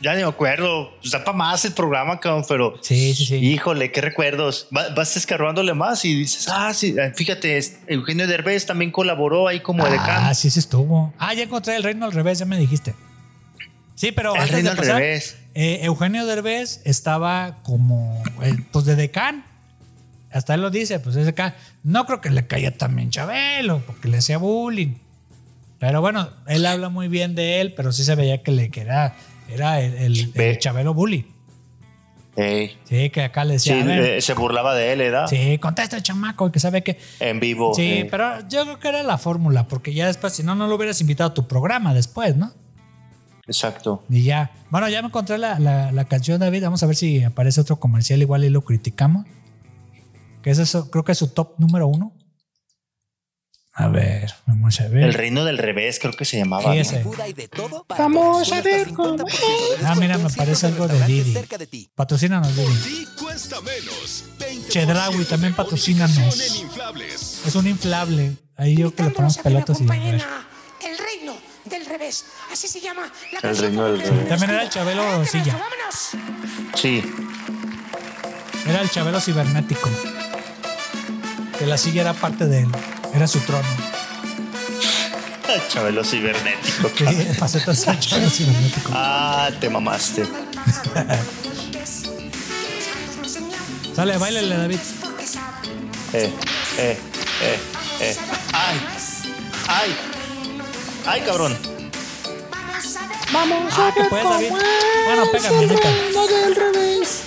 Ya 0.00 0.14
ni 0.14 0.22
me 0.22 0.28
acuerdo. 0.28 0.92
Pues 1.00 1.10
da 1.12 1.24
para 1.24 1.36
más 1.36 1.64
el 1.64 1.72
programa, 1.72 2.20
cabrón, 2.20 2.44
pero. 2.48 2.74
Sí, 2.82 3.14
sí, 3.14 3.24
sí. 3.26 3.34
Híjole, 3.36 3.90
qué 3.90 4.00
recuerdos. 4.00 4.68
Va- 4.76 4.90
Vas 4.94 5.16
escarbándole 5.16 5.72
más 5.74 6.04
y 6.04 6.14
dices, 6.14 6.46
ah, 6.48 6.72
sí, 6.74 6.94
eh, 6.98 7.12
fíjate, 7.16 7.58
Eugenio 7.88 8.26
Derbez 8.26 8.66
también 8.66 8.90
colaboró 8.92 9.48
ahí 9.48 9.60
como 9.60 9.84
decano. 9.88 10.28
Ah, 10.28 10.34
sí, 10.34 10.50
sí 10.50 10.58
estuvo. 10.60 11.12
Ah, 11.18 11.32
ya 11.34 11.44
encontré 11.44 11.74
el 11.76 11.82
reino 11.82 12.04
al 12.04 12.12
revés, 12.12 12.38
ya 12.38 12.44
me 12.44 12.58
dijiste. 12.58 12.94
Sí, 13.96 14.12
pero 14.12 14.34
El 14.34 14.40
antes 14.42 14.54
Reino 14.56 14.74
de 14.74 14.80
al 14.80 14.86
Revés. 15.00 15.36
eh, 15.54 15.80
Eugenio 15.82 16.26
Derbez 16.26 16.80
estaba 16.84 17.56
como, 17.62 18.22
eh, 18.42 18.54
pues 18.72 18.84
de 18.84 18.96
decán. 18.96 19.44
Hasta 20.32 20.54
él 20.54 20.60
lo 20.62 20.70
dice, 20.70 20.98
pues 20.98 21.16
es 21.16 21.26
decán. 21.26 21.54
No 21.82 22.04
creo 22.06 22.20
que 22.20 22.28
le 22.30 22.46
caía 22.46 22.76
también 22.76 23.10
Chabelo, 23.10 23.80
porque 23.86 24.08
le 24.08 24.18
hacía 24.18 24.36
bullying. 24.38 24.94
Pero 25.78 26.00
bueno, 26.00 26.28
él 26.46 26.64
habla 26.66 26.88
muy 26.88 27.08
bien 27.08 27.34
de 27.34 27.60
él, 27.60 27.74
pero 27.74 27.92
sí 27.92 28.04
se 28.04 28.14
veía 28.14 28.42
que, 28.42 28.52
le, 28.52 28.70
que 28.70 28.80
era, 28.82 29.14
era 29.48 29.80
el, 29.80 29.94
el- 29.94 30.32
el. 30.34 30.58
Chabelo 30.58 30.94
bully. 30.94 31.26
Ey. 32.36 32.76
Sí, 32.84 33.10
que 33.10 33.22
acá 33.22 33.44
le 33.44 33.58
Sí, 33.60 33.70
decía, 33.70 33.84
a 33.84 33.86
ver, 33.86 34.04
eh, 34.16 34.20
se 34.20 34.34
burlaba 34.34 34.74
de 34.74 34.92
él, 34.92 34.98
¿verdad? 34.98 35.26
sí, 35.28 35.56
contesta 35.58 35.96
el 35.96 36.02
chamaco, 36.02 36.50
que 36.50 36.58
sabe 36.58 36.82
que... 36.82 36.98
En 37.20 37.38
vivo. 37.38 37.74
Sí, 37.74 37.82
eh. 38.00 38.08
pero 38.10 38.40
yo 38.48 38.64
creo 38.64 38.78
que 38.80 38.88
era 38.88 39.02
la 39.04 39.18
fórmula, 39.18 39.68
porque 39.68 39.94
ya 39.94 40.08
después, 40.08 40.32
si 40.32 40.42
no, 40.42 40.56
no 40.56 40.66
lo 40.66 40.74
hubieras 40.74 41.00
invitado 41.00 41.30
a 41.30 41.34
tu 41.34 41.46
programa 41.46 41.94
después, 41.94 42.34
¿no? 42.34 42.52
Exacto. 43.46 44.02
Y 44.08 44.22
ya. 44.24 44.50
Bueno, 44.70 44.88
ya 44.88 45.00
me 45.02 45.08
encontré 45.08 45.38
la, 45.38 45.60
la- 45.60 45.92
la 45.92 46.04
canción, 46.06 46.40
David. 46.40 46.64
Vamos 46.64 46.82
a 46.82 46.86
ver 46.86 46.96
si 46.96 47.22
aparece 47.22 47.60
otro 47.60 47.76
comercial 47.76 48.20
igual 48.22 48.42
y 48.44 48.48
lo 48.50 48.62
criticamos. 48.62 49.26
Que 50.42 50.50
es 50.50 50.58
eso, 50.58 50.90
creo 50.90 51.04
que 51.04 51.12
es 51.12 51.18
su 51.18 51.28
top 51.28 51.52
número 51.58 51.86
uno. 51.86 52.12
A 53.76 53.88
ver, 53.88 54.32
vamos 54.46 54.80
a 54.80 54.86
ver. 54.86 55.02
El 55.02 55.14
Reino 55.14 55.44
del 55.44 55.58
Revés, 55.58 55.98
creo 55.98 56.12
que 56.12 56.24
se 56.24 56.38
llamaba. 56.38 56.72
Sí. 56.84 56.96
Vamos 57.98 58.52
a 58.52 58.60
ver 58.62 58.92
cómo 58.92 59.24
Ah, 59.84 59.96
mira, 59.96 60.16
me 60.16 60.30
parece 60.30 60.66
algo 60.66 60.86
de 60.86 61.04
Didi. 61.06 61.36
Patrocínanos, 61.96 62.54
Didi. 62.54 63.06
Cuesta 63.20 63.60
menos. 63.60 64.26
20% 64.38 64.68
Chedraui, 64.68 65.24
también 65.24 65.54
patrocínanos. 65.54 66.38
Es 67.44 67.54
un 67.56 67.66
inflable. 67.66 68.36
Ahí 68.56 68.76
yo 68.76 68.94
que 68.94 69.02
le 69.02 69.10
ponemos 69.10 69.38
pelotas 69.38 69.80
y. 69.80 69.84
El 69.84 69.88
reino 69.90 71.34
del 71.64 71.84
revés. 71.86 72.26
Así 72.52 72.68
se 72.68 72.80
llama 72.80 73.10
la 73.32 73.50
El 73.50 73.58
reino 73.58 73.84
del 73.86 74.00
revés. 74.00 74.28
También 74.28 74.50
era 74.50 74.62
el 74.62 74.70
Chabelo 74.70 75.24
Silla. 75.24 75.60
Sí. 76.74 77.02
Era 78.68 78.82
el 78.82 78.88
Chabelo 78.88 79.20
cibernético. 79.20 79.90
Que 81.58 81.66
la 81.66 81.76
silla 81.76 82.02
era 82.02 82.12
parte 82.14 82.46
de 82.46 82.60
él. 82.60 82.68
Era 83.14 83.26
su 83.26 83.40
trono. 83.40 83.66
Chabelo 85.68 86.02
cibernético. 86.04 86.90
Sí, 86.96 87.04
facetas 87.38 87.86
del 87.86 87.98
Chabelo 88.00 88.30
cibernético. 88.36 88.90
Ah, 88.92 89.50
te 89.60 89.68
mamaste. 89.70 90.26
Sale, 93.94 94.16
bailele, 94.18 94.56
David. 94.56 94.78
Eh, 96.12 96.32
eh, 96.78 96.98
eh, 97.40 97.58
eh. 98.00 98.16
Ay. 98.52 98.80
Ay. 99.68 99.96
Ay, 101.06 101.20
cabrón. 101.22 101.56
Vamos 103.32 103.72
Ah, 103.76 103.88
a 103.88 103.94
que 103.94 104.00
ver 104.00 104.08
puedes, 104.08 104.24
cómo 104.26 104.34
David. 104.36 104.50
Bueno, 105.06 105.24
reino 105.32 106.26
del 106.26 106.54
revés. 106.56 107.20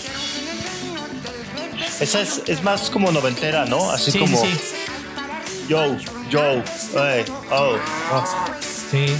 Esa 2.00 2.22
es, 2.22 2.42
es 2.48 2.64
más 2.64 2.90
como 2.90 3.12
noventera, 3.12 3.66
¿no? 3.66 3.92
Así 3.92 4.12
Sí, 4.12 4.20
como. 4.20 4.40
sí, 4.42 4.48
sí. 4.52 4.76
Yo, 5.68 5.98
yo, 6.30 6.42
eh, 6.96 7.26
oh, 7.52 7.76
oh. 8.14 8.24
Sí. 8.92 9.16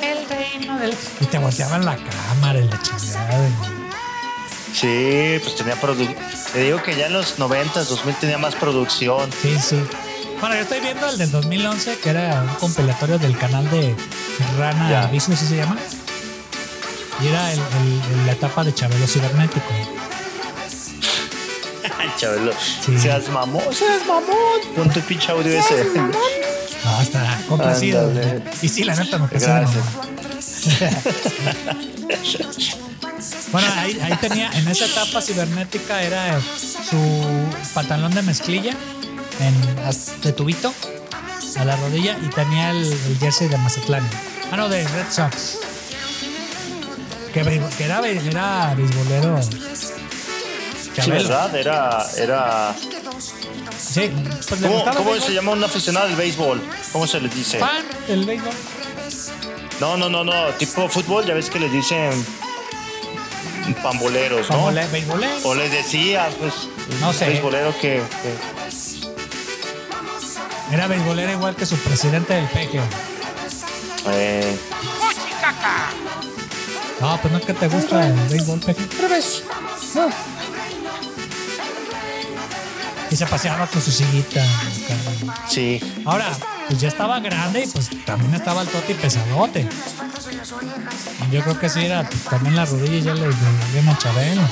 El 0.00 0.28
reino 0.28 0.78
del. 0.78 0.96
Y 1.20 1.26
te 1.26 1.38
volteaban 1.38 1.84
la 1.84 1.96
cámara 1.96 2.58
y 2.58 2.68
la 2.68 2.80
chingada. 2.82 3.48
Sí, 4.72 5.38
pues 5.42 5.56
tenía 5.56 5.76
producción. 5.76 6.16
Te 6.52 6.60
digo 6.60 6.82
que 6.82 6.96
ya 6.96 7.06
en 7.06 7.12
los 7.12 7.38
90, 7.38 7.84
2000 7.84 8.14
tenía 8.16 8.38
más 8.38 8.54
producción. 8.54 9.30
Sí, 9.42 9.58
sí. 9.60 9.82
Bueno, 10.40 10.56
yo 10.56 10.62
estoy 10.62 10.80
viendo 10.80 11.06
el 11.08 11.18
del 11.18 11.30
2011, 11.30 11.98
que 11.98 12.10
era 12.10 12.42
un 12.42 12.54
compilatorio 12.56 13.18
del 13.18 13.36
canal 13.38 13.70
de 13.70 13.94
Rana 14.58 14.90
Ya. 15.12 15.20
¿sí 15.20 15.36
se 15.36 15.56
llama? 15.56 15.76
Y 17.22 17.26
era 17.28 17.52
el- 17.52 17.58
el- 17.60 18.02
el- 18.20 18.26
la 18.26 18.32
etapa 18.32 18.64
de 18.64 18.74
Chabelo 18.74 19.06
Cibernético. 19.06 19.66
Chabelo. 22.16 22.52
Sí. 22.84 22.98
Seas 22.98 23.28
mamón, 23.28 23.62
seas 23.72 24.06
mamón. 24.06 24.60
Pon 24.76 24.90
tu 24.90 25.00
pinche 25.00 25.30
audio 25.32 25.58
ese. 25.58 25.84
No, 26.84 27.00
está 27.00 27.38
complacido. 27.48 28.08
Ándale. 28.08 28.42
Y 28.60 28.68
sí, 28.68 28.84
la 28.84 28.94
neta 28.94 29.18
me 29.18 29.26
Gracias. 29.28 29.50
mamón. 29.50 30.12
Bueno, 33.52 33.68
ahí, 33.76 33.98
ahí 34.02 34.16
tenía, 34.16 34.50
en 34.52 34.66
esa 34.68 34.86
etapa 34.86 35.20
cibernética 35.20 36.02
era 36.02 36.40
su 36.40 36.98
pantalón 37.74 38.12
de 38.14 38.22
mezclilla 38.22 38.74
en, 39.40 39.54
de 40.22 40.32
tubito 40.32 40.72
a 41.56 41.64
la 41.64 41.76
rodilla 41.76 42.16
y 42.24 42.28
tenía 42.30 42.70
el, 42.70 42.84
el 42.84 43.18
jersey 43.18 43.48
de 43.48 43.58
Mazatlán. 43.58 44.08
Ah, 44.50 44.56
no, 44.56 44.68
de 44.68 44.86
Red 44.86 45.06
Sox. 45.10 45.58
Que, 47.32 47.42
que 47.76 47.84
era, 47.84 48.06
era 48.06 48.74
beisbolero. 48.74 49.40
Sí. 51.00 51.10
¿verdad? 51.10 51.54
Era. 51.56 52.06
era... 52.18 52.74
Sí, 53.78 54.10
pues 54.48 54.60
¿Cómo, 54.96 55.14
el 55.14 55.22
se 55.22 55.32
llama 55.32 55.52
un 55.52 55.64
aficionado 55.64 56.06
del 56.06 56.16
béisbol? 56.16 56.60
¿Cómo 56.92 57.06
se 57.06 57.20
les 57.20 57.34
dice? 57.34 57.58
Fan 57.58 57.84
del 58.06 58.24
béisbol. 58.24 58.52
No, 59.80 59.96
no, 59.96 60.08
no, 60.08 60.24
no. 60.24 60.46
Tipo 60.58 60.88
fútbol, 60.88 61.24
ya 61.26 61.34
ves 61.34 61.50
que 61.50 61.58
les 61.60 61.72
dicen 61.72 62.10
pamboleros, 63.82 64.48
¿no? 64.50 64.56
O 65.44 65.54
les 65.54 65.70
decía, 65.72 66.28
pues. 66.38 66.52
No 67.00 67.12
sé. 67.12 67.26
Beisbolero 67.26 67.72
que. 67.78 68.02
que- 68.22 68.34
Era 70.74 70.86
beisbolero 70.86 71.32
igual 71.32 71.54
que 71.56 71.66
su 71.66 71.76
presidente 71.76 72.34
del 72.34 72.46
PG. 72.46 72.80
eh, 74.10 74.56
No, 77.00 77.18
pues 77.20 77.32
no 77.32 77.38
es 77.38 77.44
que 77.44 77.52
te 77.54 77.68
gusta 77.68 78.06
el 78.06 78.14
béisbol, 78.28 78.60
PG. 78.60 79.00
Revés. 79.00 79.42
Y 83.12 83.16
se 83.16 83.26
paseaba 83.26 83.66
con 83.66 83.82
su 83.82 83.90
sillita. 83.92 84.42
sí. 85.46 85.78
Ahora, 86.06 86.32
pues 86.66 86.80
ya 86.80 86.88
estaba 86.88 87.20
grande 87.20 87.64
y 87.64 87.66
pues 87.66 87.90
también 88.06 88.34
estaba 88.34 88.62
el 88.62 88.68
toti 88.68 88.94
pesadote. 88.94 89.68
Y 91.28 91.34
Yo 91.34 91.42
creo 91.42 91.58
que 91.60 91.68
sí 91.68 91.84
era, 91.84 92.08
pues 92.08 92.22
también 92.24 92.56
las 92.56 92.70
rodillas 92.70 93.04
ya 93.04 93.14
le 93.14 93.26
dolían 93.26 93.88
a 93.90 93.98
Chabelo. 93.98 94.42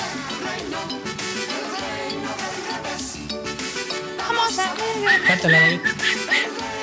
Cántala, 5.27 5.61
David. 5.61 5.81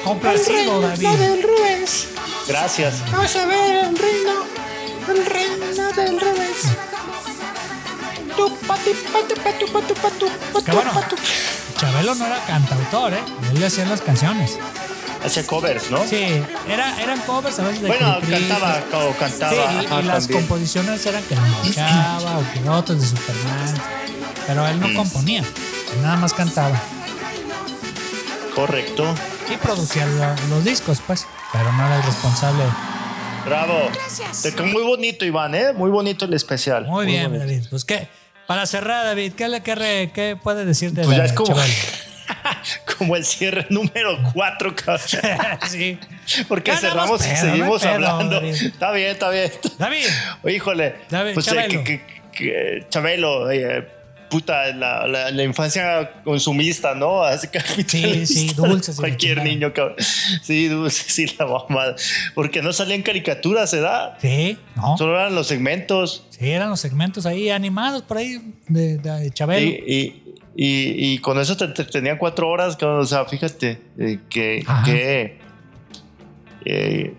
Complacido, 0.03 0.83
El 0.91 0.97
reino 0.97 1.11
David. 1.11 1.19
del 1.19 1.43
revés. 1.43 2.07
Gracias. 2.47 3.11
Vamos 3.11 3.35
a 3.35 3.45
ver 3.45 3.85
el 3.85 3.97
reino. 3.97 4.33
El 5.09 5.25
reino 5.25 5.91
del 5.93 6.19
revés. 6.19 6.57
Tu 8.35 8.57
pati 8.67 8.91
pati 9.13 9.35
patu 9.35 9.65
patu 9.71 9.95
patu 9.95 10.25
patu 10.53 10.73
patu. 10.93 11.15
Chabelo 11.77 12.15
no 12.15 12.25
era 12.25 12.39
cantautor, 12.45 13.13
¿eh? 13.13 13.19
Él 13.53 13.59
le 13.59 13.67
hacía 13.67 13.85
las 13.85 14.01
canciones. 14.01 14.57
Hacía 15.25 15.45
covers, 15.45 15.89
¿no? 15.91 16.03
Sí, 16.05 16.41
era, 16.67 17.01
eran 17.01 17.19
covers 17.21 17.59
a 17.59 17.63
veces 17.63 17.81
de 17.81 17.87
Bueno, 17.87 18.17
Cricri, 18.19 18.47
cantaba, 18.47 18.81
o 18.93 19.11
cantaba. 19.17 19.51
Sí, 19.51 19.57
y, 19.57 19.85
ajá, 19.85 19.99
y 19.99 20.03
las 20.03 20.19
también. 20.23 20.41
composiciones 20.41 21.05
eran 21.05 21.23
que 21.23 21.35
Chava 21.71 22.37
o 22.39 22.53
que 22.53 22.69
otros 22.69 23.01
de 23.01 23.07
Superman. 23.07 23.75
Pero 24.45 24.67
él 24.67 24.79
no 24.79 24.87
Mm. 24.89 24.95
componía, 24.95 25.39
él 25.41 26.01
nada 26.01 26.15
más 26.17 26.33
cantaba. 26.33 26.79
Correcto. 28.55 29.13
Y 29.53 29.57
producía 29.57 30.05
lo- 30.05 30.55
los 30.55 30.63
discos, 30.63 31.01
pues. 31.05 31.27
Pero 31.51 31.71
no 31.73 31.85
era 31.85 31.97
el 31.97 32.03
responsable. 32.03 32.63
Bravo. 33.45 33.89
Te 34.41 34.53
quedó 34.53 34.65
muy 34.67 34.83
bonito, 34.83 35.25
Iván, 35.25 35.55
¿eh? 35.55 35.73
Muy 35.73 35.89
bonito 35.89 36.25
el 36.25 36.33
especial. 36.33 36.85
Muy 36.85 37.05
bien, 37.05 37.25
bonito. 37.31 37.45
David. 37.45 37.67
Pues 37.69 37.85
qué, 37.85 38.09
para 38.47 38.65
cerrar, 38.65 39.05
David, 39.05 39.33
¿qué, 39.33 39.47
le, 39.49 39.61
qué, 39.61 40.09
qué 40.13 40.37
puede 40.41 40.65
decir 40.65 40.91
de 40.91 41.03
Pues 41.03 41.17
ya 41.17 41.25
es 41.25 41.33
como, 41.33 41.55
como 42.97 43.15
el 43.15 43.25
cierre 43.25 43.65
número 43.69 44.17
4, 44.33 44.75
cabrón. 44.75 44.99
sí. 45.69 45.99
Porque 46.47 46.71
Ya 46.71 46.77
cerramos 46.77 47.21
y 47.21 47.29
pedo, 47.29 47.33
no 47.33 47.39
hay 47.43 47.49
seguimos 47.51 47.81
pedo, 47.81 47.91
hablando. 47.93 48.35
David. 48.35 48.53
Está 48.63 48.91
bien, 48.91 49.11
está 49.11 49.29
bien. 49.29 49.51
David, 49.77 50.05
Híjole. 50.47 50.95
David, 51.09 51.33
pues 51.33 51.47
eh, 51.47 51.51
Chabelo. 51.51 51.83
que, 51.83 51.83
que- 51.83 52.21
que- 52.31 52.85
Chabelo, 52.89 53.49
eh, 53.51 53.87
puta, 54.29 54.71
la, 54.73 55.07
la- 55.07 55.31
la 55.31 55.43
infancia 55.43 56.21
consumista, 56.23 56.93
¿no? 56.95 57.23
Así 57.23 57.47
capitalista. 57.47 58.25
sí, 58.25 58.53
dulces 58.53 58.95
Cualquier 58.97 59.43
niño, 59.43 59.71
cabrón. 59.73 59.95
Sí, 60.43 60.67
dulces, 60.67 61.05
sí, 61.13 61.25
la 61.39 61.45
mamada. 61.45 61.95
Porque 62.35 62.61
no 62.61 62.73
salían 62.73 63.01
caricaturas, 63.01 63.71
¿verdad? 63.73 64.17
Sí, 64.21 64.57
no. 64.75 64.97
Solo 64.97 65.19
eran 65.19 65.35
los 65.35 65.47
segmentos. 65.47 66.25
Sí, 66.29 66.49
eran 66.49 66.69
los 66.69 66.79
segmentos 66.79 67.25
ahí 67.25 67.49
animados 67.49 68.03
por 68.03 68.17
ahí 68.17 68.39
de, 68.67 68.97
de 68.97 69.31
Chabelo. 69.31 69.65
Y, 69.65 69.83
y, 69.87 70.23
y- 70.55 71.13
y 71.13 71.17
con 71.19 71.39
eso 71.39 71.55
te 71.55 71.65
entretenían 71.65 72.17
cuatro 72.17 72.49
horas, 72.49 72.75
cabrón. 72.75 72.99
O 73.01 73.05
sea, 73.05 73.25
fíjate 73.25 73.79
eh, 73.97 74.19
que, 74.29 74.65
que 74.85 75.39
eh, 76.65 77.13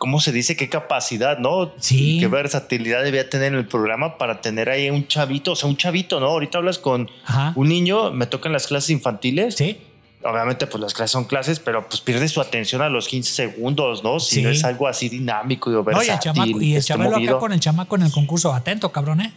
¿cómo 0.00 0.18
se 0.18 0.32
dice? 0.32 0.56
Qué 0.56 0.70
capacidad, 0.70 1.36
¿no? 1.38 1.72
Sí. 1.78 2.16
Qué 2.18 2.26
versatilidad 2.26 3.04
debía 3.04 3.28
tener 3.28 3.52
el 3.54 3.68
programa 3.68 4.16
para 4.16 4.40
tener 4.40 4.70
ahí 4.70 4.88
un 4.88 5.06
chavito, 5.06 5.52
o 5.52 5.56
sea, 5.56 5.68
un 5.68 5.76
chavito, 5.76 6.18
¿no? 6.20 6.26
Ahorita 6.28 6.56
hablas 6.56 6.78
con 6.78 7.08
Ajá. 7.26 7.52
un 7.54 7.68
niño, 7.68 8.10
me 8.10 8.26
tocan 8.26 8.50
las 8.52 8.66
clases 8.66 8.88
infantiles. 8.90 9.56
Sí. 9.56 9.78
Obviamente, 10.24 10.66
pues 10.66 10.80
las 10.80 10.94
clases 10.94 11.10
son 11.12 11.24
clases, 11.24 11.60
pero 11.60 11.86
pues 11.86 12.00
pierde 12.00 12.28
su 12.28 12.40
atención 12.40 12.80
a 12.80 12.88
los 12.88 13.08
15 13.08 13.30
segundos, 13.32 14.02
¿no? 14.02 14.18
Si 14.20 14.36
Sí. 14.36 14.42
no 14.42 14.48
es 14.48 14.64
algo 14.64 14.88
así 14.88 15.08
dinámico 15.10 15.70
y 15.70 15.74
No, 15.74 15.78
y 15.78 15.82
el 15.82 15.84
versátil. 15.96 16.32
chamaco, 16.32 16.60
y 16.62 16.74
el 16.76 16.82
Chabelo 16.82 17.16
acá 17.16 17.38
con 17.38 17.52
el 17.52 17.60
chamaco 17.60 17.96
en 17.96 18.02
el 18.02 18.10
concurso, 18.10 18.52
atento, 18.54 18.90
cabrón, 18.92 19.20
¿eh? 19.20 19.32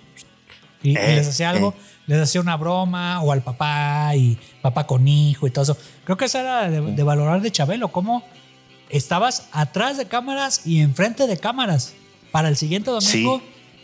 Y, 0.81 0.91
y 0.91 0.97
Eh, 0.97 1.15
les 1.15 1.27
hacía 1.27 1.49
algo, 1.49 1.73
eh. 1.77 1.81
les 2.07 2.19
hacía 2.21 2.39
una 2.41 2.55
broma, 2.57 3.21
o 3.21 3.31
al 3.33 3.41
papá, 3.41 4.13
y 4.15 4.37
papá 4.61 4.85
con 4.87 5.05
hijo 5.07 5.45
y 5.47 5.51
todo 5.51 5.63
eso. 5.63 5.77
Creo 6.05 6.15
que 6.17 6.25
eso 6.25 6.39
era 6.39 6.69
de, 6.69 6.81
de 6.81 7.03
valorar 7.03 7.41
de 7.41 7.51
Chabelo, 7.51 7.87
cómo 7.89 8.23
estabas 8.97 9.47
atrás 9.51 9.97
de 9.97 10.05
cámaras 10.05 10.65
y 10.65 10.79
enfrente 10.79 11.27
de 11.27 11.37
cámaras 11.37 11.93
para 12.31 12.47
el 12.47 12.55
siguiente 12.55 12.91
domingo 12.91 13.41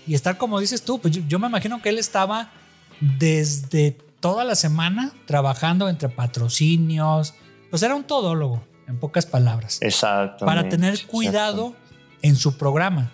y 0.07 0.13
estar 0.13 0.37
como 0.37 0.59
dices 0.59 0.83
tú. 0.83 0.99
Pues 0.99 1.15
yo, 1.15 1.21
yo 1.27 1.39
me 1.39 1.47
imagino 1.47 1.81
que 1.81 1.89
él 1.89 1.97
estaba 1.97 2.51
desde 2.99 3.97
toda 4.19 4.43
la 4.43 4.55
semana 4.55 5.11
trabajando 5.25 5.89
entre 5.89 6.09
patrocinios. 6.09 7.33
Pues 7.69 7.83
era 7.83 7.95
un 7.95 8.03
todólogo, 8.03 8.63
en 8.87 8.99
pocas 8.99 9.25
palabras. 9.25 9.79
Exacto. 9.81 10.45
Para 10.45 10.69
tener 10.69 11.05
cuidado 11.07 11.75
en 12.21 12.35
su 12.35 12.57
programa. 12.57 13.11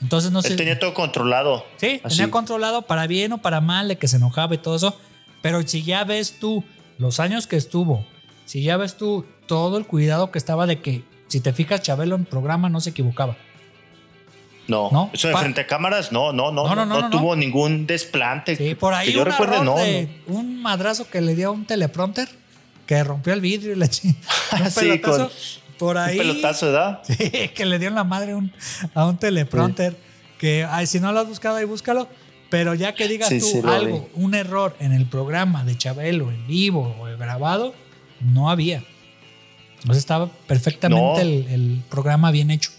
Entonces 0.00 0.30
no 0.30 0.42
sé. 0.42 0.48
Él 0.48 0.56
tenía 0.56 0.78
todo 0.78 0.94
controlado. 0.94 1.64
Sí, 1.76 2.00
Así. 2.02 2.16
tenía 2.16 2.30
controlado 2.30 2.82
para 2.82 3.06
bien 3.06 3.32
o 3.32 3.38
para 3.38 3.60
mal, 3.60 3.88
de 3.88 3.96
que 3.96 4.08
se 4.08 4.16
enojaba 4.16 4.54
y 4.54 4.58
todo 4.58 4.76
eso. 4.76 4.98
Pero 5.42 5.66
si 5.66 5.82
ya 5.82 6.04
ves 6.04 6.38
tú 6.38 6.64
los 6.98 7.20
años 7.20 7.46
que 7.46 7.56
estuvo, 7.56 8.04
si 8.46 8.62
ya 8.62 8.76
ves 8.76 8.96
tú 8.96 9.24
todo 9.46 9.78
el 9.78 9.86
cuidado 9.86 10.30
que 10.30 10.38
estaba 10.38 10.66
de 10.66 10.80
que, 10.80 11.04
si 11.28 11.40
te 11.40 11.52
fijas, 11.52 11.82
Chabelo 11.82 12.14
en 12.16 12.24
programa 12.24 12.68
no 12.68 12.80
se 12.80 12.90
equivocaba. 12.90 13.36
No, 14.68 14.90
¿No? 14.92 15.10
eso 15.12 15.28
de 15.28 15.34
Pa- 15.34 15.40
frente 15.40 15.60
a 15.60 15.66
cámaras, 15.66 16.10
no, 16.10 16.32
no, 16.32 16.50
no, 16.50 16.64
No, 16.64 16.74
no, 16.74 16.74
no, 16.74 16.86
no, 16.86 16.94
no, 17.02 17.08
no, 17.08 17.10
tuvo 17.18 17.36
ningún 17.36 17.86
desplante. 17.86 18.56
Sí, 18.56 18.74
por 18.74 18.94
ahí 18.94 19.06
que 19.06 19.12
yo 19.12 19.20
un 19.20 19.26
recuerde, 19.26 19.54
de 19.60 20.08
un 20.26 20.60
madrazo 20.60 21.08
que 21.08 21.20
le 21.20 21.36
dio 21.36 21.48
a 21.48 21.50
un 21.52 21.64
teleprompter 21.66 22.28
que 22.84 23.02
rompió 23.04 23.32
el 23.32 23.40
vidrio 23.40 23.72
y 23.72 23.76
le 23.76 23.84
un 23.86 23.90
Sí, 24.70 24.80
pelotazo. 24.80 25.28
con 25.28 25.76
por 25.78 25.98
ahí. 25.98 26.18
Un 26.18 26.26
pelotazo, 26.26 26.66
¿verdad? 26.66 27.00
Sí, 27.04 27.30
que 27.54 27.64
le 27.64 27.78
dio 27.78 27.88
en 27.88 27.94
la 27.94 28.02
madre 28.04 28.34
un- 28.34 28.52
a 28.94 29.06
un 29.06 29.16
teleprompter. 29.18 29.96
Que 30.38 30.64
ay, 30.68 30.86
si 30.86 30.98
no 31.00 31.12
lo 31.12 31.20
has 31.20 31.28
buscado 31.28 31.56
ahí, 31.56 31.64
búscalo. 31.64 32.08
Pero 32.50 32.74
ya 32.74 32.94
que 32.94 33.06
digas 33.08 33.28
Sí, 33.28 33.38
tú 33.40 33.46
sí, 33.46 33.60
algo, 33.66 34.08
un 34.14 34.34
error 34.34 34.76
en 34.80 34.92
el 34.92 35.06
programa 35.06 35.64
de 35.64 35.76
Chabelo 35.78 36.30
en 36.30 36.46
vivo 36.46 36.94
o 37.00 37.04
grabado, 37.18 37.72
no 38.20 38.50
había. 38.50 38.82
Entonces 39.80 39.98
estaba 39.98 40.28
perfectamente 40.46 41.00
No. 41.00 41.18
el, 41.20 41.46
el 41.48 41.82
programa 41.88 42.30
bien 42.30 42.50
hecho. 42.50 42.70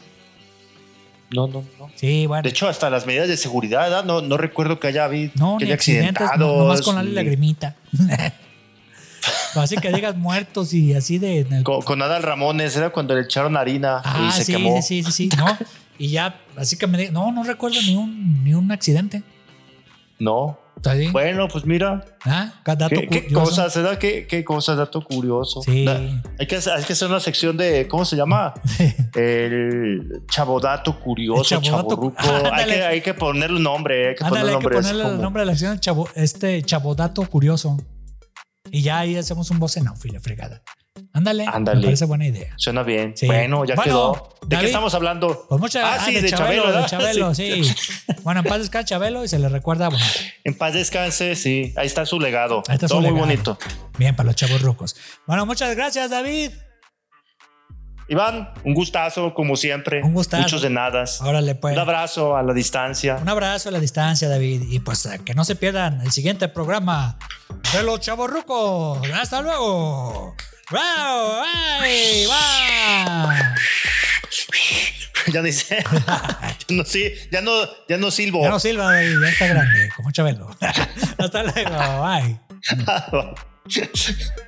No, 1.30 1.48
no, 1.48 1.64
no. 1.78 1.90
Sí, 1.96 2.26
bueno. 2.26 2.44
De 2.44 2.50
hecho, 2.50 2.68
hasta 2.70 2.90
las 2.90 3.06
medidas 3.06 3.28
de 3.28 3.36
seguridad, 3.38 3.82
¿verdad? 3.82 4.06
No, 4.06 4.22
no 4.22 4.38
recuerdo 4.38 4.80
que 4.80 4.88
haya 4.88 5.04
habido 5.06 5.32
no, 5.36 5.58
que 5.58 5.66
haya 5.66 5.74
accidentes, 5.74 6.28
no- 6.38 6.58
nomás 6.58 6.82
con 6.82 6.96
la 6.96 7.04
ni- 7.04 7.12
lagrimita. 7.12 7.76
así 9.56 9.76
que 9.78 9.92
digas 9.92 10.16
muertos 10.16 10.74
y 10.74 10.94
así 10.94 11.18
de. 11.18 11.40
el- 11.42 11.64
Con, 11.64 11.82
con 11.82 12.02
Adal 12.02 12.24
Ramones, 12.24 12.76
era 12.78 12.92
cuando 12.92 13.14
le 13.16 13.22
echaron 13.24 13.58
harina 13.58 14.02
Ah, 14.04 14.28
y 14.30 14.32
se 14.32 14.46
sí, 14.46 14.52
quemó. 14.54 14.82
sí, 14.82 15.04
sí, 15.04 15.12
sí, 15.12 15.30
sí. 15.30 15.38
No, 15.38 15.46
y 15.98 16.10
ya, 16.10 16.40
así 16.56 16.78
que 16.78 16.88
me 16.88 16.98
diga, 16.98 17.12
no, 17.12 17.32
no 17.32 17.44
recuerdo 17.44 17.82
ni 17.82 17.96
un, 17.96 18.44
ni 18.44 18.54
un 18.54 18.72
accidente. 18.72 19.24
No. 20.20 20.60
Bueno, 21.12 21.48
pues 21.48 21.66
mira. 21.66 22.04
Ah, 22.26 22.54
dato 22.66 22.90
¿Qué, 22.90 23.08
qué 23.08 23.34
cosas, 23.34 23.76
¿verdad? 23.76 23.98
¿Qué, 23.98 24.28
qué 24.28 24.44
cosas, 24.44 24.78
dato 24.78 25.04
curioso. 25.04 25.62
Sí. 25.62 25.86
Hay, 26.40 26.48
que, 26.48 26.56
hacer- 26.58 26.74
hay 26.74 26.84
que 26.84 26.94
hacer 26.94 27.08
una 27.10 27.20
sección 27.20 27.58
de, 27.58 27.88
¿cómo 27.88 28.06
se 28.06 28.16
llama? 28.16 28.54
El 29.16 30.24
chavodato 30.30 31.00
curioso, 31.00 31.56
El 31.56 31.62
chavodato- 31.62 31.90
chavorruco. 31.90 32.54
hay, 32.54 32.66
que, 32.66 32.84
hay 32.84 33.02
que 33.02 33.14
ponerle 33.14 33.58
un 33.58 33.64
nombre. 33.64 34.10
Hay 34.10 34.16
que 34.16 34.24
Ándale, 34.24 34.54
ponerle 34.54 34.54
hay 34.54 34.60
que 34.60 34.70
ponerle 34.70 35.14
el 35.16 35.22
nombre 35.22 35.42
de 35.42 35.46
la 35.48 35.52
acción, 35.54 35.80
chavo, 35.80 36.08
este 36.16 36.62
chavodato 36.64 37.24
curioso. 37.30 37.78
Y 38.72 38.82
ya 38.82 39.00
ahí 39.00 39.16
hacemos 39.16 39.50
un 39.50 39.60
voz 39.60 39.78
en 39.78 39.88
fregada. 40.22 40.62
Ándale, 41.14 41.46
Ándale. 41.48 41.80
me 41.80 41.84
parece 41.86 42.06
buena 42.06 42.26
idea. 42.28 42.54
Suena 42.58 42.84
bien. 42.84 43.16
Sí. 43.16 43.26
Bueno, 43.28 43.66
ya 43.66 43.76
Bueno, 43.76 43.84
quedó. 43.92 44.30
¿De 44.42 44.56
David, 44.56 44.60
qué 44.62 44.66
estamos 44.68 44.94
hablando? 44.94 45.46
Pues 45.50 45.60
muchas 45.62 45.84
Ah, 45.86 46.04
sí, 46.06 46.14
de 46.20 46.30
Chabelo, 46.30 46.68
de 46.68 46.72
¿verdad? 46.74 46.88
Chabelo, 46.88 47.34
Sí. 47.36 47.64
sí. 47.64 47.76
Bueno, 48.24 48.42
en 48.42 48.46
paz 48.46 48.60
descanse 48.60 48.90
Chabelo 48.90 49.24
y 49.24 49.28
se 49.28 49.40
le 49.40 49.50
recuerda 49.50 49.90
bonito. 49.90 50.10
En 50.44 50.58
paz 50.58 50.74
descanse, 50.74 51.36
sí. 51.36 51.74
Ahí 51.78 51.88
está 51.88 52.06
su 52.06 52.20
legado. 52.20 52.64
Ahí 52.68 52.76
está 52.76 52.88
su 52.88 52.94
Todo 52.94 53.02
muy 53.02 53.12
legado. 53.12 53.26
bonito. 53.28 53.58
Bien, 53.98 54.16
para 54.16 54.28
los 54.28 54.36
chavos 54.36 54.62
rucos. 54.62 54.96
Bueno, 55.26 55.46
muchas 55.46 55.76
gracias, 55.76 56.10
David. 56.12 56.52
Iván, 58.10 58.54
un 58.64 58.74
gustazo, 58.74 59.34
como 59.34 59.58
siempre. 59.58 60.02
Un 60.02 60.14
gustazo. 60.14 60.44
Muchos 60.44 60.62
de 60.62 60.70
nadas. 60.70 61.20
Órale, 61.22 61.56
pues. 61.56 61.74
Un 61.74 61.80
abrazo 61.80 62.38
a 62.38 62.42
la 62.44 62.54
distancia. 62.54 63.18
Un 63.22 63.28
abrazo 63.28 63.68
a 63.68 63.72
la 63.74 63.82
distancia, 63.82 64.30
David. 64.30 64.62
Y 64.70 64.80
pues 64.80 65.06
eh, 65.08 65.20
que 65.26 65.34
no 65.34 65.44
se 65.44 65.58
pierdan 65.58 66.00
el 66.00 66.12
siguiente 66.12 66.48
programa 66.48 67.18
de 67.74 67.84
los 67.84 68.00
chavorrucos. 68.00 69.00
Hasta 69.14 69.42
luego. 69.42 70.36
¡Wow! 70.70 71.44
¡Ay! 71.82 72.26
¡Va! 72.26 73.56
ya 75.32 75.42
ya 75.42 75.42
no, 76.70 76.84
sí, 76.84 77.14
ya 77.32 77.42
no, 77.42 77.52
ya 77.88 77.98
no 77.98 78.12
silbo. 78.12 78.44
Ya 78.44 78.50
no 78.50 78.60
silba. 78.60 79.02
Ya 79.02 79.30
está 79.30 79.48
grande, 79.48 79.90
como 79.96 80.12
Chabelo. 80.12 80.50
Hasta 81.18 81.44
luego. 81.44 82.04
Bye. 82.04 82.40